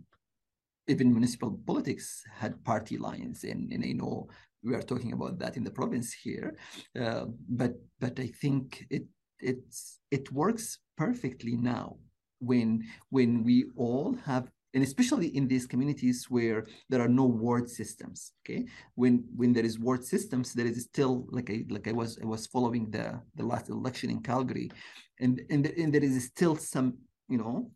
even 0.89 1.13
municipal 1.13 1.59
politics 1.67 2.23
had 2.33 2.63
party 2.65 2.99
lines 2.99 3.45
and, 3.45 3.73
and 3.73 3.85
I 3.85 3.93
know 3.93 4.29
we 4.65 4.75
are 4.75 4.83
talking 4.83 5.13
about 5.13 5.39
that 5.39 5.57
in 5.57 5.65
the 5.65 5.71
province 5.71 6.13
here. 6.13 6.57
Uh, 6.99 7.27
but 7.49 7.75
but 8.01 8.19
I 8.19 8.29
think 8.29 8.87
it 8.91 9.05
it's 9.39 10.01
it 10.11 10.33
works 10.33 10.79
perfectly 10.97 11.57
now 11.57 11.99
when 12.39 12.83
when 13.11 13.45
we 13.45 13.67
all 13.77 14.17
have 14.25 14.49
and 14.75 14.83
especially 14.83 15.29
in 15.37 15.47
these 15.49 15.67
communities 15.67 16.27
where 16.29 16.67
there 16.89 17.01
are 17.01 17.09
no 17.09 17.25
ward 17.25 17.69
systems 17.71 18.33
okay? 18.43 18.67
When 18.95 19.25
when 19.37 19.53
there 19.53 19.65
is 19.65 19.79
ward 19.79 20.05
systems 20.05 20.53
there 20.53 20.67
is 20.67 20.83
still 20.85 21.27
like 21.31 21.51
i 21.51 21.65
like 21.69 21.89
i 21.89 21.93
was 21.93 22.19
i 22.23 22.27
was 22.27 22.47
following 22.47 22.91
the 22.91 23.21
the 23.37 23.47
last 23.47 23.69
election 23.71 24.11
in 24.11 24.21
calgary 24.21 24.71
and 25.21 25.41
and, 25.51 25.67
and 25.67 25.93
there 25.95 26.05
is 26.05 26.25
still 26.25 26.57
some 26.57 26.95
you 27.29 27.39
know 27.39 27.71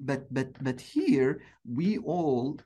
but 0.00 0.32
but 0.32 0.48
but 0.62 0.80
here 0.80 1.42
we 1.64 1.98
all 1.98 2.58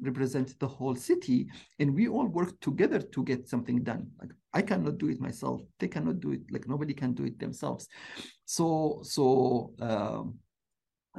represent 0.00 0.58
the 0.60 0.68
whole 0.68 0.94
city 0.94 1.48
and 1.78 1.94
we 1.94 2.08
all 2.08 2.26
work 2.26 2.58
together 2.60 3.00
to 3.00 3.24
get 3.24 3.48
something 3.48 3.82
done. 3.82 4.06
Like 4.20 4.30
i 4.54 4.62
cannot 4.62 4.98
do 4.98 5.08
it 5.08 5.20
myself. 5.20 5.60
They 5.78 5.88
cannot 5.88 6.20
do 6.20 6.32
it. 6.32 6.42
Like 6.50 6.68
nobody 6.68 6.94
can 6.94 7.12
do 7.14 7.24
it 7.24 7.38
themselves. 7.38 7.88
So 8.44 9.00
so 9.02 9.72
um, 9.80 10.38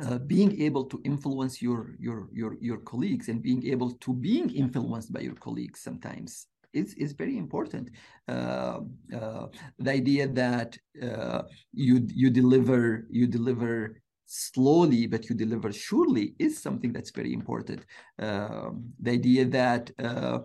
uh, 0.03 0.17
being 0.19 0.61
able 0.61 0.85
to 0.85 1.01
influence 1.03 1.61
your 1.61 1.95
your 1.99 2.29
your 2.33 2.57
your 2.61 2.77
colleagues 2.77 3.29
and 3.29 3.41
being 3.41 3.65
able 3.65 3.91
to 3.91 4.13
being 4.13 4.49
influenced 4.55 5.11
by 5.11 5.19
your 5.19 5.35
colleagues 5.35 5.81
sometimes 5.81 6.47
is 6.73 6.93
is 6.95 7.13
very 7.13 7.37
important. 7.37 7.89
Uh, 8.27 8.79
uh, 9.15 9.47
the 9.79 9.91
idea 9.91 10.27
that 10.27 10.77
uh, 11.01 11.43
you 11.73 12.07
you 12.13 12.29
deliver 12.29 13.07
you 13.09 13.27
deliver 13.27 14.01
slowly 14.25 15.07
but 15.07 15.27
you 15.27 15.35
deliver 15.35 15.71
surely 15.71 16.35
is 16.37 16.61
something 16.61 16.93
that's 16.93 17.11
very 17.11 17.33
important. 17.33 17.83
Um, 18.19 18.93
the 18.99 19.11
idea 19.11 19.45
that 19.45 19.91
uh, 19.99 20.39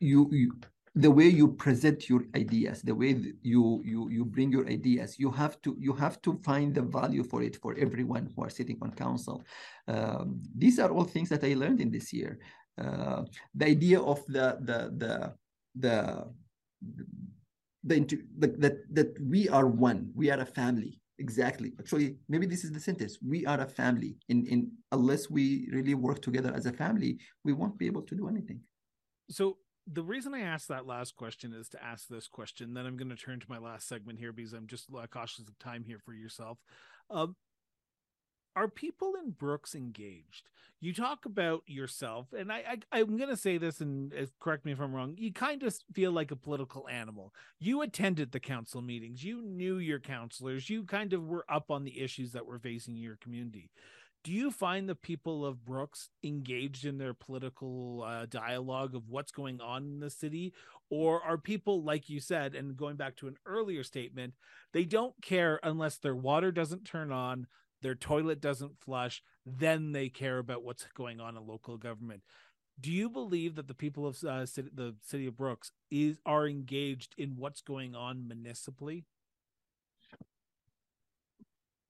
you 0.00 0.28
you 0.32 0.52
the 0.96 1.10
way 1.10 1.26
you 1.26 1.48
present 1.48 2.08
your 2.08 2.22
ideas 2.36 2.80
the 2.82 2.94
way 2.94 3.20
you 3.42 3.82
you 3.84 4.08
you 4.10 4.24
bring 4.24 4.52
your 4.52 4.66
ideas 4.68 5.18
you 5.18 5.30
have 5.30 5.60
to 5.60 5.76
you 5.78 5.92
have 5.92 6.22
to 6.22 6.38
find 6.44 6.74
the 6.74 6.82
value 6.82 7.24
for 7.24 7.42
it 7.42 7.56
for 7.56 7.74
everyone 7.76 8.30
who 8.34 8.44
are 8.44 8.50
sitting 8.50 8.78
on 8.80 8.92
council. 8.92 9.44
Um, 9.88 10.40
these 10.56 10.78
are 10.78 10.90
all 10.90 11.04
things 11.04 11.28
that 11.30 11.42
i 11.42 11.54
learned 11.54 11.80
in 11.80 11.90
this 11.90 12.12
year. 12.12 12.38
Uh, 12.80 13.22
the 13.54 13.66
idea 13.66 14.00
of 14.00 14.24
the 14.26 14.58
the 14.60 14.92
the 14.96 15.34
the 15.74 16.26
the, 17.82 18.48
that 18.58 18.94
that 18.94 19.20
we 19.20 19.48
are 19.48 19.66
one 19.66 20.10
we 20.14 20.30
are 20.30 20.40
a 20.40 20.46
family 20.46 21.00
exactly. 21.18 21.72
Actually 21.80 22.16
maybe 22.28 22.46
this 22.46 22.62
is 22.62 22.70
the 22.70 22.80
sentence 22.80 23.18
we 23.20 23.44
are 23.46 23.60
a 23.60 23.66
family. 23.66 24.16
In 24.28 24.46
in 24.46 24.70
unless 24.92 25.28
we 25.28 25.68
really 25.72 25.94
work 25.94 26.22
together 26.22 26.52
as 26.54 26.66
a 26.66 26.72
family 26.72 27.18
we 27.42 27.52
won't 27.52 27.78
be 27.78 27.86
able 27.86 28.02
to 28.02 28.14
do 28.14 28.28
anything. 28.28 28.60
So 29.28 29.58
the 29.86 30.02
reason 30.02 30.34
I 30.34 30.40
asked 30.40 30.68
that 30.68 30.86
last 30.86 31.16
question 31.16 31.52
is 31.52 31.68
to 31.70 31.84
ask 31.84 32.08
this 32.08 32.26
question. 32.28 32.74
Then 32.74 32.86
I'm 32.86 32.96
going 32.96 33.10
to 33.10 33.16
turn 33.16 33.40
to 33.40 33.50
my 33.50 33.58
last 33.58 33.88
segment 33.88 34.18
here 34.18 34.32
because 34.32 34.52
I'm 34.52 34.66
just 34.66 34.88
cautious 35.10 35.46
of 35.46 35.58
time 35.58 35.84
here 35.84 35.98
for 35.98 36.14
yourself. 36.14 36.58
Um, 37.10 37.36
are 38.56 38.68
people 38.68 39.14
in 39.22 39.32
Brooks 39.32 39.74
engaged? 39.74 40.48
You 40.80 40.94
talk 40.94 41.24
about 41.24 41.62
yourself, 41.66 42.32
and 42.32 42.52
I, 42.52 42.78
I 42.92 43.00
am 43.00 43.16
going 43.16 43.30
to 43.30 43.36
say 43.36 43.58
this, 43.58 43.80
and 43.80 44.12
uh, 44.14 44.26
correct 44.38 44.64
me 44.64 44.72
if 44.72 44.80
I'm 44.80 44.94
wrong. 44.94 45.14
You 45.18 45.32
kind 45.32 45.62
of 45.62 45.74
feel 45.92 46.12
like 46.12 46.30
a 46.30 46.36
political 46.36 46.88
animal. 46.88 47.32
You 47.58 47.82
attended 47.82 48.32
the 48.32 48.40
council 48.40 48.80
meetings. 48.80 49.24
You 49.24 49.42
knew 49.42 49.78
your 49.78 49.98
councilors. 49.98 50.70
You 50.70 50.84
kind 50.84 51.12
of 51.12 51.26
were 51.26 51.44
up 51.48 51.70
on 51.70 51.84
the 51.84 52.00
issues 52.00 52.32
that 52.32 52.46
were 52.46 52.58
facing 52.58 52.96
your 52.96 53.16
community 53.16 53.70
do 54.24 54.32
you 54.32 54.50
find 54.50 54.88
the 54.88 54.94
people 54.94 55.44
of 55.44 55.64
Brooks 55.66 56.08
engaged 56.24 56.86
in 56.86 56.96
their 56.96 57.12
political 57.12 58.02
uh, 58.02 58.24
dialogue 58.26 58.94
of 58.94 59.10
what's 59.10 59.30
going 59.30 59.60
on 59.60 59.82
in 59.84 60.00
the 60.00 60.08
city? 60.08 60.54
Or 60.90 61.22
are 61.22 61.36
people, 61.36 61.82
like 61.82 62.08
you 62.08 62.20
said, 62.20 62.54
and 62.54 62.76
going 62.76 62.96
back 62.96 63.16
to 63.16 63.28
an 63.28 63.36
earlier 63.44 63.84
statement, 63.84 64.32
they 64.72 64.84
don't 64.84 65.14
care 65.22 65.60
unless 65.62 65.98
their 65.98 66.16
water 66.16 66.50
doesn't 66.50 66.86
turn 66.86 67.12
on, 67.12 67.46
their 67.82 67.94
toilet 67.94 68.40
doesn't 68.40 68.80
flush, 68.80 69.22
then 69.44 69.92
they 69.92 70.08
care 70.08 70.38
about 70.38 70.64
what's 70.64 70.86
going 70.94 71.20
on 71.20 71.36
in 71.36 71.46
local 71.46 71.76
government. 71.76 72.22
Do 72.80 72.90
you 72.90 73.10
believe 73.10 73.56
that 73.56 73.68
the 73.68 73.74
people 73.74 74.06
of 74.06 74.22
uh, 74.24 74.46
city, 74.46 74.70
the 74.72 74.96
city 75.02 75.26
of 75.26 75.36
Brooks 75.36 75.70
is 75.90 76.18
are 76.24 76.48
engaged 76.48 77.14
in 77.18 77.36
what's 77.36 77.60
going 77.60 77.94
on 77.94 78.26
municipally? 78.26 79.04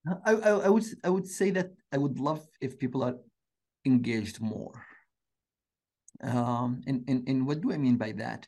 I, 0.07 0.33
I, 0.33 0.51
I 0.51 0.69
would 0.69 0.85
I 1.03 1.09
would 1.09 1.27
say 1.27 1.51
that 1.51 1.73
I 1.93 1.99
would 1.99 2.19
love 2.19 2.47
if 2.61 2.79
people 2.79 3.03
are 3.03 3.17
engaged 3.87 4.41
more. 4.41 4.85
Um, 6.23 6.83
and, 6.87 7.05
and 7.09 7.29
and 7.29 7.47
what 7.47 7.61
do 7.61 7.73
I 7.73 7.79
mean 7.79 7.97
by 7.97 8.13
that? 8.13 8.47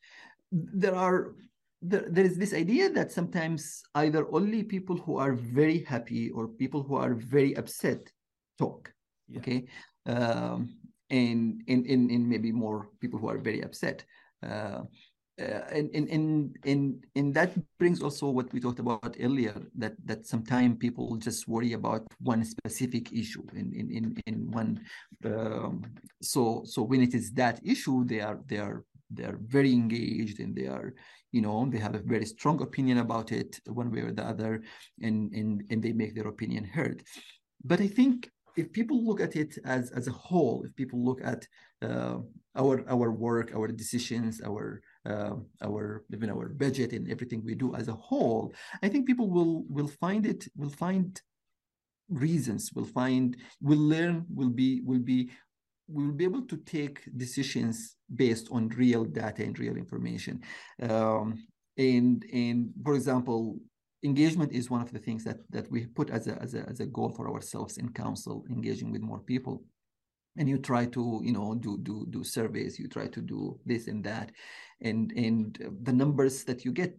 There 0.52 0.94
are 0.94 1.34
there, 1.82 2.06
there 2.08 2.24
is 2.24 2.36
this 2.36 2.54
idea 2.54 2.90
that 2.90 3.12
sometimes 3.12 3.82
either 3.94 4.26
only 4.32 4.62
people 4.62 4.96
who 4.96 5.18
are 5.18 5.34
very 5.34 5.82
happy 5.84 6.30
or 6.30 6.48
people 6.48 6.82
who 6.82 6.96
are 6.96 7.14
very 7.14 7.54
upset 7.56 8.10
talk. 8.58 8.92
Yeah. 9.28 9.38
Okay. 9.38 9.66
Um, 10.06 10.78
and, 11.10 11.62
and, 11.68 11.86
and, 11.86 12.10
and 12.10 12.28
maybe 12.28 12.52
more 12.52 12.88
people 13.00 13.18
who 13.18 13.28
are 13.28 13.38
very 13.38 13.62
upset. 13.62 14.04
Uh, 14.42 14.82
and, 15.38 15.90
and 15.94 16.08
and 16.08 16.56
and 16.64 17.06
and 17.14 17.34
that 17.34 17.52
brings 17.78 18.02
also 18.02 18.30
what 18.30 18.50
we 18.52 18.60
talked 18.60 18.78
about 18.78 19.16
earlier 19.20 19.54
that 19.76 19.94
that 20.04 20.26
sometimes 20.26 20.78
people 20.78 21.16
just 21.16 21.46
worry 21.46 21.74
about 21.74 22.06
one 22.20 22.44
specific 22.44 23.12
issue 23.12 23.44
in 23.54 23.72
in 23.74 23.90
in, 23.90 24.16
in 24.26 24.50
one 24.50 24.80
um, 25.24 25.84
so 26.22 26.62
so 26.64 26.82
when 26.82 27.02
it 27.02 27.14
is 27.14 27.32
that 27.32 27.60
issue 27.64 28.04
they 28.04 28.20
are 28.20 28.38
they 28.46 28.58
are 28.58 28.84
they 29.10 29.24
are 29.24 29.38
very 29.42 29.72
engaged 29.72 30.40
and 30.40 30.56
they 30.56 30.66
are 30.66 30.94
you 31.32 31.42
know 31.42 31.68
they 31.70 31.78
have 31.78 31.94
a 31.94 32.02
very 32.02 32.24
strong 32.24 32.62
opinion 32.62 32.98
about 32.98 33.30
it 33.30 33.60
one 33.66 33.90
way 33.90 34.00
or 34.00 34.12
the 34.12 34.24
other 34.24 34.62
and 35.02 35.32
and 35.34 35.64
and 35.70 35.82
they 35.82 35.92
make 35.92 36.14
their 36.14 36.28
opinion 36.28 36.64
heard. 36.64 37.02
But 37.62 37.80
i 37.80 37.88
think 37.88 38.30
if 38.56 38.72
people 38.72 39.04
look 39.04 39.20
at 39.20 39.36
it 39.36 39.58
as 39.64 39.90
as 39.90 40.08
a 40.08 40.12
whole 40.12 40.64
if 40.64 40.74
people 40.76 41.04
look 41.04 41.20
at 41.22 41.46
uh, 41.82 42.18
our 42.56 42.82
our 42.88 43.10
work 43.12 43.54
our 43.54 43.68
decisions 43.68 44.40
our 44.40 44.80
uh, 45.06 45.34
our 45.62 46.04
even 46.12 46.30
our 46.30 46.48
budget 46.48 46.92
and 46.92 47.10
everything 47.10 47.42
we 47.44 47.54
do 47.54 47.74
as 47.74 47.88
a 47.88 47.92
whole, 47.92 48.52
I 48.82 48.88
think 48.88 49.06
people 49.06 49.30
will 49.30 49.64
will 49.68 49.88
find 49.88 50.26
it 50.26 50.46
will 50.56 50.70
find 50.70 51.20
reasons 52.08 52.72
will 52.72 52.84
find 52.84 53.36
will 53.60 53.78
learn 53.78 54.24
will 54.32 54.50
be 54.50 54.80
will 54.82 55.04
be 55.12 55.30
we 55.88 56.04
will 56.04 56.14
be 56.14 56.24
able 56.24 56.42
to 56.42 56.56
take 56.58 57.00
decisions 57.16 57.96
based 58.14 58.48
on 58.50 58.68
real 58.70 59.04
data 59.04 59.42
and 59.44 59.56
real 59.58 59.76
information. 59.76 60.42
Um, 60.82 61.46
and 61.78 62.24
and 62.32 62.70
for 62.84 62.94
example 62.94 63.58
engagement 64.02 64.52
is 64.52 64.70
one 64.70 64.80
of 64.80 64.92
the 64.92 64.98
things 64.98 65.24
that 65.24 65.38
that 65.50 65.70
we 65.70 65.86
put 65.86 66.10
as 66.10 66.26
a, 66.26 66.40
as 66.42 66.54
a 66.54 66.62
as 66.68 66.80
a 66.80 66.86
goal 66.86 67.10
for 67.10 67.30
ourselves 67.30 67.76
in 67.78 67.88
council 67.92 68.44
engaging 68.50 68.90
with 68.90 69.02
more 69.02 69.20
people 69.20 69.62
and 70.36 70.48
you 70.48 70.58
try 70.58 70.86
to 70.86 71.20
you 71.24 71.32
know 71.32 71.54
do 71.54 71.78
do 71.82 72.06
do 72.10 72.22
surveys 72.24 72.78
you 72.78 72.88
try 72.88 73.06
to 73.06 73.20
do 73.20 73.58
this 73.64 73.86
and 73.88 74.04
that 74.04 74.32
and 74.80 75.12
and 75.16 75.58
the 75.82 75.92
numbers 75.92 76.44
that 76.44 76.64
you 76.64 76.72
get 76.72 76.96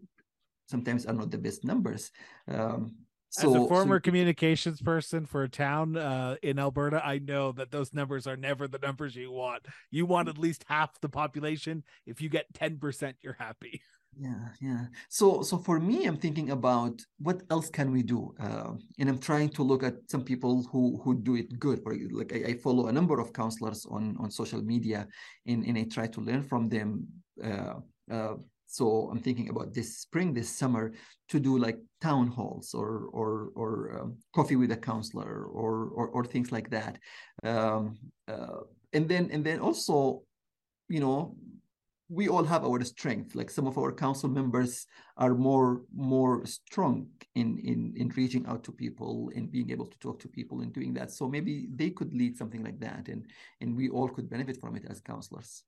sometimes 0.68 1.06
are 1.06 1.14
not 1.14 1.32
the 1.32 1.38
best 1.38 1.64
numbers 1.64 2.12
um, 2.48 2.96
so, 3.30 3.50
As 3.50 3.64
a 3.64 3.68
former 3.68 3.98
so, 3.98 4.02
communications 4.02 4.82
person 4.82 5.26
for 5.26 5.44
a 5.44 5.50
town 5.50 5.98
uh, 5.98 6.38
in 6.42 6.58
Alberta, 6.58 7.06
I 7.06 7.20
know 7.20 7.52
that 7.52 7.72
those 7.72 7.94
numbers 7.94 8.26
are 8.26 8.38
never 8.38 8.70
the 8.70 8.80
numbers 8.80 9.18
you 9.18 9.32
want. 9.32 9.66
You 9.92 10.06
want 10.06 10.30
at 10.30 10.38
least 10.38 10.64
half 10.68 11.00
the 11.02 11.10
population. 11.10 11.84
If 12.06 12.22
you 12.22 12.30
get 12.30 12.52
10%, 12.54 13.16
you're 13.22 13.36
happy. 13.38 13.82
yeah 14.16 14.50
yeah. 14.62 14.86
So 15.10 15.42
so 15.42 15.58
for 15.58 15.80
me 15.80 16.06
i'm 16.06 16.18
thinking 16.18 16.52
about 16.52 17.02
what 17.20 17.42
else 17.50 17.70
can 17.70 17.92
we 17.92 18.04
do 18.04 18.34
uh, 18.40 18.74
and 19.00 19.10
i'm 19.10 19.20
trying 19.20 19.50
to 19.50 19.64
look 19.64 19.84
at 19.84 19.96
some 20.08 20.24
people 20.24 20.64
who 20.72 21.00
who 21.04 21.16
do 21.16 21.36
it 21.36 21.60
good 21.60 21.82
or 21.86 21.96
like 22.12 22.34
I, 22.34 22.52
I, 22.52 22.54
follow 22.56 22.88
a 22.88 22.92
number 22.92 23.20
of 23.20 23.34
councilors 23.34 23.86
on 23.86 24.16
on 24.20 24.32
social 24.32 24.62
media 24.62 25.08
and, 25.46 25.66
and 25.66 25.78
i 25.78 25.84
try 25.84 26.08
to 26.08 26.22
learn 26.22 26.44
from 26.44 26.70
them 26.70 27.08
uh, 27.44 27.76
uh, 28.12 28.36
so 28.66 29.10
i'm 29.12 29.20
thinking 29.20 29.50
about 29.50 29.74
this 29.74 30.00
spring 30.00 30.34
this 30.34 30.50
summer 30.50 30.94
to 31.30 31.40
do 31.40 31.58
like 31.58 31.80
town 32.02 32.28
halls 32.28 32.74
or 32.74 33.10
or 33.12 33.52
or 33.56 34.00
um, 34.00 34.18
coffee 34.34 34.56
with 34.56 34.72
a 34.72 34.78
councilor 34.78 35.46
or 35.46 35.90
or, 35.90 36.08
or 36.10 36.26
things 36.26 36.52
like 36.52 36.70
that. 36.70 36.98
Um, 37.44 37.98
uh, 38.28 38.62
and 38.94 39.10
then 39.10 39.30
and 39.32 39.44
then 39.44 39.60
also 39.60 40.24
you 40.90 41.00
know 41.00 41.36
we 42.10 42.28
all 42.30 42.44
have 42.44 42.64
our 42.64 42.84
strength. 42.84 43.36
Like 43.36 43.50
some 43.50 43.68
of 43.68 43.78
our 43.78 43.92
council 43.92 44.30
members 44.30 44.88
are 45.18 45.36
more 45.36 45.82
more 45.94 46.46
strong 46.46 47.08
in 47.36 47.58
in 47.60 47.94
in 47.98 48.10
reaching 48.10 48.46
out 48.46 48.64
to 48.66 48.72
people 48.72 49.32
and 49.36 49.52
being 49.52 49.72
able 49.72 49.88
to 49.88 50.00
talk 50.00 50.20
to 50.22 50.28
people 50.28 50.62
and 50.62 50.74
doing 50.74 50.94
that. 50.94 51.12
So 51.12 51.28
maybe 51.28 51.68
they 51.76 51.90
could 51.90 52.14
lead 52.14 52.38
something 52.38 52.64
like 52.64 52.80
that 52.80 53.08
and 53.08 53.26
and 53.62 53.76
we 53.76 53.90
all 53.90 54.10
could 54.10 54.30
benefit 54.30 54.60
from 54.62 54.76
it 54.76 54.86
as 54.90 55.02
councilors 55.02 55.64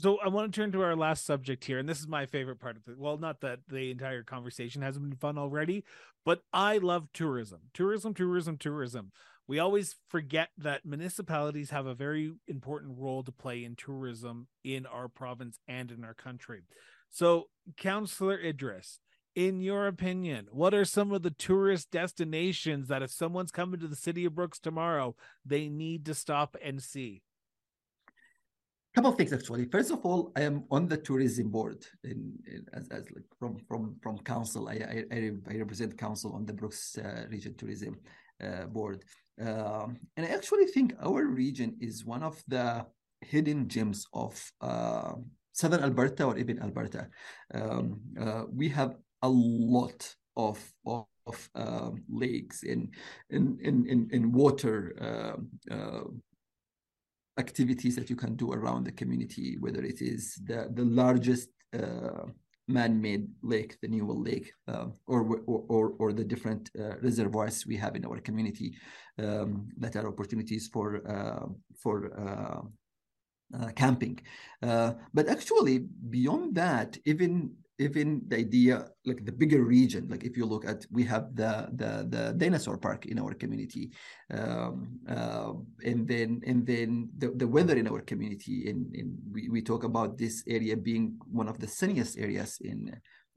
so 0.00 0.18
I 0.24 0.28
want 0.28 0.52
to 0.52 0.60
turn 0.60 0.70
to 0.72 0.82
our 0.82 0.94
last 0.94 1.26
subject 1.26 1.64
here, 1.64 1.78
and 1.78 1.88
this 1.88 1.98
is 1.98 2.06
my 2.06 2.24
favorite 2.24 2.60
part 2.60 2.76
of 2.76 2.82
it. 2.86 2.96
Well, 2.96 3.18
not 3.18 3.40
that 3.40 3.60
the 3.66 3.90
entire 3.90 4.22
conversation 4.22 4.80
hasn't 4.80 5.08
been 5.08 5.18
fun 5.18 5.36
already, 5.36 5.84
but 6.24 6.42
I 6.52 6.78
love 6.78 7.08
tourism, 7.12 7.62
tourism, 7.74 8.14
tourism, 8.14 8.58
tourism 8.58 9.10
we 9.48 9.58
always 9.58 9.96
forget 10.08 10.50
that 10.58 10.84
municipalities 10.84 11.70
have 11.70 11.86
a 11.86 11.94
very 11.94 12.32
important 12.46 12.98
role 12.98 13.22
to 13.24 13.32
play 13.32 13.64
in 13.64 13.74
tourism 13.74 14.46
in 14.62 14.84
our 14.86 15.08
province 15.08 15.58
and 15.66 15.90
in 15.90 16.04
our 16.04 16.14
country. 16.14 16.62
So, 17.10 17.48
Councillor 17.78 18.38
Idris, 18.38 19.00
in 19.34 19.60
your 19.60 19.86
opinion, 19.86 20.48
what 20.50 20.74
are 20.74 20.84
some 20.84 21.12
of 21.12 21.22
the 21.22 21.30
tourist 21.30 21.90
destinations 21.90 22.88
that 22.88 23.02
if 23.02 23.10
someone's 23.10 23.50
coming 23.50 23.80
to 23.80 23.88
the 23.88 23.96
city 23.96 24.26
of 24.26 24.34
Brooks 24.34 24.58
tomorrow, 24.58 25.16
they 25.46 25.68
need 25.68 26.04
to 26.06 26.14
stop 26.14 26.54
and 26.62 26.82
see? 26.82 27.22
couple 28.94 29.12
of 29.12 29.16
things 29.16 29.32
actually. 29.32 29.64
First 29.66 29.92
of 29.92 30.04
all, 30.04 30.32
I 30.34 30.42
am 30.42 30.64
on 30.72 30.88
the 30.88 30.96
tourism 30.96 31.50
board 31.50 31.86
in, 32.02 32.36
in 32.46 32.66
as, 32.72 32.88
as 32.88 33.04
like 33.14 33.24
from 33.38 33.58
from 33.68 33.94
from 34.02 34.18
council. 34.18 34.68
I 34.68 35.04
I, 35.12 35.30
I 35.48 35.56
represent 35.56 35.96
council 35.96 36.32
on 36.32 36.44
the 36.44 36.52
Brooks 36.52 36.98
uh, 36.98 37.26
Region 37.30 37.54
Tourism 37.54 37.96
uh, 38.42 38.64
board. 38.64 39.04
Um, 39.40 39.98
and 40.16 40.26
I 40.26 40.30
actually 40.30 40.66
think 40.66 40.94
our 41.00 41.24
region 41.24 41.76
is 41.80 42.04
one 42.04 42.22
of 42.22 42.42
the 42.48 42.86
hidden 43.20 43.68
gems 43.68 44.06
of 44.12 44.52
uh, 44.60 45.12
southern 45.52 45.82
Alberta 45.82 46.24
or 46.24 46.38
even 46.38 46.60
Alberta. 46.60 47.08
Um, 47.54 48.00
uh, 48.20 48.44
we 48.52 48.68
have 48.70 48.96
a 49.22 49.28
lot 49.28 50.14
of, 50.36 50.58
of, 50.86 51.04
of 51.26 51.50
um, 51.54 52.04
lakes 52.08 52.62
and 52.62 52.94
in, 53.30 53.58
in, 53.62 53.86
in, 53.86 54.08
in 54.12 54.32
water 54.32 54.94
um, 55.00 55.48
uh, 55.70 56.04
activities 57.38 57.96
that 57.96 58.10
you 58.10 58.16
can 58.16 58.34
do 58.34 58.52
around 58.52 58.84
the 58.84 58.92
community, 58.92 59.56
whether 59.60 59.82
it 59.82 60.00
is 60.00 60.40
the, 60.44 60.68
the 60.74 60.84
largest 60.84 61.48
uh, 61.74 62.26
man-made 62.68 63.28
lake, 63.42 63.76
the 63.80 63.88
Newell 63.88 64.20
Lake, 64.22 64.52
uh, 64.68 64.86
or, 65.06 65.40
or, 65.46 65.64
or 65.68 65.94
or 65.98 66.12
the 66.12 66.24
different 66.24 66.70
uh, 66.78 66.96
reservoirs 67.00 67.66
we 67.66 67.76
have 67.76 67.96
in 67.96 68.04
our 68.04 68.20
community 68.20 68.76
um, 69.18 69.68
that 69.78 69.96
are 69.96 70.06
opportunities 70.06 70.68
for 70.68 70.86
uh, 71.08 71.46
for 71.82 72.12
uh, 72.18 73.68
camping. 73.74 74.20
Uh, 74.62 74.92
but 75.14 75.28
actually, 75.28 75.78
beyond 76.10 76.54
that, 76.54 76.98
even 77.06 77.50
even 77.78 78.22
the 78.26 78.36
idea 78.36 78.90
like 79.06 79.24
the 79.24 79.32
bigger 79.32 79.62
region 79.62 80.08
like 80.08 80.24
if 80.24 80.36
you 80.36 80.44
look 80.44 80.64
at 80.64 80.84
we 80.90 81.04
have 81.04 81.34
the 81.34 81.68
the 81.74 82.06
the 82.10 82.34
dinosaur 82.36 82.76
park 82.76 83.06
in 83.06 83.18
our 83.18 83.34
community 83.34 83.90
um, 84.34 84.98
uh, 85.08 85.52
and 85.84 86.06
then 86.06 86.40
and 86.46 86.66
then 86.66 87.08
the, 87.18 87.30
the 87.36 87.46
weather 87.46 87.76
in 87.76 87.86
our 87.86 88.00
community 88.00 88.68
and, 88.68 88.94
and 88.94 89.16
we, 89.32 89.48
we 89.48 89.62
talk 89.62 89.84
about 89.84 90.18
this 90.18 90.42
area 90.48 90.76
being 90.76 91.16
one 91.30 91.48
of 91.48 91.58
the 91.58 91.68
sunniest 91.68 92.18
areas 92.18 92.58
in 92.60 92.90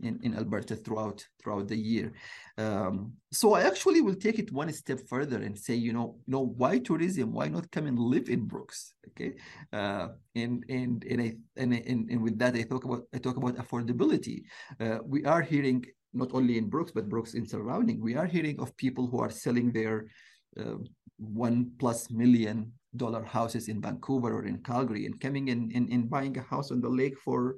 in, 0.03 0.19
in 0.23 0.35
Alberta 0.35 0.75
throughout 0.75 1.25
throughout 1.41 1.67
the 1.67 1.77
year. 1.77 2.13
Um, 2.57 3.13
so 3.31 3.53
I 3.53 3.61
actually 3.63 4.01
will 4.01 4.15
take 4.15 4.39
it 4.39 4.51
one 4.51 4.71
step 4.73 4.99
further 5.07 5.37
and 5.37 5.57
say, 5.57 5.75
you 5.75 5.93
know, 5.93 6.15
you 6.25 6.31
know, 6.31 6.45
why 6.45 6.79
tourism? 6.79 7.33
Why 7.33 7.47
not 7.47 7.71
come 7.71 7.87
and 7.87 7.99
live 7.99 8.29
in 8.29 8.45
Brooks? 8.45 8.93
Okay, 9.09 9.33
uh, 9.73 10.09
and 10.35 10.63
and 10.69 11.03
and 11.09 11.21
I 11.21 11.35
and, 11.57 11.73
and 11.73 12.09
and 12.09 12.21
with 12.21 12.37
that 12.39 12.55
I 12.55 12.63
talk 12.63 12.83
about 12.85 13.03
I 13.13 13.17
talk 13.17 13.37
about 13.37 13.55
affordability. 13.55 14.43
Uh, 14.79 14.99
we 15.05 15.23
are 15.25 15.41
hearing 15.41 15.85
not 16.13 16.29
only 16.33 16.57
in 16.57 16.69
Brooks 16.69 16.91
but 16.91 17.09
Brooks 17.09 17.33
in 17.33 17.45
surrounding. 17.45 18.01
We 18.01 18.15
are 18.15 18.25
hearing 18.25 18.59
of 18.59 18.75
people 18.77 19.07
who 19.07 19.19
are 19.19 19.29
selling 19.29 19.71
their 19.71 20.07
uh, 20.59 20.75
one 21.17 21.71
plus 21.77 22.09
million 22.11 22.73
dollar 22.97 23.23
houses 23.23 23.69
in 23.69 23.81
Vancouver 23.81 24.33
or 24.33 24.45
in 24.45 24.57
Calgary 24.63 25.05
and 25.05 25.19
coming 25.19 25.47
in 25.47 25.71
and, 25.73 25.89
and 25.89 26.09
buying 26.09 26.37
a 26.37 26.41
house 26.41 26.71
on 26.71 26.81
the 26.81 26.89
lake 26.89 27.17
for 27.17 27.55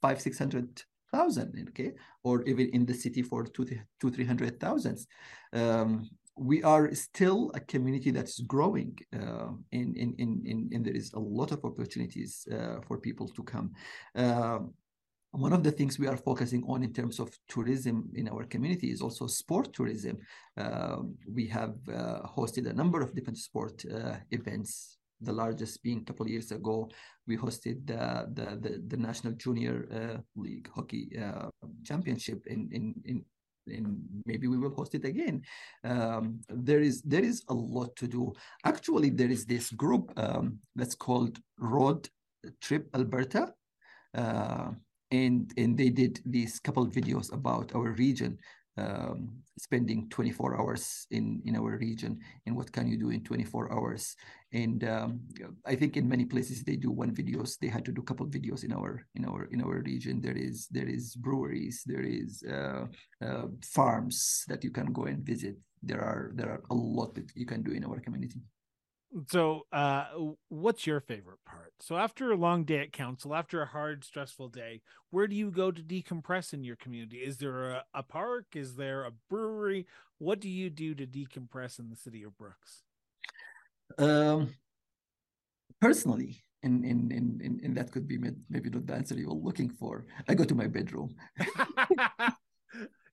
five 0.00 0.20
six 0.20 0.38
hundred 0.38 0.82
thousand, 1.12 1.66
okay, 1.68 1.92
or 2.22 2.42
even 2.44 2.68
in 2.70 2.86
the 2.86 2.94
city 2.94 3.22
for 3.22 3.44
two, 3.44 3.66
two 4.00 4.10
three 4.10 4.24
hundred 4.24 4.60
thousands. 4.60 5.06
Um, 5.52 6.08
we 6.36 6.62
are 6.62 6.94
still 6.94 7.50
a 7.54 7.60
community 7.60 8.10
that's 8.10 8.40
growing, 8.40 8.98
uh, 9.14 9.48
and, 9.72 9.96
and, 9.96 10.14
and, 10.18 10.72
and 10.72 10.84
there 10.84 10.94
is 10.94 11.12
a 11.12 11.18
lot 11.18 11.52
of 11.52 11.62
opportunities 11.64 12.46
uh, 12.50 12.80
for 12.86 12.98
people 12.98 13.28
to 13.28 13.42
come. 13.42 13.72
Uh, 14.14 14.60
one 15.32 15.52
of 15.52 15.62
the 15.62 15.70
things 15.70 15.98
we 15.98 16.08
are 16.08 16.16
focusing 16.16 16.64
on 16.66 16.82
in 16.82 16.92
terms 16.92 17.20
of 17.20 17.30
tourism 17.48 18.08
in 18.14 18.28
our 18.28 18.44
community 18.44 18.90
is 18.90 19.00
also 19.00 19.26
sport 19.26 19.72
tourism. 19.72 20.18
Uh, 20.56 20.96
we 21.32 21.46
have 21.46 21.74
uh, 21.88 22.20
hosted 22.36 22.68
a 22.68 22.72
number 22.72 23.00
of 23.00 23.14
different 23.14 23.38
sport 23.38 23.84
uh, 23.94 24.16
events 24.30 24.98
the 25.20 25.32
largest 25.32 25.82
being 25.82 26.00
a 26.00 26.04
couple 26.04 26.28
years 26.28 26.50
ago 26.52 26.88
we 27.26 27.36
hosted 27.36 27.86
the 27.86 28.26
the 28.36 28.46
the, 28.64 28.82
the 28.88 28.96
national 28.96 29.34
junior 29.34 29.86
uh, 29.92 30.18
league 30.36 30.68
hockey 30.74 31.18
uh, 31.18 31.48
championship 31.84 32.46
in 32.46 32.68
in 32.72 32.94
in 33.04 33.24
and 33.66 34.00
maybe 34.26 34.48
we 34.48 34.58
will 34.58 34.74
host 34.74 34.94
it 34.94 35.04
again. 35.04 35.42
Um, 35.84 36.40
there 36.48 36.80
is 36.80 37.02
there 37.02 37.22
is 37.22 37.44
a 37.48 37.54
lot 37.54 37.94
to 37.96 38.06
do. 38.08 38.32
Actually, 38.64 39.10
there 39.10 39.30
is 39.30 39.44
this 39.44 39.70
group 39.70 40.12
um, 40.16 40.58
that's 40.74 40.94
called 40.94 41.38
Road 41.58 42.08
Trip 42.60 42.88
Alberta, 42.94 43.52
uh, 44.14 44.70
and 45.10 45.52
and 45.56 45.76
they 45.76 45.90
did 45.90 46.20
these 46.24 46.58
couple 46.58 46.86
videos 46.86 47.32
about 47.32 47.74
our 47.74 47.92
region 47.92 48.38
um, 48.80 49.42
spending 49.58 50.08
24 50.08 50.60
hours 50.60 51.06
in 51.10 51.42
in 51.44 51.56
our 51.56 51.76
region 51.76 52.18
and 52.46 52.56
what 52.56 52.72
can 52.72 52.88
you 52.88 52.96
do 52.96 53.10
in 53.10 53.22
24 53.22 53.72
hours? 53.72 54.16
And 54.52 54.82
um, 54.84 55.20
i 55.66 55.74
think 55.76 55.96
in 55.96 56.08
many 56.08 56.24
places 56.24 56.64
they 56.64 56.76
do 56.76 56.90
one 56.90 57.14
videos 57.14 57.58
they 57.58 57.68
had 57.68 57.84
to 57.84 57.92
do 57.92 58.00
a 58.00 58.04
couple 58.04 58.26
videos 58.26 58.64
in 58.64 58.72
our 58.72 59.06
in 59.14 59.24
our 59.24 59.44
in 59.52 59.60
our 59.62 59.82
region. 59.82 60.20
There 60.20 60.36
is 60.36 60.66
there 60.68 60.88
is 60.88 61.14
breweries 61.14 61.82
there 61.86 62.06
is 62.20 62.42
uh, 62.42 62.86
uh, 63.26 63.46
farms 63.62 64.44
that 64.48 64.64
you 64.64 64.70
can 64.70 64.92
go 64.92 65.04
and 65.04 65.26
visit. 65.32 65.56
There 65.82 66.00
are 66.00 66.32
there 66.34 66.50
are 66.54 66.62
a 66.70 66.74
lot 66.74 67.14
that 67.14 67.30
you 67.34 67.46
can 67.46 67.62
do 67.62 67.72
in 67.72 67.84
our 67.84 68.00
community 68.00 68.40
so 69.28 69.62
uh 69.72 70.06
what's 70.48 70.86
your 70.86 71.00
favorite 71.00 71.38
part? 71.44 71.72
So 71.80 71.96
after 71.96 72.30
a 72.30 72.36
long 72.36 72.64
day 72.64 72.78
at 72.78 72.92
council 72.92 73.34
after 73.34 73.62
a 73.62 73.66
hard 73.66 74.04
stressful 74.04 74.48
day 74.48 74.82
where 75.10 75.26
do 75.26 75.34
you 75.34 75.50
go 75.50 75.70
to 75.70 75.82
decompress 75.82 76.52
in 76.52 76.62
your 76.64 76.76
community? 76.76 77.18
Is 77.18 77.38
there 77.38 77.70
a, 77.70 77.84
a 77.94 78.02
park? 78.02 78.46
Is 78.54 78.76
there 78.76 79.04
a 79.04 79.12
brewery? 79.28 79.86
What 80.18 80.40
do 80.40 80.48
you 80.48 80.70
do 80.70 80.94
to 80.94 81.06
decompress 81.06 81.78
in 81.78 81.90
the 81.90 81.96
city 81.96 82.22
of 82.22 82.36
brooks? 82.38 82.84
Um 83.98 84.54
personally 85.80 86.42
and 86.62 86.84
and 86.84 87.10
and 87.12 87.40
and, 87.40 87.60
and 87.62 87.76
that 87.76 87.90
could 87.90 88.06
be 88.06 88.18
maybe 88.48 88.70
not 88.70 88.86
the 88.86 88.94
answer 88.94 89.14
you 89.14 89.28
were 89.28 89.34
looking 89.34 89.70
for 89.70 90.04
i 90.28 90.34
go 90.34 90.44
to 90.44 90.54
my 90.54 90.66
bedroom 90.66 91.14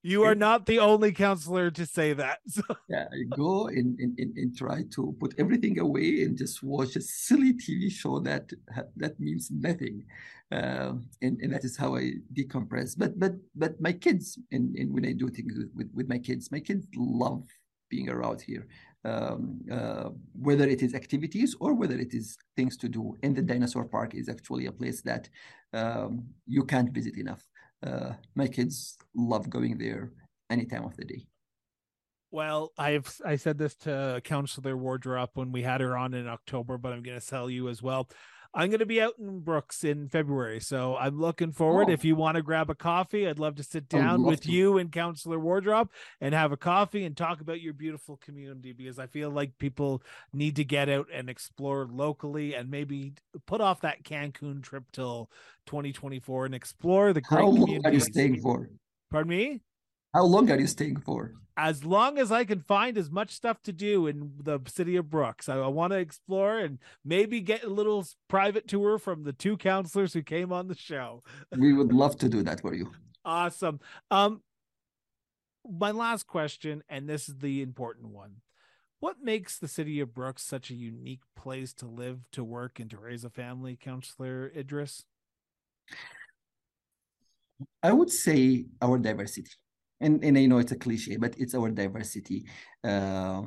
You 0.07 0.23
are 0.23 0.35
not 0.35 0.65
the 0.65 0.79
only 0.79 1.11
councilor 1.11 1.69
to 1.71 1.85
say 1.85 2.13
that. 2.13 2.39
So. 2.47 2.63
Yeah, 2.87 3.07
I 3.11 3.23
go 3.35 3.67
and, 3.67 3.99
and, 3.99 4.17
and, 4.17 4.57
try 4.57 4.83
to 4.95 5.15
put 5.19 5.35
everything 5.37 5.79
away 5.79 6.23
and 6.23 6.37
just 6.37 6.63
watch 6.63 6.95
a 6.95 7.01
silly 7.01 7.53
TV 7.53 7.91
show 7.91 8.19
that 8.21 8.49
that 8.95 9.19
means 9.19 9.51
nothing, 9.51 10.05
um, 10.51 10.93
and 11.21 11.37
and 11.41 11.53
that 11.53 11.65
is 11.65 11.75
how 11.75 11.97
I 11.97 12.13
decompress. 12.33 12.97
But 12.97 13.19
but 13.19 13.33
but 13.53 13.73
my 13.81 13.91
kids 13.91 14.39
and, 14.53 14.75
and 14.79 14.93
when 14.93 15.05
I 15.05 15.11
do 15.11 15.27
things 15.27 15.53
with, 15.75 15.89
with 15.93 16.07
my 16.07 16.19
kids, 16.19 16.51
my 16.51 16.61
kids 16.61 16.87
love 16.95 17.43
being 17.89 18.09
around 18.09 18.39
here. 18.41 18.65
Um, 19.03 19.61
uh, 19.71 20.09
whether 20.47 20.67
it 20.67 20.81
is 20.81 20.93
activities 20.93 21.55
or 21.59 21.73
whether 21.73 21.97
it 21.97 22.13
is 22.13 22.37
things 22.57 22.75
to 22.77 22.89
do. 22.89 23.15
And 23.23 23.35
the 23.35 23.41
dinosaur 23.41 23.85
park 23.85 24.15
is 24.15 24.27
actually 24.27 24.65
a 24.65 24.71
place 24.71 25.01
that 25.03 25.29
um, 25.71 26.25
you 26.45 26.63
can't 26.65 26.91
visit 26.91 27.15
enough 27.17 27.47
uh, 27.85 28.13
my 28.35 28.47
kids 28.47 28.97
love 29.15 29.49
going 29.49 29.77
there 29.77 30.11
any 30.49 30.65
time 30.65 30.83
of 30.83 30.95
the 30.95 31.05
day. 31.05 31.27
Well, 32.31 32.73
I've 32.77 33.09
I 33.25 33.37
said 33.37 33.57
this 33.57 33.75
to 33.77 34.21
Councilor 34.23 34.75
Wardrop 34.75 35.31
when 35.35 35.51
we 35.51 35.61
had 35.61 35.81
her 35.81 35.95
on 35.95 36.13
in 36.13 36.27
October, 36.27 36.77
but 36.77 36.91
I'm 36.91 37.01
going 37.01 37.19
to 37.19 37.25
tell 37.25 37.49
you 37.49 37.69
as 37.69 37.81
well. 37.81 38.09
I'm 38.57 38.71
going 38.71 38.79
to 38.79 38.87
be 38.87 38.99
out 38.99 39.13
in 39.19 39.41
Brooks 39.41 39.83
in 39.83 40.09
February, 40.09 40.59
so 40.59 40.97
I'm 40.97 41.21
looking 41.21 41.51
forward. 41.51 41.89
Oh. 41.89 41.93
If 41.93 42.03
you 42.03 42.15
want 42.15 42.37
to 42.37 42.41
grab 42.41 42.71
a 42.71 42.75
coffee, 42.75 43.27
I'd 43.27 43.37
love 43.37 43.55
to 43.57 43.63
sit 43.63 43.85
oh, 43.93 43.97
down 43.99 44.23
with 44.23 44.41
to. 44.41 44.51
you 44.51 44.79
and 44.79 44.91
Councillor 44.91 45.37
Wardrop 45.37 45.91
and 46.21 46.33
have 46.33 46.51
a 46.51 46.57
coffee 46.57 47.05
and 47.05 47.15
talk 47.15 47.39
about 47.39 47.61
your 47.61 47.73
beautiful 47.73 48.17
community 48.17 48.73
because 48.73 48.97
I 48.97 49.05
feel 49.05 49.29
like 49.29 49.59
people 49.59 50.01
need 50.33 50.55
to 50.55 50.63
get 50.63 50.89
out 50.89 51.05
and 51.13 51.29
explore 51.29 51.85
locally 51.85 52.55
and 52.55 52.71
maybe 52.71 53.13
put 53.45 53.61
off 53.61 53.81
that 53.81 54.03
Cancun 54.03 54.63
trip 54.63 54.85
till 54.91 55.29
2024 55.67 56.45
and 56.47 56.55
explore 56.55 57.13
the 57.13 57.21
great 57.21 57.41
How 57.41 57.49
long 57.49 57.85
are 57.85 57.93
you 57.93 57.99
staying 57.99 58.41
for? 58.41 58.71
Pardon 59.11 59.29
me? 59.29 59.61
How 60.17 60.23
long 60.23 60.49
are 60.49 60.59
you 60.59 60.65
staying 60.65 61.01
for? 61.01 61.35
As 61.57 61.85
long 61.85 62.17
as 62.17 62.31
I 62.31 62.43
can 62.43 62.61
find 62.61 62.97
as 62.97 63.11
much 63.11 63.29
stuff 63.29 63.61
to 63.61 63.71
do 63.71 64.07
in 64.07 64.31
the 64.41 64.59
city 64.65 64.95
of 64.95 65.11
Brooks. 65.11 65.47
I, 65.47 65.57
I 65.57 65.67
want 65.67 65.93
to 65.93 65.99
explore 65.99 66.57
and 66.57 66.79
maybe 67.05 67.39
get 67.39 67.63
a 67.63 67.69
little 67.69 68.03
private 68.27 68.67
tour 68.67 68.97
from 68.97 69.25
the 69.25 69.31
two 69.31 69.57
councillors 69.57 70.13
who 70.13 70.23
came 70.23 70.51
on 70.51 70.69
the 70.69 70.75
show. 70.75 71.21
We 71.55 71.71
would 71.71 71.93
love 71.93 72.17
to 72.17 72.29
do 72.29 72.41
that 72.41 72.61
for 72.61 72.73
you. 72.73 72.89
Awesome. 73.23 73.79
Um, 74.09 74.41
my 75.69 75.91
last 75.91 76.25
question, 76.25 76.81
and 76.89 77.07
this 77.07 77.29
is 77.29 77.35
the 77.35 77.61
important 77.61 78.09
one. 78.09 78.37
What 78.99 79.17
makes 79.21 79.59
the 79.59 79.67
city 79.67 79.99
of 79.99 80.15
Brooks 80.15 80.41
such 80.41 80.71
a 80.71 80.75
unique 80.75 81.21
place 81.35 81.73
to 81.75 81.85
live, 81.85 82.21
to 82.31 82.43
work, 82.43 82.79
and 82.79 82.89
to 82.89 82.97
raise 82.97 83.23
a 83.23 83.29
family, 83.29 83.77
Councillor 83.79 84.51
Idris? 84.57 85.03
I 87.83 87.93
would 87.93 88.09
say 88.09 88.65
our 88.81 88.97
diversity 88.97 89.51
and 89.99 90.23
and 90.23 90.37
I 90.37 90.45
know 90.45 90.59
it's 90.59 90.71
a 90.71 90.77
cliche, 90.77 91.17
but 91.17 91.35
it's 91.37 91.55
our 91.55 91.69
diversity. 91.69 92.45
Uh, 92.83 93.43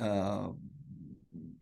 uh, 0.00 0.48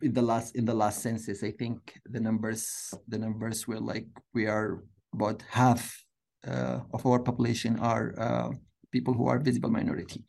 in 0.00 0.12
the 0.12 0.22
last 0.22 0.54
in 0.54 0.64
the 0.64 0.74
last 0.74 1.02
census, 1.02 1.42
I 1.42 1.50
think 1.50 1.98
the 2.06 2.20
numbers 2.20 2.94
the 3.08 3.18
numbers 3.18 3.66
were 3.66 3.80
like 3.80 4.06
we 4.32 4.46
are 4.46 4.84
about 5.12 5.42
half 5.50 6.04
uh, 6.46 6.80
of 6.92 7.04
our 7.04 7.18
population 7.18 7.78
are 7.80 8.14
uh, 8.18 8.50
people 8.92 9.12
who 9.12 9.26
are 9.26 9.38
visible 9.38 9.70
minority, 9.70 10.24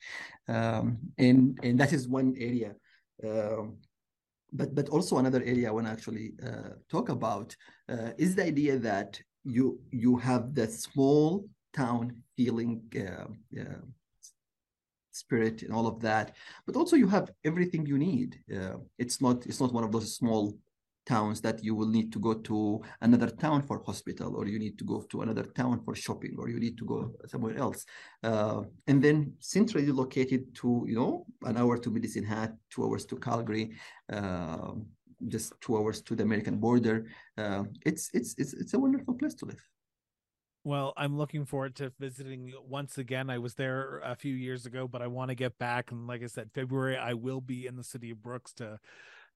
um, 0.48 0.98
and 1.18 1.60
and 1.62 1.80
that 1.80 1.94
is 1.94 2.08
one 2.08 2.36
area. 2.38 2.74
Um, 3.24 3.78
but 4.52 4.74
but 4.74 4.90
also 4.90 5.18
another 5.18 5.44
area 5.44 5.68
I 5.68 5.72
want 5.72 5.86
to 5.86 5.92
actually 5.92 6.34
uh, 6.44 6.74
talk 6.90 7.10
about 7.10 7.56
uh, 7.88 8.12
is 8.18 8.36
the 8.36 8.46
idea 8.46 8.80
that 8.80 9.22
you 9.44 9.80
you 9.92 10.18
have 10.18 10.56
the 10.56 10.68
small 10.68 11.46
town 11.74 12.24
feeling 12.36 12.82
uh, 12.98 13.28
spirit 15.24 15.62
and 15.64 15.72
all 15.74 15.88
of 15.88 16.00
that 16.08 16.36
but 16.66 16.76
also 16.76 16.96
you 16.96 17.08
have 17.08 17.32
everything 17.44 17.86
you 17.86 17.98
need. 17.98 18.40
Uh, 18.56 18.78
it's 18.98 19.22
not 19.22 19.46
it's 19.46 19.62
not 19.64 19.74
one 19.74 19.84
of 19.84 19.92
those 19.92 20.16
small 20.16 20.44
towns 21.06 21.42
that 21.42 21.64
you 21.64 21.74
will 21.74 21.92
need 21.98 22.12
to 22.16 22.20
go 22.20 22.34
to 22.50 22.82
another 23.02 23.30
town 23.46 23.60
for 23.68 23.82
hospital 23.90 24.36
or 24.38 24.44
you 24.48 24.60
need 24.60 24.78
to 24.78 24.86
go 24.86 25.02
to 25.12 25.22
another 25.26 25.46
town 25.62 25.82
for 25.84 25.96
shopping 25.96 26.36
or 26.40 26.50
you 26.50 26.60
need 26.60 26.78
to 26.78 26.86
go 26.86 27.12
somewhere 27.26 27.58
else. 27.58 27.86
Uh, 28.24 28.62
and 28.88 29.04
then 29.06 29.18
centrally 29.40 29.92
located 30.04 30.42
to 30.60 30.86
you 30.88 30.96
know 31.00 31.26
an 31.50 31.58
hour 31.58 31.78
to 31.78 31.90
medicine 31.90 32.28
hat 32.34 32.52
two 32.70 32.84
hours 32.86 33.06
to 33.06 33.16
calgary 33.28 33.66
uh, 34.14 34.74
just 35.28 35.48
two 35.64 35.74
hours 35.78 36.02
to 36.02 36.16
the 36.16 36.24
american 36.24 36.58
border. 36.66 36.98
Uh, 37.38 37.64
it's 37.90 38.04
it's 38.14 38.32
it's 38.42 38.54
it's 38.54 38.74
a 38.74 38.80
wonderful 38.80 39.16
place 39.16 39.36
to 39.40 39.46
live 39.46 39.64
well, 40.64 40.94
I'm 40.98 41.18
looking 41.18 41.46
forward 41.46 41.76
to 41.78 41.92
visiting 42.00 42.54
once 42.68 42.98
again. 42.98 43.30
I 43.30 43.38
was 43.38 43.56
there 43.56 44.02
a 44.04 44.16
few 44.16 44.34
years 44.34 44.66
ago, 44.66 44.88
but 44.88 45.02
I 45.02 45.08
want 45.08 45.30
to 45.30 45.36
get 45.36 45.58
back. 45.58 45.92
And 45.92 46.08
like 46.08 46.22
I 46.24 46.28
said, 46.28 46.52
February, 46.54 46.98
I 46.98 47.14
will 47.14 47.42
be 47.42 47.66
in 47.66 47.76
the 47.76 47.84
city 47.84 48.12
of 48.12 48.22
Brooks 48.22 48.54
to 48.54 48.80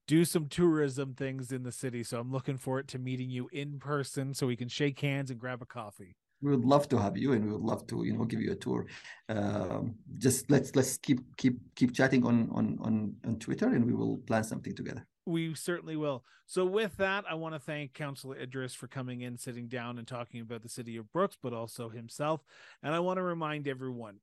do 0.07 0.25
some 0.25 0.47
tourism 0.47 1.13
things 1.13 1.51
in 1.51 1.63
the 1.63 1.71
city. 1.71 2.03
So 2.03 2.19
I'm 2.19 2.31
looking 2.31 2.57
forward 2.57 2.87
to 2.89 2.99
meeting 2.99 3.29
you 3.29 3.49
in 3.53 3.79
person 3.79 4.33
so 4.33 4.47
we 4.47 4.57
can 4.57 4.67
shake 4.67 4.99
hands 4.99 5.31
and 5.31 5.39
grab 5.39 5.61
a 5.61 5.65
coffee. 5.65 6.15
We 6.41 6.51
would 6.51 6.65
love 6.65 6.89
to 6.89 6.97
have 6.97 7.15
you, 7.15 7.31
and 7.31 7.45
we 7.45 7.53
would 7.53 7.61
love 7.61 7.87
to, 7.87 8.03
you 8.03 8.11
know, 8.11 8.25
give 8.25 8.41
you 8.41 8.51
a 8.51 8.55
tour. 8.55 8.85
Um, 9.29 9.95
just 10.17 10.51
let's 10.51 10.75
let's 10.75 10.97
keep 10.97 11.21
keep 11.37 11.57
keep 11.73 11.93
chatting 11.93 12.25
on 12.25 12.49
on 12.51 12.77
on 12.81 13.15
on 13.25 13.39
Twitter, 13.39 13.67
and 13.67 13.85
we 13.85 13.93
will 13.93 14.17
plan 14.17 14.43
something 14.43 14.75
together. 14.75 15.07
We 15.25 15.55
certainly 15.55 15.95
will. 15.95 16.23
So, 16.45 16.65
with 16.65 16.97
that, 16.97 17.23
I 17.29 17.35
want 17.35 17.55
to 17.55 17.59
thank 17.59 17.93
Councillor 17.93 18.37
Idris 18.37 18.73
for 18.73 18.87
coming 18.87 19.21
in, 19.21 19.37
sitting 19.37 19.67
down, 19.67 19.97
and 19.97 20.07
talking 20.07 20.41
about 20.41 20.63
the 20.63 20.69
city 20.69 20.97
of 20.97 21.11
Brooks, 21.11 21.37
but 21.41 21.53
also 21.53 21.89
himself. 21.89 22.41
And 22.81 22.93
I 22.93 22.99
want 22.99 23.17
to 23.17 23.23
remind 23.23 23.67
everyone 23.67 24.19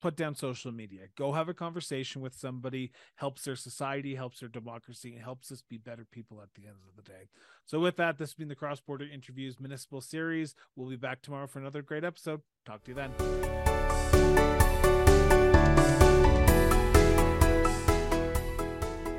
put 0.00 0.16
down 0.16 0.34
social 0.34 0.72
media. 0.72 1.02
Go 1.16 1.32
have 1.32 1.48
a 1.48 1.54
conversation 1.54 2.20
with 2.20 2.34
somebody. 2.34 2.92
Helps 3.16 3.44
their 3.44 3.56
society 3.56 4.14
helps 4.14 4.40
their 4.40 4.48
democracy 4.48 5.14
and 5.14 5.22
helps 5.22 5.50
us 5.50 5.62
be 5.68 5.78
better 5.78 6.04
people 6.04 6.40
at 6.42 6.48
the 6.54 6.66
end 6.66 6.76
of 6.88 6.96
the 6.96 7.10
day. 7.10 7.28
So 7.64 7.80
with 7.80 7.96
that 7.96 8.18
this 8.18 8.30
has 8.30 8.34
been 8.34 8.48
the 8.48 8.54
cross 8.54 8.80
border 8.80 9.06
interviews 9.10 9.58
municipal 9.58 10.00
series. 10.00 10.54
We'll 10.74 10.90
be 10.90 10.96
back 10.96 11.22
tomorrow 11.22 11.46
for 11.46 11.58
another 11.58 11.82
great 11.82 12.04
episode. 12.04 12.42
Talk 12.64 12.84
to 12.84 12.90
you 12.90 12.94
then 12.94 14.65